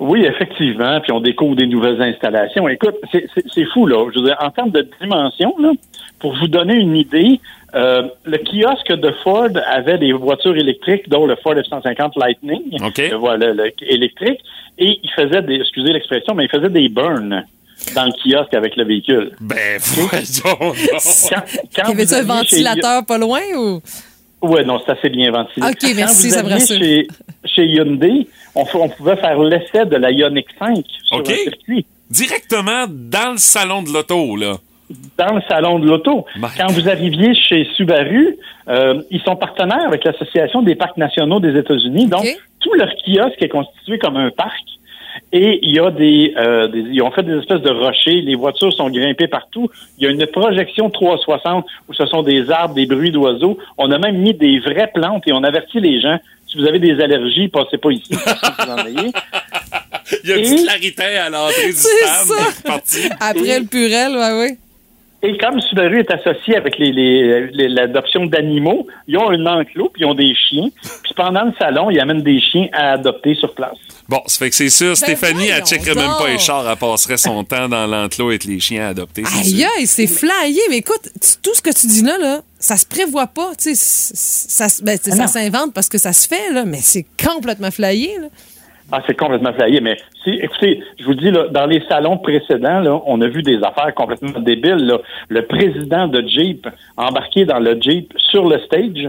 Oui, 0.00 0.24
effectivement. 0.24 0.98
Puis 1.00 1.12
on 1.12 1.20
découvre 1.20 1.54
des 1.56 1.66
nouvelles 1.66 2.00
installations. 2.02 2.68
Écoute, 2.68 2.96
c'est- 3.12 3.26
c'est 3.34 3.44
c'est 3.54 3.64
fou, 3.66 3.86
là. 3.86 4.08
Je 4.12 4.18
veux 4.18 4.24
dire, 4.26 4.36
en 4.40 4.50
termes 4.50 4.70
de 4.70 4.88
dimension, 5.00 5.54
là, 5.60 5.72
pour 6.18 6.34
vous 6.36 6.48
donner 6.48 6.74
une 6.74 6.96
idée, 6.96 7.38
euh, 7.74 8.02
le 8.24 8.38
kiosque 8.38 8.92
de 8.92 9.12
Ford 9.22 9.48
avait 9.66 9.98
des 9.98 10.12
voitures 10.12 10.56
électriques, 10.56 11.08
dont 11.08 11.26
le 11.26 11.36
Ford 11.36 11.54
F-150 11.54 12.18
Lightning, 12.18 12.82
OK. 12.84 12.98
le, 12.98 13.16
voilà, 13.16 13.52
le 13.52 13.70
électrique, 13.82 14.40
et 14.78 14.98
il 15.02 15.10
faisait 15.10 15.42
des, 15.42 15.56
excusez 15.56 15.92
l'expression, 15.92 16.34
mais 16.34 16.44
il 16.46 16.50
faisait 16.50 16.70
des 16.70 16.88
burns 16.88 17.44
dans 17.94 18.04
le 18.06 18.12
kiosque 18.12 18.54
avec 18.54 18.76
le 18.76 18.84
véhicule. 18.84 19.32
Ben, 19.40 19.78
voyons 19.78 20.10
donc. 20.58 20.76
Quand, 21.28 21.42
quand 21.76 21.88
Y 21.88 21.92
avait-tu 21.92 22.08
vous 22.08 22.14
un 22.14 22.18
chez- 22.18 22.22
ventilateur 22.24 23.06
pas 23.06 23.18
loin 23.18 23.40
ou? 23.56 23.80
Ouais, 24.42 24.64
non, 24.64 24.80
c'est 24.84 24.92
assez 24.92 25.08
bien 25.10 25.30
ventilé. 25.30 25.66
OK, 25.66 25.76
Quand 25.80 25.94
merci, 25.94 26.28
vous 26.28 26.34
ça 26.34 26.42
me 26.42 26.46
alliez 26.46 26.60
rassure. 26.60 26.78
Chez, 26.78 27.06
chez 27.44 27.66
Hyundai, 27.66 28.26
on, 28.54 28.64
pouvait 28.64 29.16
faire 29.16 29.38
l'essai 29.38 29.84
de 29.84 29.96
la 29.96 30.10
Ioniq 30.10 30.46
5 30.58 30.84
sur 31.04 31.20
un 31.20 31.24
circuit. 31.24 31.86
Directement 32.08 32.86
dans 32.88 33.32
le 33.32 33.38
salon 33.38 33.82
de 33.82 33.90
l'auto, 33.90 34.36
là. 34.36 34.56
dans 35.16 35.34
le 35.34 35.42
salon 35.48 35.78
de 35.78 35.86
l'auto. 35.86 36.24
My 36.36 36.48
Quand 36.56 36.70
vous 36.72 36.88
arriviez 36.88 37.34
chez 37.34 37.68
Subaru, 37.76 38.36
euh, 38.68 39.02
ils 39.10 39.20
sont 39.20 39.36
partenaires 39.36 39.86
avec 39.86 40.04
l'Association 40.04 40.62
des 40.62 40.74
parcs 40.74 40.96
nationaux 40.96 41.38
des 41.38 41.58
États-Unis. 41.58 42.06
Donc, 42.06 42.26
tout 42.60 42.74
leur 42.74 42.88
kiosque 43.04 43.40
est 43.42 43.48
constitué 43.48 43.98
comme 43.98 44.16
un 44.16 44.30
parc. 44.30 44.64
Et 45.32 45.58
il 45.62 45.74
y 45.74 45.78
a 45.78 45.90
des, 45.90 46.34
euh, 46.36 46.68
des- 46.68 46.80
ils 46.80 47.02
ont 47.02 47.10
fait 47.10 47.22
des 47.22 47.36
espèces 47.38 47.60
de 47.62 47.70
rochers, 47.70 48.20
les 48.22 48.34
voitures 48.34 48.72
sont 48.72 48.90
grimpées 48.90 49.28
partout. 49.28 49.68
Il 49.98 50.04
y 50.04 50.06
a 50.06 50.10
une 50.10 50.26
projection 50.26 50.90
360 50.90 51.64
où 51.88 51.94
ce 51.94 52.06
sont 52.06 52.22
des 52.22 52.50
arbres, 52.50 52.74
des 52.74 52.86
bruits 52.86 53.10
d'oiseaux. 53.12 53.58
On 53.78 53.90
a 53.90 53.98
même 53.98 54.18
mis 54.18 54.34
des 54.34 54.58
vraies 54.60 54.90
plantes 54.94 55.24
et 55.26 55.32
on 55.32 55.42
avertit 55.44 55.80
les 55.80 56.00
gens 56.00 56.18
si 56.46 56.58
vous 56.58 56.66
avez 56.66 56.80
des 56.80 57.00
allergies, 57.00 57.46
passez 57.46 57.78
pas 57.78 57.90
ici. 57.92 58.10
parce 58.24 58.40
que 58.40 58.64
vous 58.64 58.70
en 58.72 58.86
ayez. 58.86 59.12
Il 60.24 60.30
y 60.30 60.32
a 60.32 60.36
une 60.38 60.58
Et- 60.58 60.62
clarité 60.64 61.02
à 61.04 61.30
l'entrée 61.30 61.66
du 61.66 61.72
C'est 61.72 61.88
stand. 62.06 62.36
ça. 62.38 62.44
C'est 62.52 62.66
parti. 62.66 62.98
Après 63.20 63.60
le 63.60 63.66
purel, 63.66 64.16
ouais, 64.16 64.32
oui. 64.50 64.58
Et 65.22 65.36
comme 65.36 65.60
Subaru 65.60 66.00
est 66.00 66.10
associé 66.10 66.56
avec 66.56 66.78
les, 66.78 66.92
les- 66.92 67.48
les- 67.48 67.68
l'adoption 67.68 68.24
d'animaux, 68.24 68.86
ils 69.06 69.18
ont 69.18 69.28
un 69.28 69.44
enclos, 69.44 69.90
puis 69.92 70.02
ils 70.02 70.06
ont 70.06 70.14
des 70.14 70.34
chiens. 70.34 70.68
Puis 71.02 71.12
pendant 71.14 71.44
le 71.44 71.52
salon, 71.58 71.90
ils 71.90 72.00
amènent 72.00 72.22
des 72.22 72.40
chiens 72.40 72.68
à 72.72 72.92
adopter 72.92 73.34
sur 73.34 73.54
place. 73.54 73.76
Bon, 74.08 74.22
ça 74.26 74.38
fait 74.38 74.48
que 74.50 74.56
c'est 74.56 74.70
sûr, 74.70 74.96
Stéphanie, 74.96 75.48
elle 75.48 75.62
checkerait 75.64 75.94
même 75.94 76.10
pas 76.18 76.26
les 76.28 76.38
chars, 76.38 76.68
elle 76.68 76.76
passerait 76.76 77.18
son 77.18 77.44
temps 77.44 77.68
dans 77.68 77.86
l'enclos 77.86 78.30
avec 78.30 78.44
les 78.44 78.58
chiens 78.60 78.88
adoptés. 78.88 79.22
c'est 79.26 79.54
Aïe, 79.54 79.66
aïe, 79.78 79.86
c'est 79.86 80.06
flyé. 80.06 80.60
Mais 80.70 80.78
écoute, 80.78 81.02
tu- 81.20 81.36
tout 81.42 81.54
ce 81.54 81.60
que 81.62 81.70
tu 81.70 81.86
dis 81.86 82.02
là, 82.02 82.16
là, 82.18 82.40
ça 82.58 82.76
se 82.76 82.86
prévoit 82.86 83.26
pas. 83.28 83.52
Tu 83.56 83.74
sais, 83.74 83.76
ça, 83.76 84.66
ben, 84.82 84.98
ça 85.00 85.14
non. 85.14 85.26
s'invente 85.28 85.72
parce 85.74 85.88
que 85.88 85.98
ça 85.98 86.12
se 86.12 86.26
fait, 86.26 86.50
là, 86.52 86.64
mais 86.64 86.78
c'est 86.80 87.06
complètement 87.22 87.70
flyé. 87.70 88.10
Là. 88.20 88.26
Ah, 88.92 89.02
c'est 89.06 89.16
complètement 89.16 89.52
flyé. 89.52 89.80
Mais 89.80 89.96
si, 90.24 90.30
écoutez, 90.30 90.82
je 90.98 91.04
vous 91.04 91.14
dis, 91.14 91.30
là, 91.30 91.46
dans 91.48 91.66
les 91.66 91.82
salons 91.88 92.18
précédents, 92.18 92.80
là, 92.80 93.00
on 93.06 93.20
a 93.20 93.28
vu 93.28 93.42
des 93.42 93.56
affaires 93.62 93.94
complètement 93.94 94.38
débiles. 94.40 94.84
Là. 94.86 94.98
Le 95.28 95.46
président 95.46 96.08
de 96.08 96.20
Jeep 96.26 96.66
embarqué 96.96 97.44
dans 97.44 97.58
le 97.60 97.80
Jeep 97.80 98.12
sur 98.30 98.48
le 98.48 98.58
stage, 98.60 99.08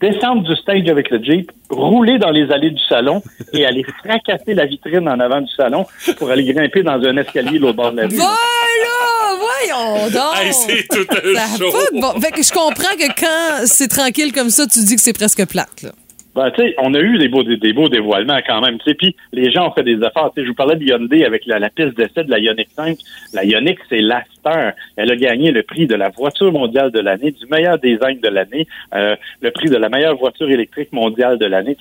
descendre 0.00 0.42
du 0.42 0.54
stage 0.54 0.88
avec 0.88 1.10
le 1.10 1.22
Jeep, 1.22 1.50
rouler 1.70 2.18
dans 2.18 2.30
les 2.30 2.50
allées 2.52 2.70
du 2.70 2.82
salon 2.88 3.20
et 3.52 3.66
aller 3.66 3.84
fracasser 4.04 4.54
la 4.54 4.66
vitrine 4.66 5.08
en 5.08 5.18
avant 5.18 5.40
du 5.40 5.52
salon 5.54 5.84
pour 6.18 6.30
aller 6.30 6.44
grimper 6.52 6.82
dans 6.84 6.92
un 7.02 7.16
escalier 7.16 7.58
l'autre 7.58 7.76
bord 7.76 7.90
de 7.92 7.96
la 7.96 8.02
rue. 8.06 8.14
Voilà! 8.14 9.38
Voyons 9.40 10.10
donc! 10.10 10.36
Hey, 10.40 10.52
c'est 10.52 10.86
tout 10.88 11.06
un 11.12 11.56
show. 11.58 11.72
bon- 11.94 12.20
Fait 12.20 12.30
que 12.30 12.42
je 12.42 12.52
comprends 12.52 12.94
que 12.96 13.08
quand 13.20 13.66
c'est 13.66 13.88
tranquille 13.88 14.32
comme 14.32 14.50
ça, 14.50 14.66
tu 14.66 14.78
dis 14.84 14.94
que 14.94 15.00
c'est 15.02 15.12
presque 15.12 15.44
plate. 15.48 15.82
Là. 15.82 15.90
Ben, 16.34 16.50
tu 16.50 16.62
sais, 16.62 16.74
on 16.78 16.94
a 16.94 17.00
eu 17.00 17.18
des 17.18 17.28
beaux, 17.28 17.42
des, 17.42 17.72
beaux 17.72 17.88
dévoilements 17.88 18.38
quand 18.46 18.60
même, 18.60 18.78
puis 18.78 19.16
les 19.32 19.50
gens 19.50 19.68
ont 19.68 19.72
fait 19.72 19.82
des 19.82 19.96
efforts. 19.96 20.32
Je 20.36 20.42
vous 20.42 20.54
parlais 20.54 20.76
de 20.76 20.84
Hyundai 20.84 21.24
avec 21.24 21.46
la, 21.46 21.68
piste 21.70 21.96
d'essai 21.96 22.24
de 22.24 22.30
la 22.30 22.38
Ioniq 22.38 22.68
5. 22.76 22.98
La 23.32 23.44
Ioniq, 23.44 23.78
c'est 23.88 24.00
la 24.00 24.22
star. 24.36 24.72
Elle 24.96 25.10
a 25.10 25.16
gagné 25.16 25.50
le 25.50 25.62
prix 25.62 25.86
de 25.86 25.94
la 25.94 26.10
voiture 26.10 26.52
mondiale 26.52 26.92
de 26.92 27.00
l'année, 27.00 27.32
du 27.32 27.46
meilleur 27.46 27.78
design 27.78 28.20
de 28.20 28.28
l'année, 28.28 28.66
euh, 28.94 29.16
le 29.40 29.50
prix 29.50 29.68
de 29.68 29.76
la 29.76 29.88
meilleure 29.88 30.16
voiture 30.16 30.50
électrique 30.50 30.92
mondiale 30.92 31.38
de 31.38 31.46
l'année. 31.46 31.76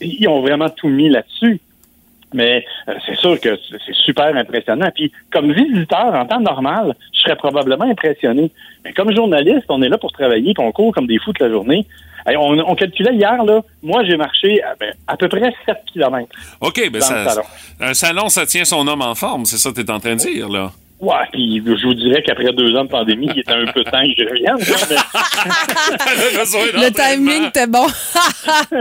Ils 0.00 0.28
ont 0.28 0.40
vraiment 0.40 0.68
tout 0.68 0.88
mis 0.88 1.08
là-dessus. 1.08 1.60
Mais 2.32 2.64
euh, 2.88 2.94
c'est 3.06 3.16
sûr 3.16 3.40
que 3.40 3.58
c'est 3.86 3.94
super 3.94 4.36
impressionnant. 4.36 4.90
Puis 4.94 5.10
comme 5.32 5.52
visiteur, 5.52 6.14
en 6.14 6.26
temps 6.26 6.40
normal, 6.40 6.94
je 7.12 7.20
serais 7.20 7.36
probablement 7.36 7.84
impressionné. 7.84 8.50
Mais 8.84 8.92
comme 8.92 9.14
journaliste, 9.14 9.64
on 9.68 9.82
est 9.82 9.88
là 9.88 9.98
pour 9.98 10.12
travailler, 10.12 10.54
puis 10.54 10.64
on 10.64 10.72
court 10.72 10.94
comme 10.94 11.06
des 11.06 11.18
fous 11.18 11.32
toute 11.32 11.40
la 11.40 11.50
journée. 11.50 11.86
Hey, 12.26 12.36
on, 12.36 12.50
on 12.68 12.74
calculait 12.74 13.14
hier, 13.14 13.42
là, 13.44 13.60
moi 13.82 14.02
j'ai 14.04 14.16
marché 14.16 14.62
à, 14.62 14.74
ben, 14.78 14.92
à 15.06 15.16
peu 15.16 15.28
près 15.28 15.52
7 15.66 15.76
kilomètres. 15.92 16.30
OK, 16.60 16.90
ben 16.90 17.00
ça, 17.00 17.24
salon. 17.28 17.42
un 17.80 17.94
salon, 17.94 18.28
ça 18.28 18.46
tient 18.46 18.64
son 18.64 18.86
homme 18.86 19.02
en 19.02 19.14
forme, 19.14 19.44
c'est 19.46 19.58
ça 19.58 19.70
que 19.70 19.76
tu 19.76 19.80
es 19.82 19.90
en 19.90 20.00
train 20.00 20.12
de 20.16 20.20
dire, 20.20 20.48
là. 20.48 20.70
Ouais, 21.00 21.14
puis 21.32 21.62
je 21.64 21.86
vous 21.86 21.94
dirais 21.94 22.22
qu'après 22.22 22.52
deux 22.52 22.76
ans 22.76 22.84
de 22.84 22.90
pandémie, 22.90 23.30
il 23.34 23.38
était 23.40 23.52
un 23.54 23.64
peu 23.72 23.82
temps 23.84 24.02
que 24.02 24.22
je 24.22 24.28
revienne. 24.28 24.58
là, 24.58 24.76
mais- 24.90 26.82
Le 26.86 26.90
timing 26.92 27.46
était 27.48 27.66
bon. 27.66 27.86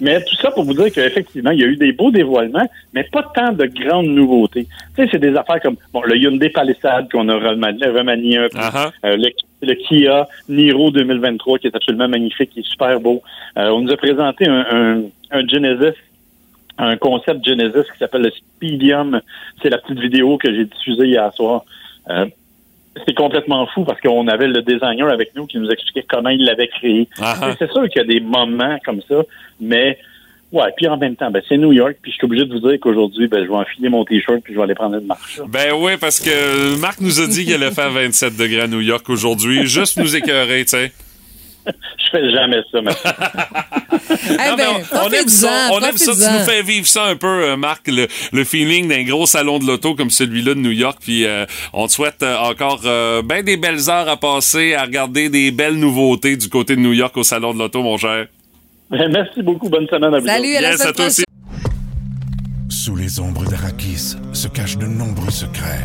Mais 0.00 0.22
tout 0.24 0.34
ça 0.36 0.50
pour 0.50 0.64
vous 0.64 0.74
dire 0.74 0.92
qu'effectivement, 0.92 1.50
il 1.50 1.60
y 1.60 1.64
a 1.64 1.66
eu 1.66 1.76
des 1.76 1.92
beaux 1.92 2.10
dévoilements, 2.10 2.68
mais 2.92 3.04
pas 3.04 3.30
tant 3.34 3.52
de 3.52 3.66
grandes 3.66 4.08
nouveautés. 4.08 4.66
Tu 4.96 5.02
sais, 5.02 5.08
c'est 5.12 5.18
des 5.18 5.36
affaires 5.36 5.60
comme 5.60 5.76
bon, 5.92 6.02
le 6.02 6.16
Hyundai 6.16 6.50
Palisade 6.50 7.10
qu'on 7.10 7.28
a 7.28 7.36
remanié, 7.36 7.86
remanié 7.86 8.38
un 8.38 8.48
peu, 8.48 8.58
Ah 8.60 8.90
euh, 9.04 9.16
le, 9.16 9.30
le 9.62 9.74
Kia 9.74 10.28
Niro 10.48 10.90
2023 10.90 11.58
qui 11.58 11.68
est 11.68 11.76
absolument 11.76 12.08
magnifique, 12.08 12.50
qui 12.50 12.60
est 12.60 12.68
super 12.68 12.98
beau. 12.98 13.22
Euh, 13.56 13.68
on 13.68 13.82
nous 13.82 13.92
a 13.92 13.96
présenté 13.96 14.48
un, 14.48 14.66
un, 14.70 15.02
un 15.30 15.46
Genesis, 15.46 15.96
un 16.78 16.96
concept 16.96 17.46
Genesis 17.46 17.90
qui 17.92 17.98
s'appelle 17.98 18.22
le 18.22 18.30
Speedium. 18.30 19.20
C'est 19.62 19.70
la 19.70 19.78
petite 19.78 20.00
vidéo 20.00 20.38
que 20.38 20.52
j'ai 20.52 20.64
diffusée 20.64 21.06
hier 21.06 21.32
soir. 21.34 21.64
Euh, 22.10 22.26
c'est 23.06 23.14
complètement 23.14 23.66
fou 23.74 23.84
parce 23.84 24.00
qu'on 24.00 24.28
avait 24.28 24.46
le 24.46 24.62
designer 24.62 25.08
avec 25.08 25.34
nous 25.34 25.46
qui 25.46 25.58
nous 25.58 25.68
expliquait 25.68 26.04
comment 26.08 26.30
il 26.30 26.44
l'avait 26.44 26.68
créé. 26.68 27.08
Ah. 27.20 27.54
C'est 27.58 27.70
sûr 27.70 27.88
qu'il 27.88 28.02
y 28.02 28.04
a 28.04 28.06
des 28.06 28.20
moments 28.20 28.78
comme 28.84 29.00
ça, 29.08 29.22
mais 29.60 29.98
ouais, 30.52 30.72
puis 30.76 30.86
en 30.86 30.96
même 30.96 31.16
temps, 31.16 31.30
ben, 31.30 31.42
c'est 31.48 31.56
New 31.56 31.72
York, 31.72 31.96
puis 32.00 32.12
je 32.12 32.16
suis 32.16 32.24
obligé 32.24 32.44
de 32.44 32.52
vous 32.52 32.60
dire 32.60 32.78
qu'aujourd'hui, 32.80 33.26
ben, 33.26 33.44
je 33.44 33.48
vais 33.48 33.56
enfiler 33.56 33.88
mon 33.88 34.04
t-shirt 34.04 34.40
puis 34.42 34.54
je 34.54 34.58
vais 34.58 34.64
aller 34.64 34.74
prendre 34.74 34.96
une 34.96 35.06
marche. 35.06 35.40
Ben 35.48 35.72
oui, 35.76 35.92
parce 36.00 36.20
que 36.20 36.78
Marc 36.80 37.00
nous 37.00 37.20
a 37.20 37.26
dit 37.26 37.44
qu'il 37.44 37.54
allait 37.54 37.72
faire 37.72 37.90
27 37.92 38.36
degrés 38.36 38.62
à 38.62 38.66
New 38.68 38.80
York 38.80 39.08
aujourd'hui, 39.08 39.66
juste 39.66 39.98
nous 39.98 40.14
écœurer, 40.16 40.64
tu 40.64 40.70
sais. 40.70 40.92
Je 41.98 42.10
fais 42.10 42.30
jamais 42.30 42.60
ça, 42.70 42.80
merci. 42.82 43.00
Eh 44.26 44.50
Non, 44.50 44.56
ben, 44.56 44.56
mais 44.56 44.64
on, 44.92 45.06
on 45.06 45.10
aime 45.10 45.28
ça, 45.28 45.68
on 45.72 45.80
aime 45.80 45.96
ça. 45.96 46.12
Tu 46.12 46.20
nous 46.38 46.44
fais 46.44 46.62
vivre 46.62 46.86
ça 46.86 47.04
un 47.04 47.16
peu, 47.16 47.26
euh, 47.26 47.56
Marc, 47.56 47.88
le, 47.88 48.06
le 48.32 48.44
feeling 48.44 48.88
d'un 48.88 49.02
gros 49.02 49.26
salon 49.26 49.58
de 49.58 49.66
l'auto 49.66 49.94
comme 49.94 50.10
celui-là 50.10 50.54
de 50.54 50.60
New 50.60 50.70
York. 50.70 50.98
Puis 51.02 51.24
euh, 51.24 51.46
on 51.72 51.86
te 51.86 51.92
souhaite 51.92 52.22
euh, 52.22 52.36
encore 52.38 52.82
euh, 52.84 53.22
ben 53.22 53.42
des 53.42 53.56
belles 53.56 53.88
heures 53.90 54.08
à 54.08 54.16
passer 54.16 54.74
à 54.74 54.82
regarder 54.82 55.28
des 55.30 55.50
belles 55.50 55.76
nouveautés 55.78 56.36
du 56.36 56.48
côté 56.48 56.76
de 56.76 56.80
New 56.80 56.92
York 56.92 57.16
au 57.16 57.22
salon 57.24 57.54
de 57.54 57.58
l'auto, 57.58 57.82
mon 57.82 57.96
cher. 57.96 58.26
Ben, 58.90 59.10
merci 59.10 59.42
beaucoup, 59.42 59.68
bonne 59.68 59.88
semaine 59.88 60.14
à 60.14 60.18
vous. 60.20 60.26
Salut, 60.26 60.54
à 60.56 60.60
la 60.60 60.70
Yes, 60.70 60.78
semaine 60.78 60.88
à 60.90 60.92
toi 60.92 61.06
aussi. 61.06 61.24
Sous 62.68 62.96
les 62.96 63.20
ombres 63.20 63.44
d'Arakis 63.46 64.16
se 64.32 64.48
cachent 64.48 64.78
de 64.78 64.86
nombreux 64.86 65.30
secrets. 65.30 65.84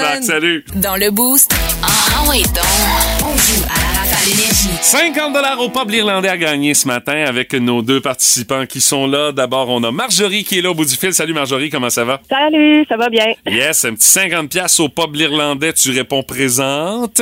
Marc, 0.00 0.22
salut. 0.24 0.64
Dans 0.76 0.96
le 0.96 1.10
boost, 1.10 1.54
ah 1.82 2.28
ouais 2.28 2.42
donc, 2.42 2.64
on 3.22 3.36
joue 3.36 3.62
à 3.64 3.80
la 3.80 4.00
rafale 4.00 4.28
énergie. 4.32 4.70
50 4.82 5.32
dollars 5.32 5.60
au 5.60 5.68
pub 5.68 5.90
l'Irlandais 5.90 6.28
à 6.28 6.36
gagner 6.36 6.74
ce 6.74 6.86
matin 6.86 7.24
avec 7.26 7.52
nos 7.54 7.82
deux 7.82 8.00
participants 8.00 8.66
qui 8.66 8.80
sont 8.80 9.06
là. 9.06 9.32
D'abord, 9.32 9.68
on 9.68 9.82
a 9.84 9.90
Marjorie 9.90 10.44
qui 10.44 10.58
est 10.58 10.62
là 10.62 10.70
au 10.70 10.74
bout 10.74 10.84
du 10.84 10.96
fil. 10.96 11.12
Salut 11.12 11.32
Marjorie, 11.34 11.70
comment 11.70 11.90
ça 11.90 12.04
va? 12.04 12.20
Salut, 12.28 12.84
ça 12.88 12.96
va 12.96 13.08
bien? 13.08 13.26
Yes, 13.46 13.84
un 13.84 13.94
petit 13.94 14.08
50 14.08 14.48
pièces 14.50 14.80
au 14.80 14.88
pub 14.88 15.14
l'Irlandais. 15.14 15.72
Tu 15.72 15.90
réponds 15.90 16.22
présente. 16.22 17.20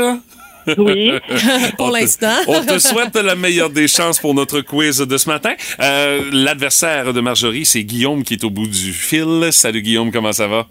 Oui. 0.77 1.13
Pour 1.79 1.91
l'instant. 1.91 2.35
On 2.47 2.65
te 2.65 2.79
souhaite 2.79 3.15
la 3.17 3.35
meilleure 3.35 3.71
des 3.71 3.89
chances 3.89 4.19
pour 4.19 4.35
notre 4.35 4.61
quiz 4.61 4.99
de 4.99 5.17
ce 5.17 5.29
matin. 5.29 5.55
Euh, 5.81 6.23
L'adversaire 6.33 7.13
de 7.13 7.21
Marjorie, 7.21 7.65
c'est 7.65 7.85
Guillaume 7.85 8.23
qui 8.23 8.35
est 8.35 8.45
au 8.45 8.51
bout 8.51 8.67
du 8.67 8.93
fil. 8.93 9.49
Salut 9.51 9.83
Guillaume, 9.83 10.13
comment 10.13 10.33
ça 10.33 10.47
va? 10.47 10.67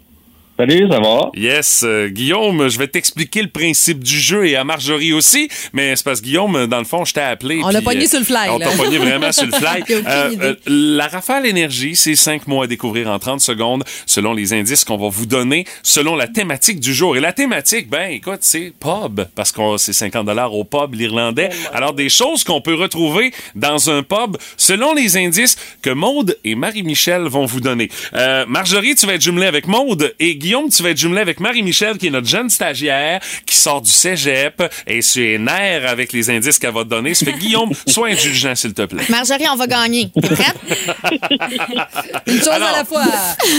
Salut, 0.58 0.88
ça 0.90 0.98
va? 0.98 1.30
Yes, 1.36 1.84
euh, 1.84 2.08
Guillaume, 2.08 2.66
je 2.66 2.78
vais 2.80 2.88
t'expliquer 2.88 3.42
le 3.42 3.48
principe 3.48 4.02
du 4.02 4.18
jeu 4.18 4.44
et 4.44 4.56
à 4.56 4.64
Marjorie 4.64 5.12
aussi, 5.12 5.48
mais 5.72 5.94
c'est 5.94 6.02
parce 6.02 6.20
que 6.20 6.24
Guillaume, 6.24 6.66
dans 6.66 6.78
le 6.78 6.84
fond, 6.84 7.04
je 7.04 7.14
t'ai 7.14 7.20
appelé. 7.20 7.60
On 7.62 7.68
l'a 7.68 7.80
pogné 7.80 8.06
euh, 8.06 8.08
sur 8.08 8.18
le 8.18 8.24
fly, 8.24 8.50
On 8.50 8.58
t'a 8.58 8.70
pogné 8.70 8.98
vraiment 8.98 9.30
sur 9.30 9.46
le 9.46 9.52
fly. 9.52 9.82
Aucune 9.82 10.32
idée. 10.32 10.56
la 10.66 11.06
rafale 11.06 11.46
énergie, 11.46 11.94
c'est 11.94 12.16
cinq 12.16 12.48
mots 12.48 12.62
à 12.62 12.66
découvrir 12.66 13.08
en 13.08 13.20
30 13.20 13.40
secondes 13.40 13.84
selon 14.04 14.34
les 14.34 14.52
indices 14.52 14.84
qu'on 14.84 14.96
va 14.96 15.08
vous 15.08 15.26
donner, 15.26 15.64
selon 15.84 16.16
la 16.16 16.26
thématique 16.26 16.80
du 16.80 16.92
jour. 16.92 17.16
Et 17.16 17.20
la 17.20 17.32
thématique, 17.32 17.88
ben, 17.88 18.10
écoute, 18.10 18.40
c'est 18.40 18.72
pub, 18.80 19.20
parce 19.36 19.52
que 19.52 19.76
c'est 19.76 19.92
50 19.92 20.26
dollars 20.26 20.52
au 20.52 20.64
pub 20.64 20.92
l'irlandais. 20.92 21.50
Alors, 21.72 21.92
des 21.92 22.08
choses 22.08 22.42
qu'on 22.42 22.60
peut 22.60 22.74
retrouver 22.74 23.32
dans 23.54 23.90
un 23.90 24.02
pub 24.02 24.36
selon 24.56 24.92
les 24.92 25.18
indices 25.18 25.56
que 25.82 25.90
Maude 25.90 26.36
et 26.42 26.56
Marie-Michel 26.56 27.22
vont 27.28 27.46
vous 27.46 27.60
donner. 27.60 27.90
Euh, 28.14 28.44
Marjorie, 28.48 28.96
tu 28.96 29.06
vas 29.06 29.14
être 29.14 29.22
jumelée 29.22 29.46
avec 29.46 29.68
Maude 29.68 30.12
et 30.18 30.34
Guillaume, 30.34 30.47
tu 30.70 30.82
vas 30.82 30.90
être 30.90 30.98
jumelé 30.98 31.20
avec 31.20 31.40
Marie-Michel, 31.40 31.98
qui 31.98 32.06
est 32.06 32.10
notre 32.10 32.28
jeune 32.28 32.48
stagiaire, 32.50 33.20
qui 33.44 33.56
sort 33.56 33.82
du 33.82 33.90
cégep 33.90 34.62
et 34.86 35.02
c'est 35.02 35.38
nerfs 35.38 35.88
avec 35.88 36.12
les 36.12 36.30
indices 36.30 36.58
qu'elle 36.58 36.72
va 36.72 36.84
te 36.84 36.88
donner. 36.88 37.14
Ça 37.14 37.26
fait 37.26 37.32
Guillaume, 37.38 37.70
sois 37.86 38.08
indulgent, 38.08 38.54
s'il 38.54 38.74
te 38.74 38.82
plaît. 38.82 39.04
Marjorie, 39.08 39.46
on 39.50 39.56
va 39.56 39.66
gagner. 39.66 40.10
T'es 40.14 40.28
prête? 40.28 40.56
Une 42.26 42.38
chose 42.38 42.48
Alors, 42.48 42.68
à 42.68 42.72
la 42.78 42.84
fois. 42.84 43.04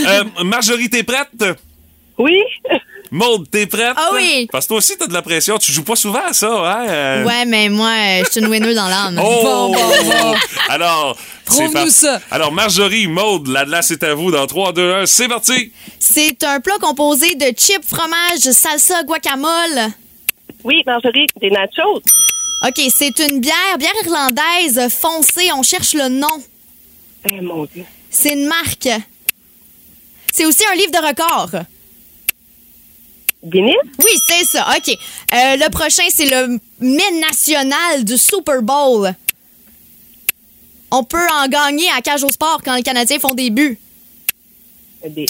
Euh, 0.08 0.24
Marjorie, 0.44 0.90
t'es 0.90 1.04
prête? 1.04 1.46
Oui. 2.18 2.40
Maude, 3.12 3.49
t'es 3.49 3.66
prête? 3.66 3.93
Ah 3.95 4.10
oui. 4.14 4.47
Parce 4.51 4.66
que 4.66 4.70
toi 4.70 4.78
aussi, 4.78 4.95
t'as 4.97 5.07
de 5.07 5.14
la 5.14 5.22
pression. 5.24 5.57
Tu 5.57 5.72
joues 5.72 5.84
pas 5.84 5.95
souvent 5.95 6.22
à 6.28 6.34
ça, 6.34 6.47
hein? 6.51 6.86
Euh, 6.88 7.24
Ouais, 7.26 7.45
mais 7.45 7.68
moi, 7.70 7.89
euh, 7.89 8.24
je 8.26 8.32
suis 8.32 8.39
une 8.41 8.47
winner 8.47 8.74
dans 8.76 8.88
l'âme. 8.88 9.20
Oh! 9.24 9.39
Bon, 9.43 9.74
bon, 9.74 10.03
bon. 10.03 10.36
Alors, 10.70 11.18
c'est 11.47 11.55
Prouve-nous 11.64 11.72
par- 11.74 11.88
ça. 11.89 12.22
Alors, 12.30 12.51
Marjorie, 12.51 13.07
Maude, 13.07 13.47
la 13.47 13.66
glace 13.66 13.88
c'est 13.88 14.03
à 14.03 14.14
vous 14.14 14.30
dans 14.32 14.45
3, 14.45 14.74
2, 14.74 14.93
1, 14.93 15.05
c'est 15.07 15.28
parti! 15.28 15.72
C'est 15.97 16.43
un 16.43 16.60
plat 16.60 16.78
composé 16.80 17.34
de 17.36 17.45
chips, 17.57 17.88
fromage, 17.88 18.41
salsa, 18.51 19.03
guacamole. 19.03 19.89
Oui, 20.64 20.84
Marjorie, 20.86 21.26
des 21.41 21.49
nachos. 21.49 22.01
OK, 22.68 22.82
c'est 22.95 23.18
une 23.20 23.39
bière, 23.39 23.78
bière 23.80 23.93
irlandaise 24.05 24.88
foncée. 24.93 25.49
On 25.55 25.64
cherche 25.64 25.93
le 25.93 26.10
nom. 26.10 26.28
Eh, 27.32 27.41
mon 27.41 27.66
Dieu. 27.66 27.86
C'est 28.12 28.34
une 28.34 28.45
marque. 28.47 28.89
C'est 30.34 30.45
aussi 30.45 30.64
un 30.72 30.76
livre 30.76 30.91
de 30.91 31.07
records. 31.07 31.62
Guinness? 33.44 33.76
Oui, 34.00 34.12
c'est 34.28 34.44
ça. 34.46 34.68
OK. 34.76 34.90
Euh, 34.90 35.56
le 35.56 35.70
prochain, 35.70 36.04
c'est 36.10 36.30
le 36.30 36.60
mets 36.80 37.20
national 37.20 38.04
du 38.04 38.18
Super 38.18 38.62
Bowl. 38.62 39.14
On 40.92 41.04
peut 41.04 41.28
en 41.42 41.48
gagner 41.48 41.90
à 41.96 42.02
cage 42.02 42.24
au 42.24 42.32
sport 42.32 42.62
quand 42.64 42.76
les 42.76 42.84
Canadiens 42.84 43.20
font 43.20 43.34
des 43.34 43.50
buts. 43.50 43.80
Des, 45.08 45.26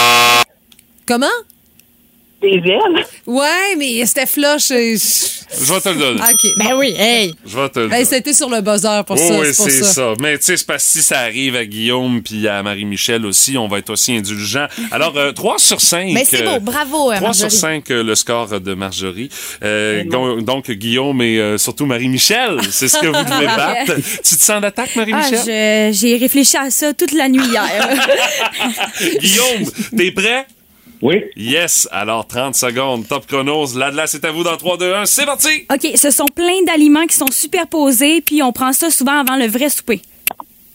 Comment? 1.06 1.28
Des 2.42 2.62
ailes? 2.72 3.06
Ouais, 3.26 3.76
mais 3.78 4.06
c'était 4.06 4.26
flush. 4.26 4.72
et- 4.72 4.96
Je 4.98 5.74
vais 5.74 5.82
te 5.82 5.90
le 5.90 5.96
donner. 5.96 6.22
OK. 6.22 6.52
Ben 6.58 6.76
oui, 6.78 6.94
hey. 6.98 7.34
Je 7.46 7.58
vais 7.58 7.70
te 7.70 7.80
le 7.80 7.86
Hey, 7.86 7.92
donner. 7.92 8.06
c'était 8.06 8.34
sur 8.34 8.50
le 8.50 8.62
buzzer 8.62 9.04
pour 9.06 9.16
Oh 9.20 9.28
ça. 9.28 9.40
oui, 9.40 9.48
c'est 9.52 9.70
ça. 9.84 9.94
ça. 9.94 10.14
Mais 10.22 10.38
tu 10.38 10.46
sais, 10.46 10.58
c'est 10.58 10.66
parce 10.68 10.84
que 10.86 10.90
si 10.92 11.02
ça 11.02 11.20
arrive 11.22 11.56
à 11.56 11.66
Guillaume 11.66 12.22
puis 12.22 12.48
à 12.48 12.62
Marie-Michel 12.64 13.26
aussi, 13.26 13.58
on 13.58 13.68
va 13.68 13.80
être 13.80 13.90
aussi 13.90 14.16
indulgents. 14.16 14.68
Alors, 14.92 15.18
euh, 15.18 15.32
3 15.32 15.58
sur 15.58 15.82
5. 15.82 16.12
Mais 16.14 16.24
c'est 16.24 16.44
beau, 16.44 16.60
bravo, 16.60 17.12
euh, 17.12 17.16
3 17.18 17.34
sur 17.34 17.46
Marjorie. 17.46 17.60
5, 17.84 17.90
le 17.90 18.16
score 18.16 18.60
de 18.62 18.74
Marjorie. 18.76 19.30
Euh, 19.64 20.04
gon- 20.06 20.42
donc, 20.42 20.70
Guillaume 20.72 21.22
et 21.22 21.40
euh, 21.40 21.58
surtout 21.58 21.86
Marie-Michel, 21.88 22.60
c'est 22.72 22.88
ce 22.88 23.00
que 23.00 23.08
vous 23.08 23.14
devez 23.14 23.46
battre. 23.58 23.96
Tu 23.96 24.36
te 24.38 24.42
sens 24.44 24.62
d'attaque, 24.62 24.92
Ah, 24.96 25.00
Marie-Michel? 25.00 25.92
je- 25.94 25.98
j'ai 26.00 26.16
réfléchi 26.18 26.58
à 26.58 26.70
ça 26.70 26.94
toute 26.94 27.12
la 27.14 27.28
nuit 27.28 27.44
hier. 27.44 27.90
Guillaume, 29.20 29.72
t'es 29.98 30.12
prêt? 30.12 30.46
Oui. 31.02 31.24
Yes. 31.38 31.88
Alors, 31.92 32.28
30 32.28 32.56
secondes. 32.56 33.08
Top 33.08 33.26
chronos. 33.26 33.78
Là, 33.78 33.92
c'est 34.08 34.26
à 34.26 34.32
vous 34.32 34.44
dans 34.44 34.58
3, 34.58 34.78
2, 34.78 34.94
1. 34.96 35.06
C'est 35.06 35.26
parti! 35.26 35.66
OK, 35.74 35.92
ce 35.96 36.12
sont 36.12 36.26
plein 36.26 36.62
d'aliments 36.68 37.06
qui 37.06 37.16
sont 37.16 37.32
superposés, 37.32 38.22
puis 38.22 38.44
on 38.44 38.52
prend 38.52 38.74
ça 38.74 38.90
souvent 38.90 39.20
avant 39.20 39.38
le 39.38 39.48
vrai 39.48 39.70
souper. 39.70 40.02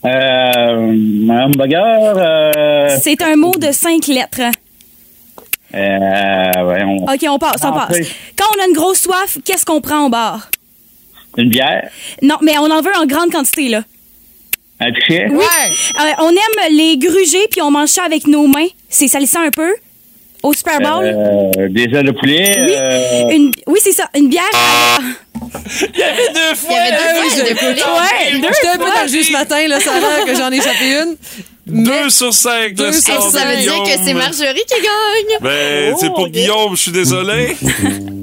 Euh, 0.03 0.09
un 0.09 1.29
hamburger, 1.45 2.13
euh, 2.17 2.97
C'est 3.01 3.21
un 3.21 3.35
mot 3.35 3.51
de 3.55 3.71
cinq 3.71 4.07
lettres. 4.07 4.41
euh, 5.73 5.77
ouais, 5.77 6.83
on- 6.83 7.03
OK, 7.05 7.25
on 7.27 7.37
passe, 7.39 7.61
on 7.63 7.71
passe. 7.73 7.97
Quand 8.37 8.45
on 8.55 8.61
a 8.63 8.67
une 8.67 8.73
grosse 8.75 9.01
soif, 9.01 9.37
qu'est-ce 9.43 9.65
qu'on 9.65 9.81
prend 9.81 10.05
au 10.05 10.09
bar? 10.09 10.49
une 11.37 11.49
bière, 11.49 11.89
Non, 12.21 12.37
mais 12.41 12.57
on 12.59 12.71
en 12.71 12.81
veut 12.81 12.95
en 12.95 13.05
grande 13.05 13.29
quantité, 13.31 13.67
là. 13.67 13.83
un 14.79 14.91
pichet, 14.93 15.27
Oui. 15.29 15.43
Euh, 15.43 16.11
on 16.19 16.29
aime 16.29 16.71
les 16.71 16.97
gruger, 16.97 17.45
puis 17.51 17.61
on 17.61 17.71
mange 17.71 17.89
ça 17.89 18.03
avec 18.03 18.25
nos 18.27 18.47
mains. 18.47 18.67
C'est 18.89 19.07
salissant 19.09 19.41
un 19.41 19.49
peu. 19.51 19.73
Au 20.45 20.53
Super 20.53 20.79
Bowl? 20.79 21.03
euh, 21.03 21.69
des 21.69 21.83
ailes 21.83 22.05
de 22.05 22.11
poulet, 22.11 22.55
Oui, 22.57 22.73
euh, 22.77 23.29
une, 23.31 23.51
oui 23.67 23.79
c'est 23.81 23.91
ça. 23.93 24.07
Une 24.15 24.29
bière. 24.29 24.43
Il 24.53 25.99
y 25.99 26.03
avait 26.03 26.33
deux 26.33 26.55
fois! 26.55 26.69
Il 26.69 26.75
y 26.75 26.77
avait 26.77 26.91
deux 26.91 27.21
oui, 27.21 27.29
fois, 27.29 27.37
je- 27.39 27.43
des 27.49 27.55
poulets. 27.55 27.71
Ouais, 27.73 28.39
deux 28.39 28.47
J'étais 28.53 28.67
un 28.67 28.77
peu 28.77 28.85
fois. 28.85 28.95
dans 28.95 29.01
le 29.03 29.07
jus 29.07 29.23
ce 29.23 29.31
matin, 29.31 29.67
là, 29.67 29.79
ça 29.79 29.91
a 29.93 29.99
l'air 29.99 30.25
que 30.25 30.35
j'en 30.35 30.51
ai 30.51 30.57
échappé 30.57 31.01
une. 31.03 31.15
2 31.67 32.09
sur 32.11 32.31
5, 32.31 32.69
le 32.69 32.73
Deux 32.75 32.91
score 32.91 33.21
sur 33.23 33.31
de 33.31 33.37
Ça 33.37 33.45
veut 33.47 33.57
dire 33.57 33.83
que 33.83 34.03
c'est. 34.05 34.13
Marjorie 34.13 34.63
qui 34.67 34.75
gagne. 34.81 35.37
Ben, 35.41 35.95
c'est 35.99 36.09
pour 36.13 36.27
Guillaume, 36.29 36.75
je 36.75 36.81
suis 36.81 36.91
désolé. 36.91 37.55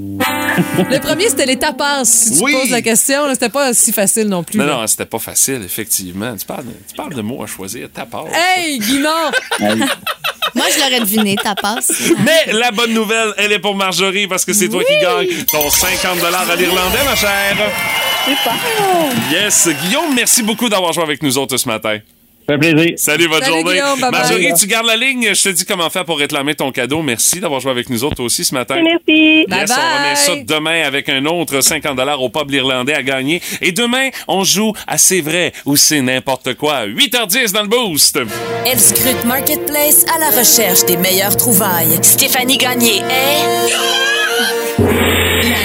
Le 0.91 0.99
premier, 1.01 1.29
c'était 1.29 1.47
les 1.47 1.59
tapas. 1.59 2.05
Si 2.05 2.37
tu 2.39 2.45
Oui. 2.45 2.53
poses 2.53 2.71
la 2.71 2.83
question, 2.83 3.23
c'était 3.33 3.49
pas 3.49 3.73
si 3.75 3.93
facile 3.93 4.29
non 4.29 4.43
plus. 4.43 4.59
Non, 4.59 4.67
là. 4.67 4.73
non, 4.75 4.87
c'était 4.87 5.07
pas 5.07 5.19
facile, 5.19 5.61
effectivement. 5.65 6.37
Tu 6.37 6.45
parles, 6.47 6.65
de- 6.65 6.73
tu 6.89 6.95
parles 6.97 7.15
de 7.15 7.23
mots 7.23 7.43
à 7.43 7.47
choisir, 7.47 7.89
ta 7.93 8.05
part. 8.07 8.27
Hey, 8.33 8.79
Guimard! 8.79 9.33
Moi, 10.55 10.67
je 10.75 10.79
l'aurais 10.81 11.01
deviné, 11.01 11.37
ta 11.37 11.55
passe. 11.55 11.91
Mais 12.25 12.53
la 12.53 12.71
bonne 12.73 12.93
nouvelle, 12.93 13.33
elle 13.39 13.53
est 13.53 13.59
pour 13.59 13.75
Marjorie 13.75 14.27
parce 14.27 14.45
que 14.45 14.53
c'est 14.53 14.69
toi 14.69 14.83
qui 14.85 14.97
gagne 14.99 15.29
ton 15.51 15.71
50 15.71 16.19
à 16.23 16.57
l'Irlandais, 16.57 17.05
ma 17.05 17.15
chère. 17.17 17.57
Yes. 19.31 19.69
Guillaume, 19.85 20.15
merci 20.15 20.43
beaucoup 20.43 20.69
d'avoir 20.69 20.93
joué 20.93 21.03
avec 21.05 21.23
nous 21.23 21.39
autres 21.39 21.57
ce 21.57 21.67
matin. 21.69 21.99
Ça 22.53 22.59
fait 22.59 22.75
plaisir. 22.75 22.95
Salut, 22.97 23.29
bonne 23.29 23.43
Salut, 23.43 23.55
journée. 23.55 23.81
Bye-bye. 23.81 24.11
Marjorie, 24.11 24.53
tu 24.59 24.67
gardes 24.67 24.87
la 24.87 24.97
ligne. 24.97 25.35
Je 25.35 25.43
te 25.43 25.49
dis 25.49 25.65
comment 25.65 25.89
faire 25.91 26.05
pour 26.05 26.19
réclamer 26.19 26.55
ton 26.55 26.71
cadeau. 26.71 27.03
Merci 27.03 27.41
d'avoir 27.41 27.61
joué 27.61 27.71
avec 27.71 27.89
nous 27.89 28.05
autres 28.05 28.23
aussi 28.23 28.45
ce 28.45 28.55
matin. 28.55 28.77
Merci. 28.83 29.47
Yes, 29.49 29.71
on 29.71 29.99
remet 29.99 30.17
ça 30.17 30.37
demain 30.37 30.83
avec 30.83 31.09
un 31.09 31.25
autre 31.25 31.61
50 31.61 31.99
au 32.19 32.29
pub 32.29 32.51
irlandais 32.51 32.95
à 32.95 33.03
gagner. 33.03 33.41
Et 33.61 33.73
demain, 33.73 34.11
on 34.29 34.45
joue 34.45 34.73
à 34.87 34.99
C'est 34.99 35.21
vrai 35.21 35.53
ou 35.65 35.77
c'est 35.77 36.01
n'importe 36.01 36.55
quoi. 36.55 36.87
8h10 36.87 37.53
dans 37.53 37.63
le 37.63 37.69
boost. 37.69 38.19
Elle 38.67 38.79
scrute 38.79 39.25
Marketplace 39.25 40.05
à 40.15 40.19
la 40.19 40.31
recherche 40.31 40.85
des 40.85 40.97
meilleures 40.97 41.37
trouvailles. 41.37 41.99
Stéphanie 42.03 42.59
Gagné 42.59 42.97
est... 42.99 43.73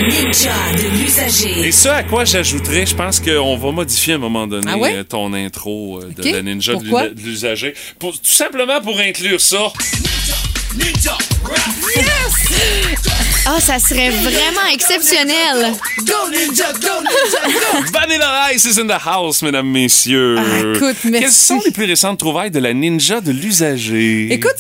Ninja 0.08 0.54
de 0.74 0.88
l'usager. 1.02 1.68
Et 1.68 1.72
ce 1.74 1.90
à 1.90 2.02
quoi 2.04 2.24
j'ajouterais, 2.24 2.86
je 2.86 2.96
pense 2.96 3.20
qu'on 3.20 3.58
va 3.58 3.72
modifier 3.72 4.14
à 4.14 4.16
un 4.16 4.20
moment 4.20 4.48
donné 4.48 4.72
Ah 4.74 4.78
ouais? 4.78 4.96
euh, 4.96 5.04
ton 5.04 5.34
intro 5.34 6.00
euh, 6.02 6.10
de 6.16 6.22
Ok. 6.24 6.32
la 6.32 6.42
ninja 6.42 6.74
de 6.76 6.80
Pourquoi? 6.80 7.08
l'u- 7.10 7.16
de 7.16 7.22
l'usager. 7.22 7.74
Tout 8.00 8.14
simplement 8.24 8.80
pour 8.82 8.98
inclure 9.00 9.42
ça. 9.42 9.68
Ah, 13.50 13.62
ça 13.62 13.80
serait 13.80 14.10
vraiment 14.10 14.66
exceptionnel. 14.74 15.74
Vanilla 17.94 18.52
Ice 18.54 18.66
is 18.66 18.80
in 18.80 18.88
the 18.88 19.00
house, 19.06 19.42
mesdames, 19.42 19.68
messieurs. 19.72 20.36
Ah, 20.38 20.60
écoute, 20.76 20.98
merci. 21.06 21.20
Quelles 21.22 21.32
sont 21.32 21.62
les 21.66 21.72
plus 21.72 21.86
récentes 21.86 22.20
trouvailles 22.20 22.52
de 22.52 22.60
la 22.60 22.74
ninja 22.74 23.22
de 23.22 23.32
l'usager? 23.32 24.28
Écoute, 24.34 24.58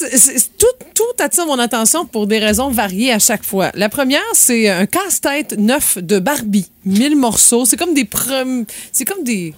tout, 0.57 0.65
tout 0.95 1.03
attire 1.23 1.45
mon 1.45 1.59
attention 1.59 2.05
pour 2.05 2.27
des 2.27 2.39
raisons 2.39 2.69
variées 2.69 3.11
à 3.11 3.19
chaque 3.19 3.43
fois. 3.43 3.71
La 3.75 3.89
première, 3.89 4.21
c'est 4.33 4.69
un 4.69 4.85
casse-tête 4.85 5.55
neuf 5.57 5.97
de 5.97 6.19
Barbie. 6.19 6.69
1000 6.85 7.17
morceaux. 7.17 7.65
C'est 7.65 7.75
comme 7.77 7.93
des 7.93 8.05
prom- 8.05 8.65
c'est 8.93 9.03
comme 9.03 9.23
des, 9.25 9.53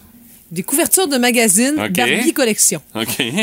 des 0.52 0.64
couvertures 0.64 1.08
de 1.08 1.18
magazines. 1.18 1.76
Barbie 1.76 2.34
collection. 2.34 2.82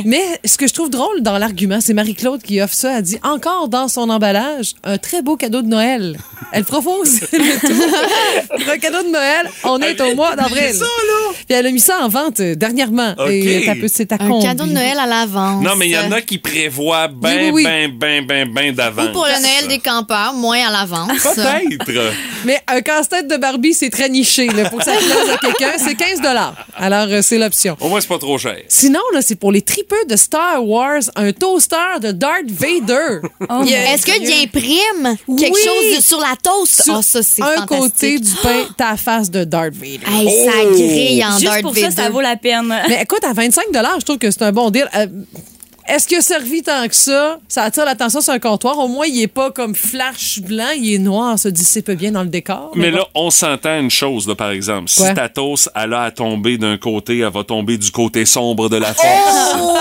Mais 0.04 0.22
ce 0.44 0.56
que 0.58 0.66
je 0.66 0.74
trouve 0.74 0.90
drôle 0.90 1.22
dans 1.22 1.38
l'argument, 1.38 1.80
c'est 1.80 1.94
Marie-Claude 1.94 2.42
qui 2.42 2.60
offre 2.60 2.74
ça. 2.74 2.98
Elle 2.98 3.02
dit 3.02 3.18
encore 3.22 3.68
dans 3.68 3.88
son 3.88 4.08
emballage 4.10 4.74
un 4.84 4.98
très 4.98 5.22
beau 5.22 5.36
cadeau 5.36 5.62
de 5.62 5.68
Noël. 5.68 6.18
Elle 6.52 6.64
propose 6.64 7.20
le 7.32 8.70
un 8.70 8.78
cadeau 8.78 9.02
de 9.02 9.10
Noël. 9.10 9.50
On 9.64 9.80
est 9.80 10.00
au 10.00 10.14
mois 10.14 10.36
d'avril. 10.36 10.74
Puis 11.46 11.56
elle 11.56 11.66
a 11.66 11.70
mis 11.70 11.80
ça 11.80 11.98
en 12.02 12.08
vente 12.08 12.40
euh, 12.40 12.54
dernièrement. 12.54 13.14
Ok. 13.18 13.30
Et 13.30 13.70
peu- 13.80 13.88
c'est 13.92 14.12
à 14.12 14.16
Un 14.20 14.40
cadeau 14.40 14.64
de 14.64 14.72
Noël 14.72 14.98
à 14.98 15.06
l'avance. 15.06 15.62
Non, 15.64 15.76
mais 15.76 15.86
il 15.86 15.92
y 15.92 15.98
en 15.98 16.10
a 16.12 16.20
qui 16.20 16.38
prévoient 16.38 17.08
ben, 17.08 17.36
Oui, 17.36 17.42
oui, 17.44 17.50
oui. 17.52 17.64
ben, 17.64 17.90
ben, 17.92 18.26
ben, 18.26 18.52
ben 18.52 18.74
d'avance. 18.74 19.08
Ou 19.08 19.12
pour 19.12 19.26
le 19.26 19.40
Noël 19.40 19.68
des 19.68 19.78
campeurs, 19.78 20.34
moins 20.34 20.66
à 20.66 20.70
l'avance. 20.72 21.22
Peut-être. 21.22 22.12
Mais 22.44 22.60
un 22.68 22.80
casse-tête 22.80 23.28
de 23.28 23.36
Barbie, 23.36 23.74
c'est 23.74 23.90
très 23.90 24.08
niché. 24.08 24.46
Là. 24.48 24.68
Pour 24.70 24.78
que 24.78 24.84
ça 24.84 24.92
plaise 24.92 25.30
à 25.34 25.38
quelqu'un, 25.38 25.72
c'est 25.78 25.94
15 25.94 26.20
Alors, 26.76 26.95
Alors, 27.02 27.12
euh, 27.14 27.22
c'est 27.22 27.38
l'option. 27.38 27.76
Au 27.80 27.88
moins, 27.88 28.00
c'est 28.00 28.08
pas 28.08 28.18
trop 28.18 28.38
cher. 28.38 28.56
Sinon, 28.68 29.00
là, 29.12 29.20
c'est 29.22 29.36
pour 29.36 29.52
les 29.52 29.62
tripeux 29.62 30.04
de 30.08 30.16
Star 30.16 30.64
Wars, 30.66 31.02
un 31.14 31.32
toaster 31.32 32.00
de 32.00 32.12
Darth 32.12 32.48
Vader. 32.50 33.20
A- 33.48 33.62
Est-ce 33.92 34.06
qu'il 34.06 34.32
imprime 34.42 35.16
quelque 35.38 35.54
Oui. 35.54 35.60
chose 35.64 35.96
de- 35.98 36.02
sur 36.02 36.18
la 36.20 36.34
toast? 36.42 36.82
Sur 36.82 36.96
Ah, 36.96 37.02
ça, 37.02 37.22
c'est 37.22 37.42
un 37.42 37.66
côté 37.66 38.18
du 38.18 38.32
pain, 38.42 38.64
ta 38.76 38.96
face 38.96 39.30
de 39.30 39.44
Darth 39.44 39.74
Vader. 39.74 40.00
Hey, 40.08 40.44
ça 40.44 40.64
grille 40.70 41.24
en 41.24 41.32
Juste 41.32 41.44
Darth 41.44 41.62
pour 41.62 41.72
Vader. 41.72 41.90
ça, 41.90 42.04
ça 42.04 42.10
vaut 42.10 42.20
la 42.20 42.36
peine. 42.36 42.74
Mais 42.88 43.02
écoute, 43.02 43.24
à 43.24 43.32
25 43.32 43.64
je 43.72 44.04
trouve 44.04 44.18
que 44.18 44.30
c'est 44.30 44.42
un 44.42 44.52
bon 44.52 44.70
deal. 44.70 44.88
Euh, 44.94 45.06
est-ce 45.88 46.06
qu'il 46.06 46.18
a 46.18 46.20
servi 46.22 46.62
tant 46.62 46.86
que 46.88 46.94
ça? 46.94 47.38
Ça 47.48 47.62
attire 47.64 47.84
l'attention 47.84 48.20
sur 48.20 48.32
un 48.32 48.38
comptoir. 48.38 48.78
Au 48.78 48.88
moins, 48.88 49.06
il 49.06 49.20
est 49.22 49.26
pas 49.28 49.50
comme 49.50 49.74
flash 49.74 50.40
blanc, 50.40 50.70
il 50.76 50.94
est 50.94 50.98
noir. 50.98 51.38
Ça 51.38 51.50
dissipe 51.50 51.90
bien 51.92 52.12
dans 52.12 52.22
le 52.22 52.28
décor. 52.28 52.72
Mais 52.74 52.90
là, 52.90 53.06
on 53.14 53.30
s'entend 53.30 53.78
une 53.80 53.90
chose, 53.90 54.26
là, 54.28 54.34
par 54.34 54.50
exemple. 54.50 54.88
Si 54.88 55.00
Quoi? 55.00 55.14
ta 55.14 55.28
toast, 55.28 55.70
elle 55.74 55.94
a 55.94 56.02
à 56.02 56.10
tomber 56.10 56.58
d'un 56.58 56.76
côté, 56.78 57.18
elle 57.20 57.32
va 57.32 57.44
tomber 57.44 57.78
du 57.78 57.90
côté 57.90 58.24
sombre 58.26 58.68
de 58.68 58.76
la 58.76 58.94
force. 58.94 59.56
Oh! 59.60 59.78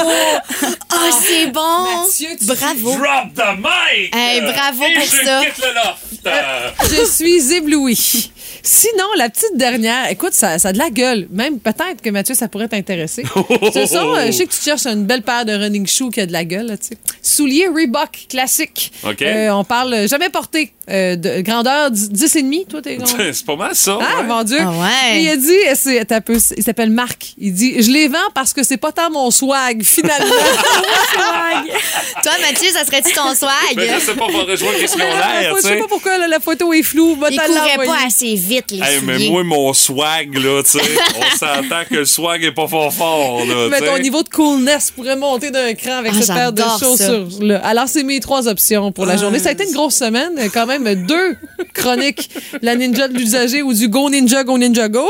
Ah, 0.97 1.10
c'est 1.22 1.47
bon! 1.47 1.62
Mathieu, 1.84 2.30
tu- 2.39 2.45
Bravo! 2.45 2.91
Drop 2.97 3.34
the 3.36 3.58
mic! 3.60 4.16
Hey, 4.16 4.41
bravo 4.41 4.84
Et 4.86 4.93
pour 4.95 5.03
je 5.03 5.26
ça. 5.26 5.41
quitte 5.45 5.58
le 5.64 5.74
loft. 5.76 6.26
Euh, 6.26 6.70
Je 6.89 7.06
suis 7.12 7.53
éblouie. 7.53 8.32
Sinon, 8.68 9.05
la 9.18 9.30
petite 9.30 9.55
dernière, 9.55 10.09
écoute, 10.09 10.34
ça, 10.34 10.57
ça 10.57 10.70
a 10.70 10.74
de 10.74 10.80
la 10.80 10.89
gueule. 10.89 11.28
Même 11.30 11.59
peut-être 11.59 12.01
que 12.03 12.09
Mathieu, 12.09 12.34
ça 12.34 12.47
pourrait 12.47 12.68
t'intéresser. 12.68 13.24
Ce 13.74 13.86
sont, 13.86 14.16
euh, 14.16 14.26
je 14.26 14.32
sais 14.32 14.45
que 14.47 14.51
tu 14.51 14.61
cherches 14.61 14.88
une 14.88 15.05
belle 15.05 15.22
paire 15.22 15.45
de 15.45 15.53
running 15.53 15.86
shoes 15.86 16.09
qui 16.09 16.22
a 16.22 16.26
de 16.26 16.34
la 16.34 16.43
gueule, 16.43 16.66
là, 16.66 16.78
tu 16.78 16.88
sais. 16.88 16.97
Souliers 17.22 17.68
Reebok 17.68 18.26
classique. 18.28 18.91
OK. 19.03 19.22
Euh, 19.22 19.51
on 19.51 19.63
parle 19.63 20.07
jamais 20.07 20.30
porté. 20.30 20.72
Euh, 20.88 21.16
de 21.16 21.41
grandeur 21.41 21.89
10 21.89 22.36
et 22.36 22.41
demi, 22.43 22.63
toi, 22.68 22.80
t'es 22.80 22.97
grand. 22.97 23.07
c'est 23.18 23.45
pas 23.45 23.55
mal 23.55 23.76
ça. 23.76 23.97
Ah, 23.99 24.22
ouais. 24.22 24.28
mon 24.28 24.43
Dieu. 24.43 24.59
Ah 24.61 24.70
ouais. 24.70 25.24
Il 25.24 25.30
a 25.30 25.36
dit, 25.36 25.57
c'est, 25.74 26.05
peu, 26.22 26.38
il 26.55 26.63
s'appelle 26.63 26.91
Marc. 26.91 27.34
Il 27.39 27.53
dit, 27.53 27.82
je 27.82 27.89
les 27.89 28.07
vends 28.07 28.30
parce 28.36 28.53
que 28.53 28.61
c'est 28.61 28.78
pas 28.78 28.91
tant 28.91 29.09
mon 29.09 29.32
swag, 29.32 29.82
finalement. 29.84 30.26
Toi, 32.24 32.32
Mathieu, 32.39 32.70
ça 32.72 32.86
serait-tu 32.86 33.13
ton 33.13 33.34
swag? 33.34 33.51
Mais 33.76 33.89
je 33.95 33.99
sais 33.99 34.13
pas, 34.13 34.28
qu'est-ce 34.28 34.93
qu'ils 34.93 35.01
ont 35.01 35.05
l'air, 35.05 35.41
je 35.41 35.55
tu 35.55 35.61
sais 35.61 35.68
sais. 35.70 35.78
pas 35.78 35.88
pourquoi 35.88 36.20
là, 36.20 36.28
la 36.28 36.39
photo 36.39 36.72
est 36.72 36.84
floue. 36.84 37.16
Couraient 37.16 37.32
l'envoyer. 37.32 37.89
pas 37.89 38.05
assez 38.05 38.36
vite, 38.36 38.55
les 38.72 38.80
Hey, 38.82 38.99
mais 39.03 39.20
moi, 39.30 39.43
mon 39.43 39.74
swag, 39.74 40.34
là, 40.36 40.62
tu 40.64 40.72
sais, 40.72 40.80
on 41.18 41.38
s'entend 41.38 41.84
que 41.89 41.95
le 41.95 42.06
swag 42.06 42.43
est 42.43 42.51
pas 42.51 42.68
fort 42.68 42.93
fort, 42.93 43.45
là, 43.45 43.68
Mais 43.70 43.80
ton 43.86 43.97
niveau 43.99 44.24
de 44.24 44.30
coolness 44.30 44.91
pourrait 44.91 45.16
monter 45.16 45.51
d'un 45.51 45.74
cran 45.74 45.97
avec 45.97 46.14
Ah, 46.16 46.22
cette 46.22 46.36
paire 46.36 46.53
de 46.53 46.62
chaussures. 46.80 47.28
Là. 47.41 47.60
Alors, 47.66 47.88
c'est 47.88 48.03
mes 48.03 48.20
trois 48.20 48.47
options 48.47 48.91
pour 48.91 49.06
la 49.06 49.18
journée. 49.18 49.39
Ça 49.39 49.49
a 49.49 49.51
été 49.53 49.66
une 49.66 49.74
grosse 49.74 49.95
semaine. 49.95 50.34
Quand 50.53 50.66
même, 50.66 51.06
deux 51.06 51.36
chroniques. 51.74 52.30
La 52.62 52.76
ninja 52.76 53.08
de 53.08 53.18
l'usager 53.18 53.62
ou 53.62 53.74
du 53.74 53.88
Go 53.89 54.10
Ninja, 54.10 54.43
Go 54.43 54.58
Ninja 54.58 54.88
Go. 54.89 55.10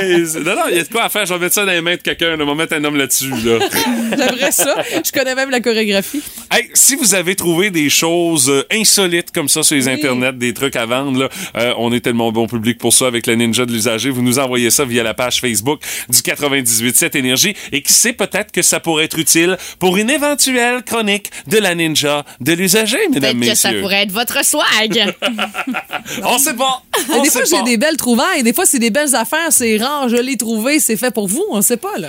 Hey, 0.00 0.22
non, 0.44 0.54
non, 0.56 0.62
il 0.70 0.76
y 0.76 0.80
a 0.80 0.84
de 0.84 0.88
quoi 0.88 1.04
à 1.04 1.08
faire. 1.08 1.26
Je 1.26 1.34
vais 1.34 1.40
mettre 1.40 1.54
ça 1.54 1.64
dans 1.64 1.72
les 1.72 1.80
mains 1.80 1.96
de 1.96 2.00
quelqu'un. 2.02 2.36
là. 2.36 2.44
On 2.44 2.46
va 2.46 2.54
mettre 2.54 2.74
un 2.74 2.84
homme 2.84 2.96
là-dessus, 2.96 3.30
là. 3.44 3.58
J'aimerais 4.16 4.52
ça. 4.52 4.76
Je 5.04 5.12
connais 5.12 5.34
même 5.34 5.50
la 5.50 5.60
chorégraphie. 5.60 6.22
Hey, 6.50 6.68
si 6.74 6.96
vous 6.96 7.14
avez 7.14 7.34
trouvé 7.36 7.70
des 7.70 7.88
choses 7.90 8.48
euh, 8.50 8.64
insolites 8.72 9.30
comme 9.32 9.48
ça 9.48 9.62
sur 9.62 9.76
les 9.76 9.88
internets, 9.88 10.32
des 10.32 10.52
trucs 10.54 10.76
à 10.76 10.86
vendre, 10.86 11.20
là, 11.20 11.28
euh, 11.56 11.72
on 11.78 11.92
est 11.92 12.06
tellement 12.10 12.32
bon 12.32 12.48
public 12.48 12.76
pour 12.78 12.92
ça 12.92 13.06
avec 13.06 13.28
la 13.28 13.36
Ninja 13.36 13.64
de 13.66 13.70
l'usager. 13.70 14.10
Vous 14.10 14.22
nous 14.22 14.40
envoyez 14.40 14.70
ça 14.70 14.84
via 14.84 15.04
la 15.04 15.14
page 15.14 15.40
Facebook 15.40 15.80
du 16.08 16.18
98.7 16.18 17.16
Énergie 17.16 17.54
et 17.70 17.82
qui 17.82 17.92
sait 17.92 18.12
peut-être 18.12 18.50
que 18.50 18.62
ça 18.62 18.80
pourrait 18.80 19.04
être 19.04 19.16
utile 19.16 19.56
pour 19.78 19.96
une 19.96 20.10
éventuelle 20.10 20.82
chronique 20.82 21.30
de 21.46 21.58
la 21.58 21.76
Ninja 21.76 22.24
de 22.40 22.52
l'usager, 22.52 22.98
mesdames, 23.12 23.38
Peut-être 23.38 23.52
que 23.52 23.56
ça 23.56 23.68
messieurs. 23.68 23.82
pourrait 23.82 24.02
être 24.02 24.10
votre 24.10 24.44
swag. 24.44 25.14
On 26.24 26.38
sait 26.38 26.54
pas. 26.54 26.82
On 27.10 27.22
des 27.22 27.28
sait 27.28 27.46
fois, 27.46 27.58
j'ai 27.58 27.62
des 27.62 27.76
belles 27.76 27.96
trouvailles. 27.96 28.42
Des 28.42 28.52
fois, 28.52 28.66
c'est 28.66 28.80
des 28.80 28.90
belles 28.90 29.14
affaires. 29.14 29.50
C'est 29.52 29.76
rare. 29.76 30.08
Je 30.08 30.16
l'ai 30.16 30.36
trouvé. 30.36 30.80
C'est 30.80 30.96
fait 30.96 31.12
pour 31.14 31.28
vous. 31.28 31.44
On 31.52 31.62
sait 31.62 31.76
pas, 31.76 31.96
là. 31.96 32.08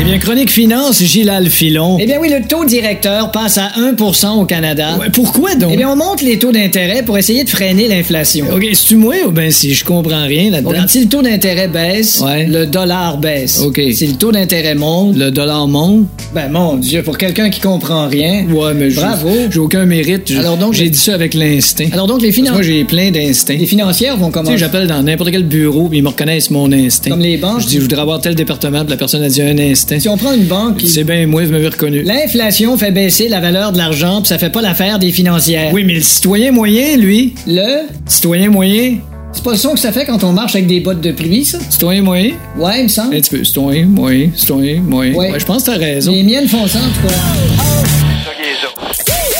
Eh 0.00 0.04
bien, 0.04 0.18
Chronique 0.18 0.50
Finance, 0.50 1.02
Gilal 1.02 1.48
Filon. 1.50 1.98
Eh 2.00 2.06
bien 2.06 2.18
oui, 2.20 2.30
le 2.30 2.46
taux 2.46 2.64
directeur 2.64 3.32
passe 3.32 3.58
à 3.58 3.72
1% 3.76 4.40
au 4.40 4.44
Canada. 4.44 4.96
Ouais, 5.00 5.10
pourquoi 5.12 5.56
donc? 5.56 5.70
Eh 5.72 5.76
bien, 5.76 5.90
on 5.90 5.96
monte 5.96 6.22
les 6.22 6.38
taux 6.38 6.52
d'intérêt 6.52 7.02
pour 7.02 7.18
essayer 7.18 7.42
de 7.42 7.50
freiner 7.50 7.88
l'inflation. 7.88 8.46
OK, 8.52 8.64
c'est-tu 8.74 8.96
moi 8.96 9.14
ou 9.26 9.32
ben 9.32 9.50
si 9.50 9.74
je 9.74 9.84
comprends 9.84 10.24
rien 10.24 10.50
là-dedans? 10.50 10.86
si 10.86 11.00
le 11.00 11.08
taux 11.08 11.22
d'intérêt 11.22 11.66
baisse, 11.66 12.22
le 12.22 12.64
dollar 12.66 13.18
baisse. 13.18 13.60
OK. 13.60 13.80
Si 13.92 14.06
le 14.06 14.14
taux 14.14 14.30
d'intérêt 14.30 14.74
monte, 14.76 15.16
le 15.16 15.30
dollar 15.30 15.66
monte? 15.66 16.06
Ben 16.32 16.48
mon 16.48 16.76
Dieu, 16.76 17.02
pour 17.02 17.18
quelqu'un 17.18 17.50
qui 17.50 17.60
comprend 17.60 18.06
rien. 18.06 18.46
Ouais, 18.48 18.74
mais 18.74 18.90
Bravo. 18.90 19.30
J'ai 19.50 19.58
aucun 19.58 19.84
mérite. 19.84 20.32
Alors 20.38 20.56
donc, 20.56 20.74
j'ai 20.74 20.88
dit 20.88 20.98
ça 20.98 21.14
avec 21.14 21.34
l'instinct. 21.34 21.88
Alors 21.92 22.06
donc, 22.06 22.22
les 22.22 22.32
finances. 22.32 22.52
Moi, 22.52 22.62
j'ai 22.62 22.84
plein 22.84 23.10
d'instincts. 23.10 23.56
Les 23.58 23.66
financières 23.66 24.16
vont 24.16 24.30
comment? 24.30 24.46
Tu 24.46 24.52
sais, 24.52 24.58
j'appelle 24.58 24.86
dans 24.86 25.02
n'importe 25.02 25.32
quel 25.32 25.44
bureau, 25.44 25.88
puis 25.88 25.98
ils 25.98 26.02
me 26.02 26.08
reconnaissent 26.08 26.50
mon 26.50 26.70
instinct. 26.72 27.10
Comme 27.10 27.20
les 27.20 27.36
banques? 27.36 27.60
Je 27.62 27.66
dis, 27.66 27.76
je 27.76 27.80
voudrais 27.80 28.00
avoir 28.00 28.11
tel 28.20 28.34
département, 28.34 28.80
puis 28.80 28.90
la 28.90 28.96
personne 28.96 29.22
a 29.22 29.28
dit 29.28 29.42
un 29.42 29.56
instinct. 29.58 29.98
Si 30.00 30.08
on 30.08 30.16
prend 30.16 30.32
une 30.32 30.44
banque 30.44 30.78
qui... 30.78 30.88
C'est 30.88 31.04
bien, 31.04 31.26
moi, 31.26 31.44
vous 31.44 31.52
m'avez 31.52 31.68
reconnu. 31.68 32.02
L'inflation 32.02 32.76
fait 32.76 32.90
baisser 32.90 33.28
la 33.28 33.40
valeur 33.40 33.72
de 33.72 33.78
l'argent, 33.78 34.20
puis 34.20 34.28
ça 34.28 34.38
fait 34.38 34.50
pas 34.50 34.62
l'affaire 34.62 34.98
des 34.98 35.12
financières. 35.12 35.72
Oui, 35.72 35.84
mais 35.84 35.94
le 35.94 36.02
citoyen 36.02 36.52
moyen, 36.52 36.96
lui... 36.96 37.34
Le? 37.46 37.86
Citoyen 38.06 38.50
moyen... 38.50 38.98
C'est 39.34 39.42
pas 39.42 39.52
le 39.52 39.56
son 39.56 39.72
que 39.72 39.80
ça 39.80 39.92
fait 39.92 40.04
quand 40.04 40.22
on 40.24 40.32
marche 40.32 40.54
avec 40.54 40.66
des 40.66 40.80
bottes 40.80 41.00
de 41.00 41.10
pluie, 41.10 41.46
ça? 41.46 41.58
Citoyen 41.70 42.02
moyen? 42.02 42.32
Ouais, 42.58 42.80
il 42.80 42.82
me 42.82 42.88
semble. 42.88 43.16
Un 43.16 43.20
petit 43.20 43.30
peu. 43.30 43.42
Citoyen 43.42 43.86
moyen, 43.86 44.30
citoyen 44.36 44.82
moyen. 44.82 45.14
Ouais, 45.14 45.32
je 45.38 45.44
pense 45.46 45.62
que 45.62 45.70
t'as 45.70 45.78
raison. 45.78 46.12
Les 46.12 46.22
miennes 46.22 46.46
font 46.46 46.66
ça, 46.66 46.80
en 46.80 46.82
tout 46.82 47.08
cas. 47.08 47.14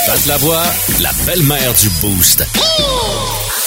Pat 0.07 0.25
Lavoie, 0.25 0.63
la 0.99 1.11
belle-mère 1.27 1.73
du 1.79 1.89
Boost. 2.01 2.43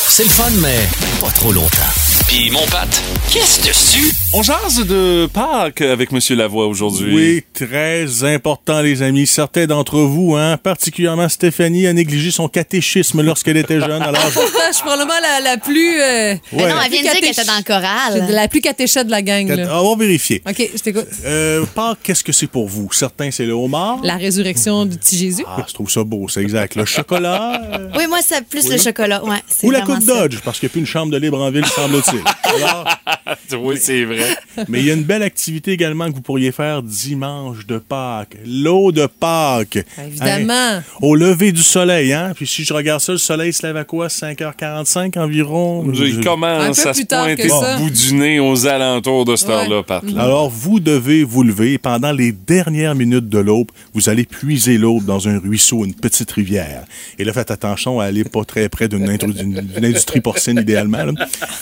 C'est 0.09 0.25
le 0.25 0.31
fun, 0.31 0.51
mais 0.61 0.89
pas 1.21 1.31
trop 1.31 1.53
longtemps. 1.53 2.06
Puis 2.37 2.51
mon 2.51 2.67
Pat, 2.67 2.87
qu'est-ce 3.31 3.67
dessus? 3.67 4.13
On 4.35 4.43
jase 4.43 4.85
de 4.87 5.27
Pâques 5.33 5.81
avec 5.81 6.13
Monsieur 6.13 6.37
Lavoie 6.37 6.67
aujourd'hui. 6.67 7.15
Oui, 7.17 7.45
très 7.55 8.25
important, 8.25 8.83
les 8.83 9.01
amis. 9.01 9.27
Certains 9.27 9.65
d'entre 9.65 10.01
vous, 10.01 10.37
hein, 10.37 10.59
particulièrement 10.59 11.31
Stéphanie, 11.31 11.87
a 11.87 11.95
négligé 11.95 12.31
son 12.31 12.47
catéchisme 12.49 13.23
lorsqu'elle 13.23 13.57
était 13.57 13.81
jeune. 13.81 14.03
Alors, 14.03 14.21
je 14.29 14.75
suis 14.75 14.83
probablement 14.83 15.15
la, 15.23 15.41
la 15.41 15.57
plus. 15.57 15.99
euh, 15.99 16.35
Mais 16.53 16.69
non, 16.69 16.75
elle 16.85 16.91
vient 16.91 17.01
de 17.01 17.05
dire 17.05 17.13
qu'elle 17.15 17.31
était 17.31 17.45
dans 17.47 17.57
le 17.57 17.63
choral. 17.63 18.27
La 18.31 18.49
plus 18.49 18.61
catéchette 18.61 19.07
de 19.07 19.13
la 19.13 19.23
gang. 19.23 19.49
on 19.51 19.57
Là. 19.57 19.65
va 19.83 19.97
vérifier. 19.99 20.43
OK, 20.47 20.71
je 20.75 20.83
t'écoute. 20.83 21.07
Euh, 21.25 21.65
Pâques, 21.75 22.01
qu'est-ce 22.03 22.23
que 22.23 22.33
c'est 22.33 22.49
pour 22.49 22.69
vous? 22.69 22.93
Certains, 22.93 23.31
c'est 23.31 23.47
le 23.47 23.55
homard? 23.55 24.01
La 24.03 24.17
résurrection 24.17 24.85
du 24.85 24.99
petit 24.99 25.17
Jésus. 25.17 25.45
Ah, 25.49 25.65
je 25.67 25.73
trouve 25.73 25.91
ça 25.91 26.05
beau, 26.05 26.29
c'est 26.29 26.43
exact. 26.43 26.75
Le 26.75 26.85
chocolat? 26.85 27.63
Euh, 27.73 27.89
Oui, 27.97 28.07
moi, 28.07 28.19
c'est 28.23 28.47
plus 28.47 28.65
Oui. 28.65 28.73
le 28.73 28.79
chocolat. 28.79 29.25
Ouais, 29.25 29.39
c'est 29.49 29.67
ou 29.67 29.71
la 29.71 29.81
vraiment 29.81 29.95
coupe 30.01 30.07
ça. 30.07 30.21
Dodge, 30.29 30.39
parce 30.45 30.59
qu'il 30.61 30.67
n'y 30.67 30.71
a 30.71 30.73
plus 30.73 30.81
une 30.81 30.87
chambre 30.87 31.11
de 31.13 31.17
libre 31.17 31.41
en 31.41 31.51
ville, 31.51 31.65
semble-t-il. 31.65 32.21
Alors, 32.45 32.89
oui, 33.61 33.77
c'est 33.81 34.05
vrai. 34.05 34.37
mais 34.69 34.81
il 34.81 34.87
y 34.87 34.91
a 34.91 34.95
une 34.95 35.03
belle 35.05 35.23
activité 35.23 35.73
également 35.73 36.09
que 36.09 36.15
vous 36.15 36.21
pourriez 36.23 36.53
faire 36.53 36.83
dimanche 36.83 37.67
de 37.67 37.79
Pâques. 37.79 38.37
L'eau 38.47 38.93
de 38.93 39.07
Pâques. 39.07 39.79
Évidemment. 40.05 40.53
Hein, 40.57 40.83
au 41.03 41.15
lever 41.15 41.53
du 41.53 41.63
soleil, 41.63 42.13
hein? 42.13 42.33
Puis 42.35 42.47
si 42.47 42.65
je 42.65 42.73
regarde 42.73 43.01
ça, 43.01 43.13
le 43.13 43.19
soleil 43.19 43.53
se 43.53 43.67
lève 43.67 43.77
à 43.77 43.85
quoi? 43.85 44.09
5h45 44.09 45.19
environ? 45.19 45.85
Il 45.93 46.21
commence 46.25 46.85
à 46.87 46.95
se 46.95 47.03
pointer 47.05 47.51
au 47.51 47.79
bout 47.79 47.91
du 47.91 48.15
nez 48.15 48.41
aux 48.41 48.67
alentours 48.67 49.25
de 49.25 49.37
cette 49.37 49.51
heure-là, 49.51 49.83
Pat. 49.83 50.03
là. 50.11 50.23
Alors, 50.23 50.51
vous 50.51 50.81
devez 50.81 51.25
vous 51.25 51.43
lever 51.43 51.75
et 51.75 51.79
pendant 51.79 52.13
les 52.13 52.33
dernières 52.33 52.95
minutes 52.95 53.29
de 53.29 53.39
l'aube, 53.39 53.71
vous 53.95 54.09
allez 54.09 54.25
puiser 54.25 54.79
l'aube 54.79 55.05
dans 55.05 55.29
un 55.29 55.39
ruisseau, 55.39 55.85
une 55.85 55.95
petite 55.95 56.31
rivière. 56.33 56.85
Et 57.19 57.25
là, 57.25 57.33
faites 57.33 57.51
attention 57.51 58.01
à 58.01 58.05
aller 58.05 58.25
pas 58.25 58.45
très 58.45 58.69
près 58.69 58.89
d'une 58.89 59.09
intru- 59.09 59.33
d'une- 59.35 59.61
d'une 59.61 59.85
industrie 59.85 60.21
porcine, 60.21 60.59
idéalement. 60.61 61.05
là. 61.05 61.13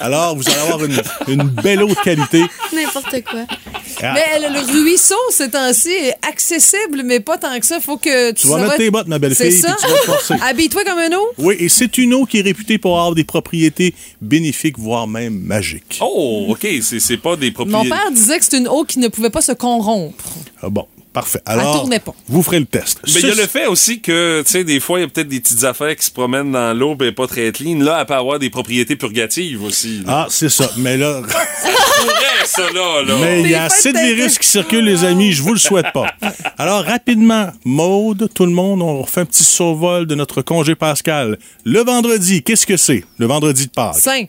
Alors, 0.01 0.37
vous 0.37 0.44
allez 0.49 0.61
avoir 0.61 0.85
une, 0.85 1.01
une 1.29 1.43
belle 1.63 1.83
eau 1.83 1.89
de 1.89 1.95
qualité. 1.95 2.45
N'importe 2.75 3.23
quoi. 3.31 3.41
Ah. 4.03 4.15
Mais 4.15 4.41
le, 4.41 4.53
le 4.55 4.83
ruisseau, 4.83 5.15
ces 5.31 5.51
temps-ci, 5.51 5.91
est 5.91 6.15
accessible, 6.29 7.03
mais 7.05 7.21
pas 7.21 7.39
tant 7.39 7.59
que 7.61 7.67
ça. 7.67 7.81
Faut 7.81 7.97
que 7.97 8.31
tu 8.33 8.43
Tu 8.43 8.47
vas 8.49 8.57
mettre 8.57 8.71
va 8.71 8.77
tes 8.77 8.91
bottes, 8.91 9.07
ma 9.07 9.19
belle 9.19 9.35
C'est 9.35 9.51
fille, 9.51 9.61
ça. 9.61 9.77
puis 9.79 9.87
tu 9.87 9.93
vas 9.93 9.99
te 9.99 10.05
forcer. 10.05 10.35
Habille-toi 10.43 10.85
comme 10.85 10.99
un 10.99 11.13
eau. 11.17 11.27
Oui, 11.39 11.57
et 11.59 11.69
c'est 11.69 11.97
une 11.99 12.15
eau 12.15 12.25
qui 12.27 12.39
est 12.39 12.43
réputée 12.43 12.79
pour 12.79 12.99
avoir 12.99 13.15
des 13.15 13.25
propriétés 13.25 13.95
bénéfiques, 14.21 14.79
voire 14.79 15.07
même 15.07 15.39
magiques. 15.39 15.99
Oh, 16.01 16.47
OK, 16.51 16.67
c'est 16.83 17.01
c'est 17.01 17.17
pas 17.17 17.37
des 17.37 17.49
Mon 17.49 17.53
propriétés. 17.55 17.89
père 17.91 18.11
disait 18.13 18.39
que 18.39 18.45
c'est 18.45 18.59
une 18.59 18.69
eau 18.69 18.85
qui 18.85 18.99
ne 18.99 19.09
pouvait 19.09 19.31
pas 19.31 19.43
se 19.43 19.53
corrompre. 19.53 20.25
Ah 20.63 20.69
bon, 20.71 20.87
parfait. 21.15 21.41
Alors, 21.47 21.89
pas. 21.89 22.15
vous 22.29 22.43
ferez 22.43 22.59
le 22.59 22.67
test. 22.67 23.01
Mais 23.07 23.21
il 23.21 23.29
y 23.29 23.31
a 23.31 23.35
le 23.35 23.47
fait 23.47 23.67
aussi 23.67 24.01
que, 24.01 24.43
tu 24.45 24.51
sais, 24.51 24.65
des 24.65 24.81
fois, 24.81 24.99
il 24.99 25.03
y 25.03 25.05
a 25.05 25.09
peut-être 25.09 25.29
des 25.29 25.41
petites 25.41 25.65
affaires 25.65 25.97
qui 25.97 26.05
se 26.05 26.11
promènent 26.11 26.53
dans 26.53 26.77
l'eau, 26.77 26.95
ben 26.97 27.13
pas 27.15 27.27
très 27.27 27.51
clean. 27.53 27.79
Là, 27.79 27.99
elle 28.01 28.07
peut 28.07 28.15
avoir 28.15 28.39
des 28.39 28.51
propriétés 28.51 28.97
purgatives 28.97 29.63
aussi. 29.63 30.01
là. 30.05 30.25
Ah, 30.25 30.27
c'est 30.29 30.51
ça. 30.51 30.71
Mais 30.77 30.97
là, 30.99 31.23
ça, 32.45 32.63
là, 32.73 33.03
là. 33.03 33.15
Mais 33.21 33.41
il 33.43 33.51
y 33.51 33.55
a 33.55 33.65
assez 33.65 33.93
de 33.93 33.99
virus 33.99 34.39
qui 34.39 34.47
circulent, 34.47 34.85
les 34.85 35.05
amis. 35.05 35.33
Je 35.33 35.43
vous 35.43 35.53
le 35.55 35.59
souhaite 35.59 35.93
pas. 35.95 36.07
Alors, 36.59 36.85
rapidement, 36.85 37.49
Maude, 37.65 38.29
tout 38.35 38.45
le 38.47 38.53
monde, 38.53 38.83
on 38.83 39.05
fait 39.07 39.21
un 39.23 39.25
petit 39.27 39.45
survol 39.45 40.07
de 40.07 40.15
notre 40.15 40.43
congé 40.43 40.75
pascal. 40.75 41.39
Le 41.65 41.81
vendredi, 41.81 42.43
qu'est-ce 42.43 42.67
que 42.67 42.77
c'est? 42.77 43.05
Le 43.19 43.27
vendredi 43.27 43.67
de 43.67 43.71
Pâques. 43.71 43.97
Saint. 44.01 44.25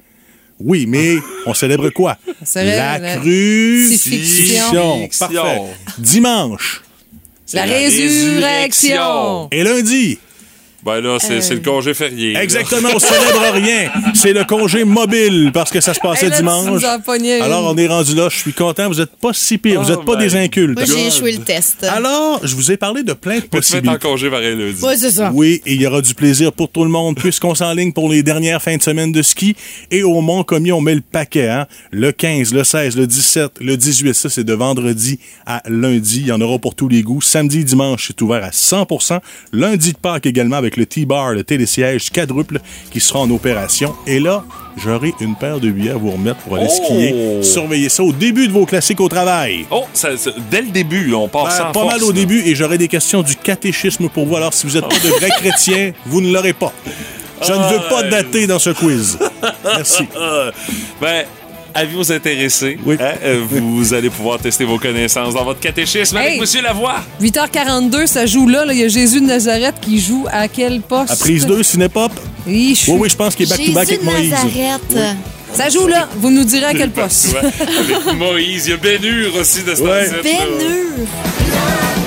Oui, 0.60 0.86
mais 0.88 1.18
on 1.46 1.54
célèbre 1.54 1.90
quoi? 1.90 2.18
célèbre 2.44 2.78
la 2.78 3.00
la 3.00 3.18
crucifixion. 3.18 4.72
crucifixion. 4.72 5.10
Parfait. 5.20 5.62
Dimanche. 5.98 6.82
La 7.54 7.64
résurrection. 7.64 9.48
Et 9.52 9.64
lundi? 9.64 10.18
Ben 10.86 11.02
là, 11.02 11.18
c'est 11.20 11.38
Euh. 11.52 11.56
le 11.56 11.60
congé 11.62 11.94
férié. 11.96 12.34
là. 12.34 12.44
Exactement, 12.44 12.90
on 12.94 13.00
célèbre 13.00 13.42
rien. 13.54 13.90
C'est 14.14 14.34
le 14.34 14.44
congé 14.44 14.84
mobile 14.84 15.50
parce 15.54 15.72
que 15.72 15.82
ça 15.82 15.94
se 15.96 16.00
passait 16.00 16.26
Hey, 16.26 16.30
là, 16.32 16.38
tu 16.38 16.44
dimanche. 16.44 16.84
Alors, 17.42 17.66
on 17.74 17.76
est 17.78 17.88
rendu 17.88 18.14
là. 18.14 18.28
Je 18.32 18.38
suis 18.38 18.54
content. 18.54 18.88
Vous 18.88 18.96
n'êtes 19.00 19.16
pas 19.16 19.34
si 19.34 19.58
pire. 19.58 19.82
Vous 19.82 19.88
Oh 19.92 19.96
n'êtes 19.96 20.06
pas 20.06 20.16
my 20.18 20.24
des 20.26 20.36
incultes. 20.36 20.76
Moi, 20.78 20.86
j'ai 20.86 21.08
échoué 21.08 21.32
le 21.32 21.40
test. 21.44 21.84
Alors, 21.84 22.40
je 22.44 22.56
vous 22.56 22.72
ai 22.72 22.78
parlé 22.78 23.02
de 23.04 23.14
plein 23.14 23.36
de 23.38 23.40
Mais 23.40 23.42
tu 23.44 23.50
possibilités. 23.50 23.90
en 23.90 23.98
congé 23.98 24.30
pareil 24.30 24.56
lundi. 24.56 24.80
Ouais, 24.84 24.96
c'est 24.96 25.12
ça. 25.12 25.32
Oui, 25.34 25.62
et 25.66 25.74
il 25.74 25.82
y 25.82 25.88
aura 25.88 26.02
du 26.02 26.14
plaisir 26.14 26.54
pour 26.54 26.70
tout 26.70 26.84
le 26.84 26.92
monde 26.92 27.16
puisqu'on 27.18 27.56
s'enligne 27.56 27.92
pour 27.92 28.10
les 28.10 28.22
dernières 28.22 28.62
fins 28.62 28.78
de 28.78 28.82
semaine 28.84 29.12
de 29.12 29.22
ski. 29.24 29.56
Et 29.90 30.04
au 30.04 30.22
Mont-Commis, 30.22 30.72
on 30.72 30.82
met 30.82 30.94
le 30.96 31.02
paquet. 31.02 31.50
Hein? 31.50 31.66
Le 31.92 32.12
15, 32.12 32.54
le 32.54 32.64
16, 32.64 32.96
le 32.96 33.08
17, 33.08 33.54
le 33.60 33.76
18, 33.76 34.14
ça 34.14 34.30
c'est 34.30 34.44
de 34.44 34.54
vendredi 34.54 35.20
à 35.48 35.64
lundi. 35.68 36.20
Il 36.22 36.28
y 36.28 36.32
en 36.32 36.42
aura 36.42 36.60
pour 36.60 36.76
tous 36.76 36.88
les 36.90 37.02
goûts. 37.02 37.22
Samedi, 37.22 37.66
dimanche, 37.66 38.06
c'est 38.08 38.22
ouvert 38.22 38.44
à 38.44 38.50
100% 38.52 39.20
Lundi 39.52 39.94
de 39.94 39.98
Pâques 39.98 40.28
également 40.28 40.58
avec 40.58 40.75
le 40.78 40.86
T-Bar, 40.86 41.34
le 41.34 41.44
télésiège 41.44 42.10
quadruple 42.12 42.60
qui 42.92 43.00
sera 43.00 43.20
en 43.20 43.30
opération. 43.32 43.94
Et 44.08 44.20
là, 44.20 44.44
j'aurai 44.78 45.14
une 45.22 45.36
paire 45.36 45.60
de 45.60 45.70
billets 45.70 45.92
à 45.92 45.96
vous 45.98 46.12
remettre 46.12 46.38
pour 46.42 46.56
aller 46.58 46.68
Oh! 46.70 46.84
skier. 46.84 47.44
Surveillez 47.44 47.90
ça 47.90 48.04
au 48.04 48.12
début 48.12 48.48
de 48.48 48.54
vos 48.54 48.66
classiques 48.66 49.00
au 49.02 49.10
travail. 49.10 49.66
Oh, 49.72 49.84
ça- 49.94 50.18
ça- 50.18 50.32
dès 50.52 50.62
le 50.62 50.70
début, 50.70 51.14
on 51.14 51.28
part 51.28 51.46
Ben, 51.46 51.52
sans 51.52 51.66
pas 51.72 51.74
force, 51.74 51.94
mal 51.94 52.04
au 52.04 52.08
là. 52.10 52.14
début 52.14 52.42
et 52.46 52.56
j'aurai 52.56 52.78
des 52.78 52.88
questions 52.88 53.22
du 53.22 53.36
catéchisme 53.36 54.10
pour 54.10 54.26
vous. 54.26 54.36
Alors, 54.36 54.54
si 54.54 54.66
vous 54.68 54.74
n'êtes 54.74 54.88
pas 54.88 55.00
de 55.00 55.10
vrai 55.10 55.30
chrétien, 55.38 55.92
vous 56.06 56.22
ne 56.22 56.32
l'aurez 56.32 56.54
pas. 56.54 56.74
Je 57.42 57.52
ne 57.52 57.74
veux 57.74 57.90
pas 57.90 58.04
dater 58.04 58.48
dans 58.48 58.60
ce 58.60 58.70
quiz. 58.70 59.18
Merci. 59.66 60.08
ben, 61.02 61.26
avis 61.76 61.96
aux 61.98 62.12
intéressés, 62.12 62.78
hein, 62.88 62.96
euh, 63.24 63.44
vous 63.50 63.94
allez 63.94 64.10
pouvoir 64.10 64.40
tester 64.40 64.64
vos 64.64 64.80
connaissances 64.80 65.34
dans 65.34 65.44
votre 65.44 65.60
catéchisme 65.60 66.18
avec! 66.18 66.40
Monsieur 66.40 66.62
Lavoie. 66.62 66.96
8h42, 67.22 68.08
ça 68.08 68.26
joue 68.26 68.48
là. 68.48 68.66
là. 68.66 68.74
Il 68.74 68.80
y 68.80 68.84
a 68.84 68.88
Jésus 68.88 69.20
de 69.22 69.26
Nazareth 69.26 69.76
qui 69.82 70.00
joue 70.00 70.26
à 70.32 70.48
quel 70.48 70.82
poste? 70.82 71.12
À 71.12 71.16
prise 71.16 71.46
2, 71.46 71.62
Cinépop? 71.64 72.12
Oui, 72.48 72.76
je- 72.82 72.90
Oui, 72.92 72.98
oui, 73.02 73.10
je 73.10 73.16
pense 73.16 73.36
qu'il 73.36 73.46
est 73.46 73.50
back-to-back 73.50 73.88
Jésus 73.90 74.00
avec 74.00 74.00
de 74.00 74.06
Moïse. 74.06 74.32
Nazareth. 74.32 75.18
Ça 75.54 75.70
joue 75.70 75.88
là. 75.88 76.08
Vous 76.18 76.32
nous 76.32 76.44
direz 76.44 76.66
à 76.66 76.74
quel 76.74 76.90
poste. 76.92 77.36
Avec 77.36 78.14
Moïse, 78.18 78.68
il 78.68 78.72
y 78.72 78.74
a 78.74 78.78
Ben 78.78 79.04
Hur 79.04 79.36
aussi 79.36 79.64
de 79.64 79.76
ce 79.76 79.82
Ouais. 79.82 80.10
Ben 80.24 80.48
Hur. 80.62 82.05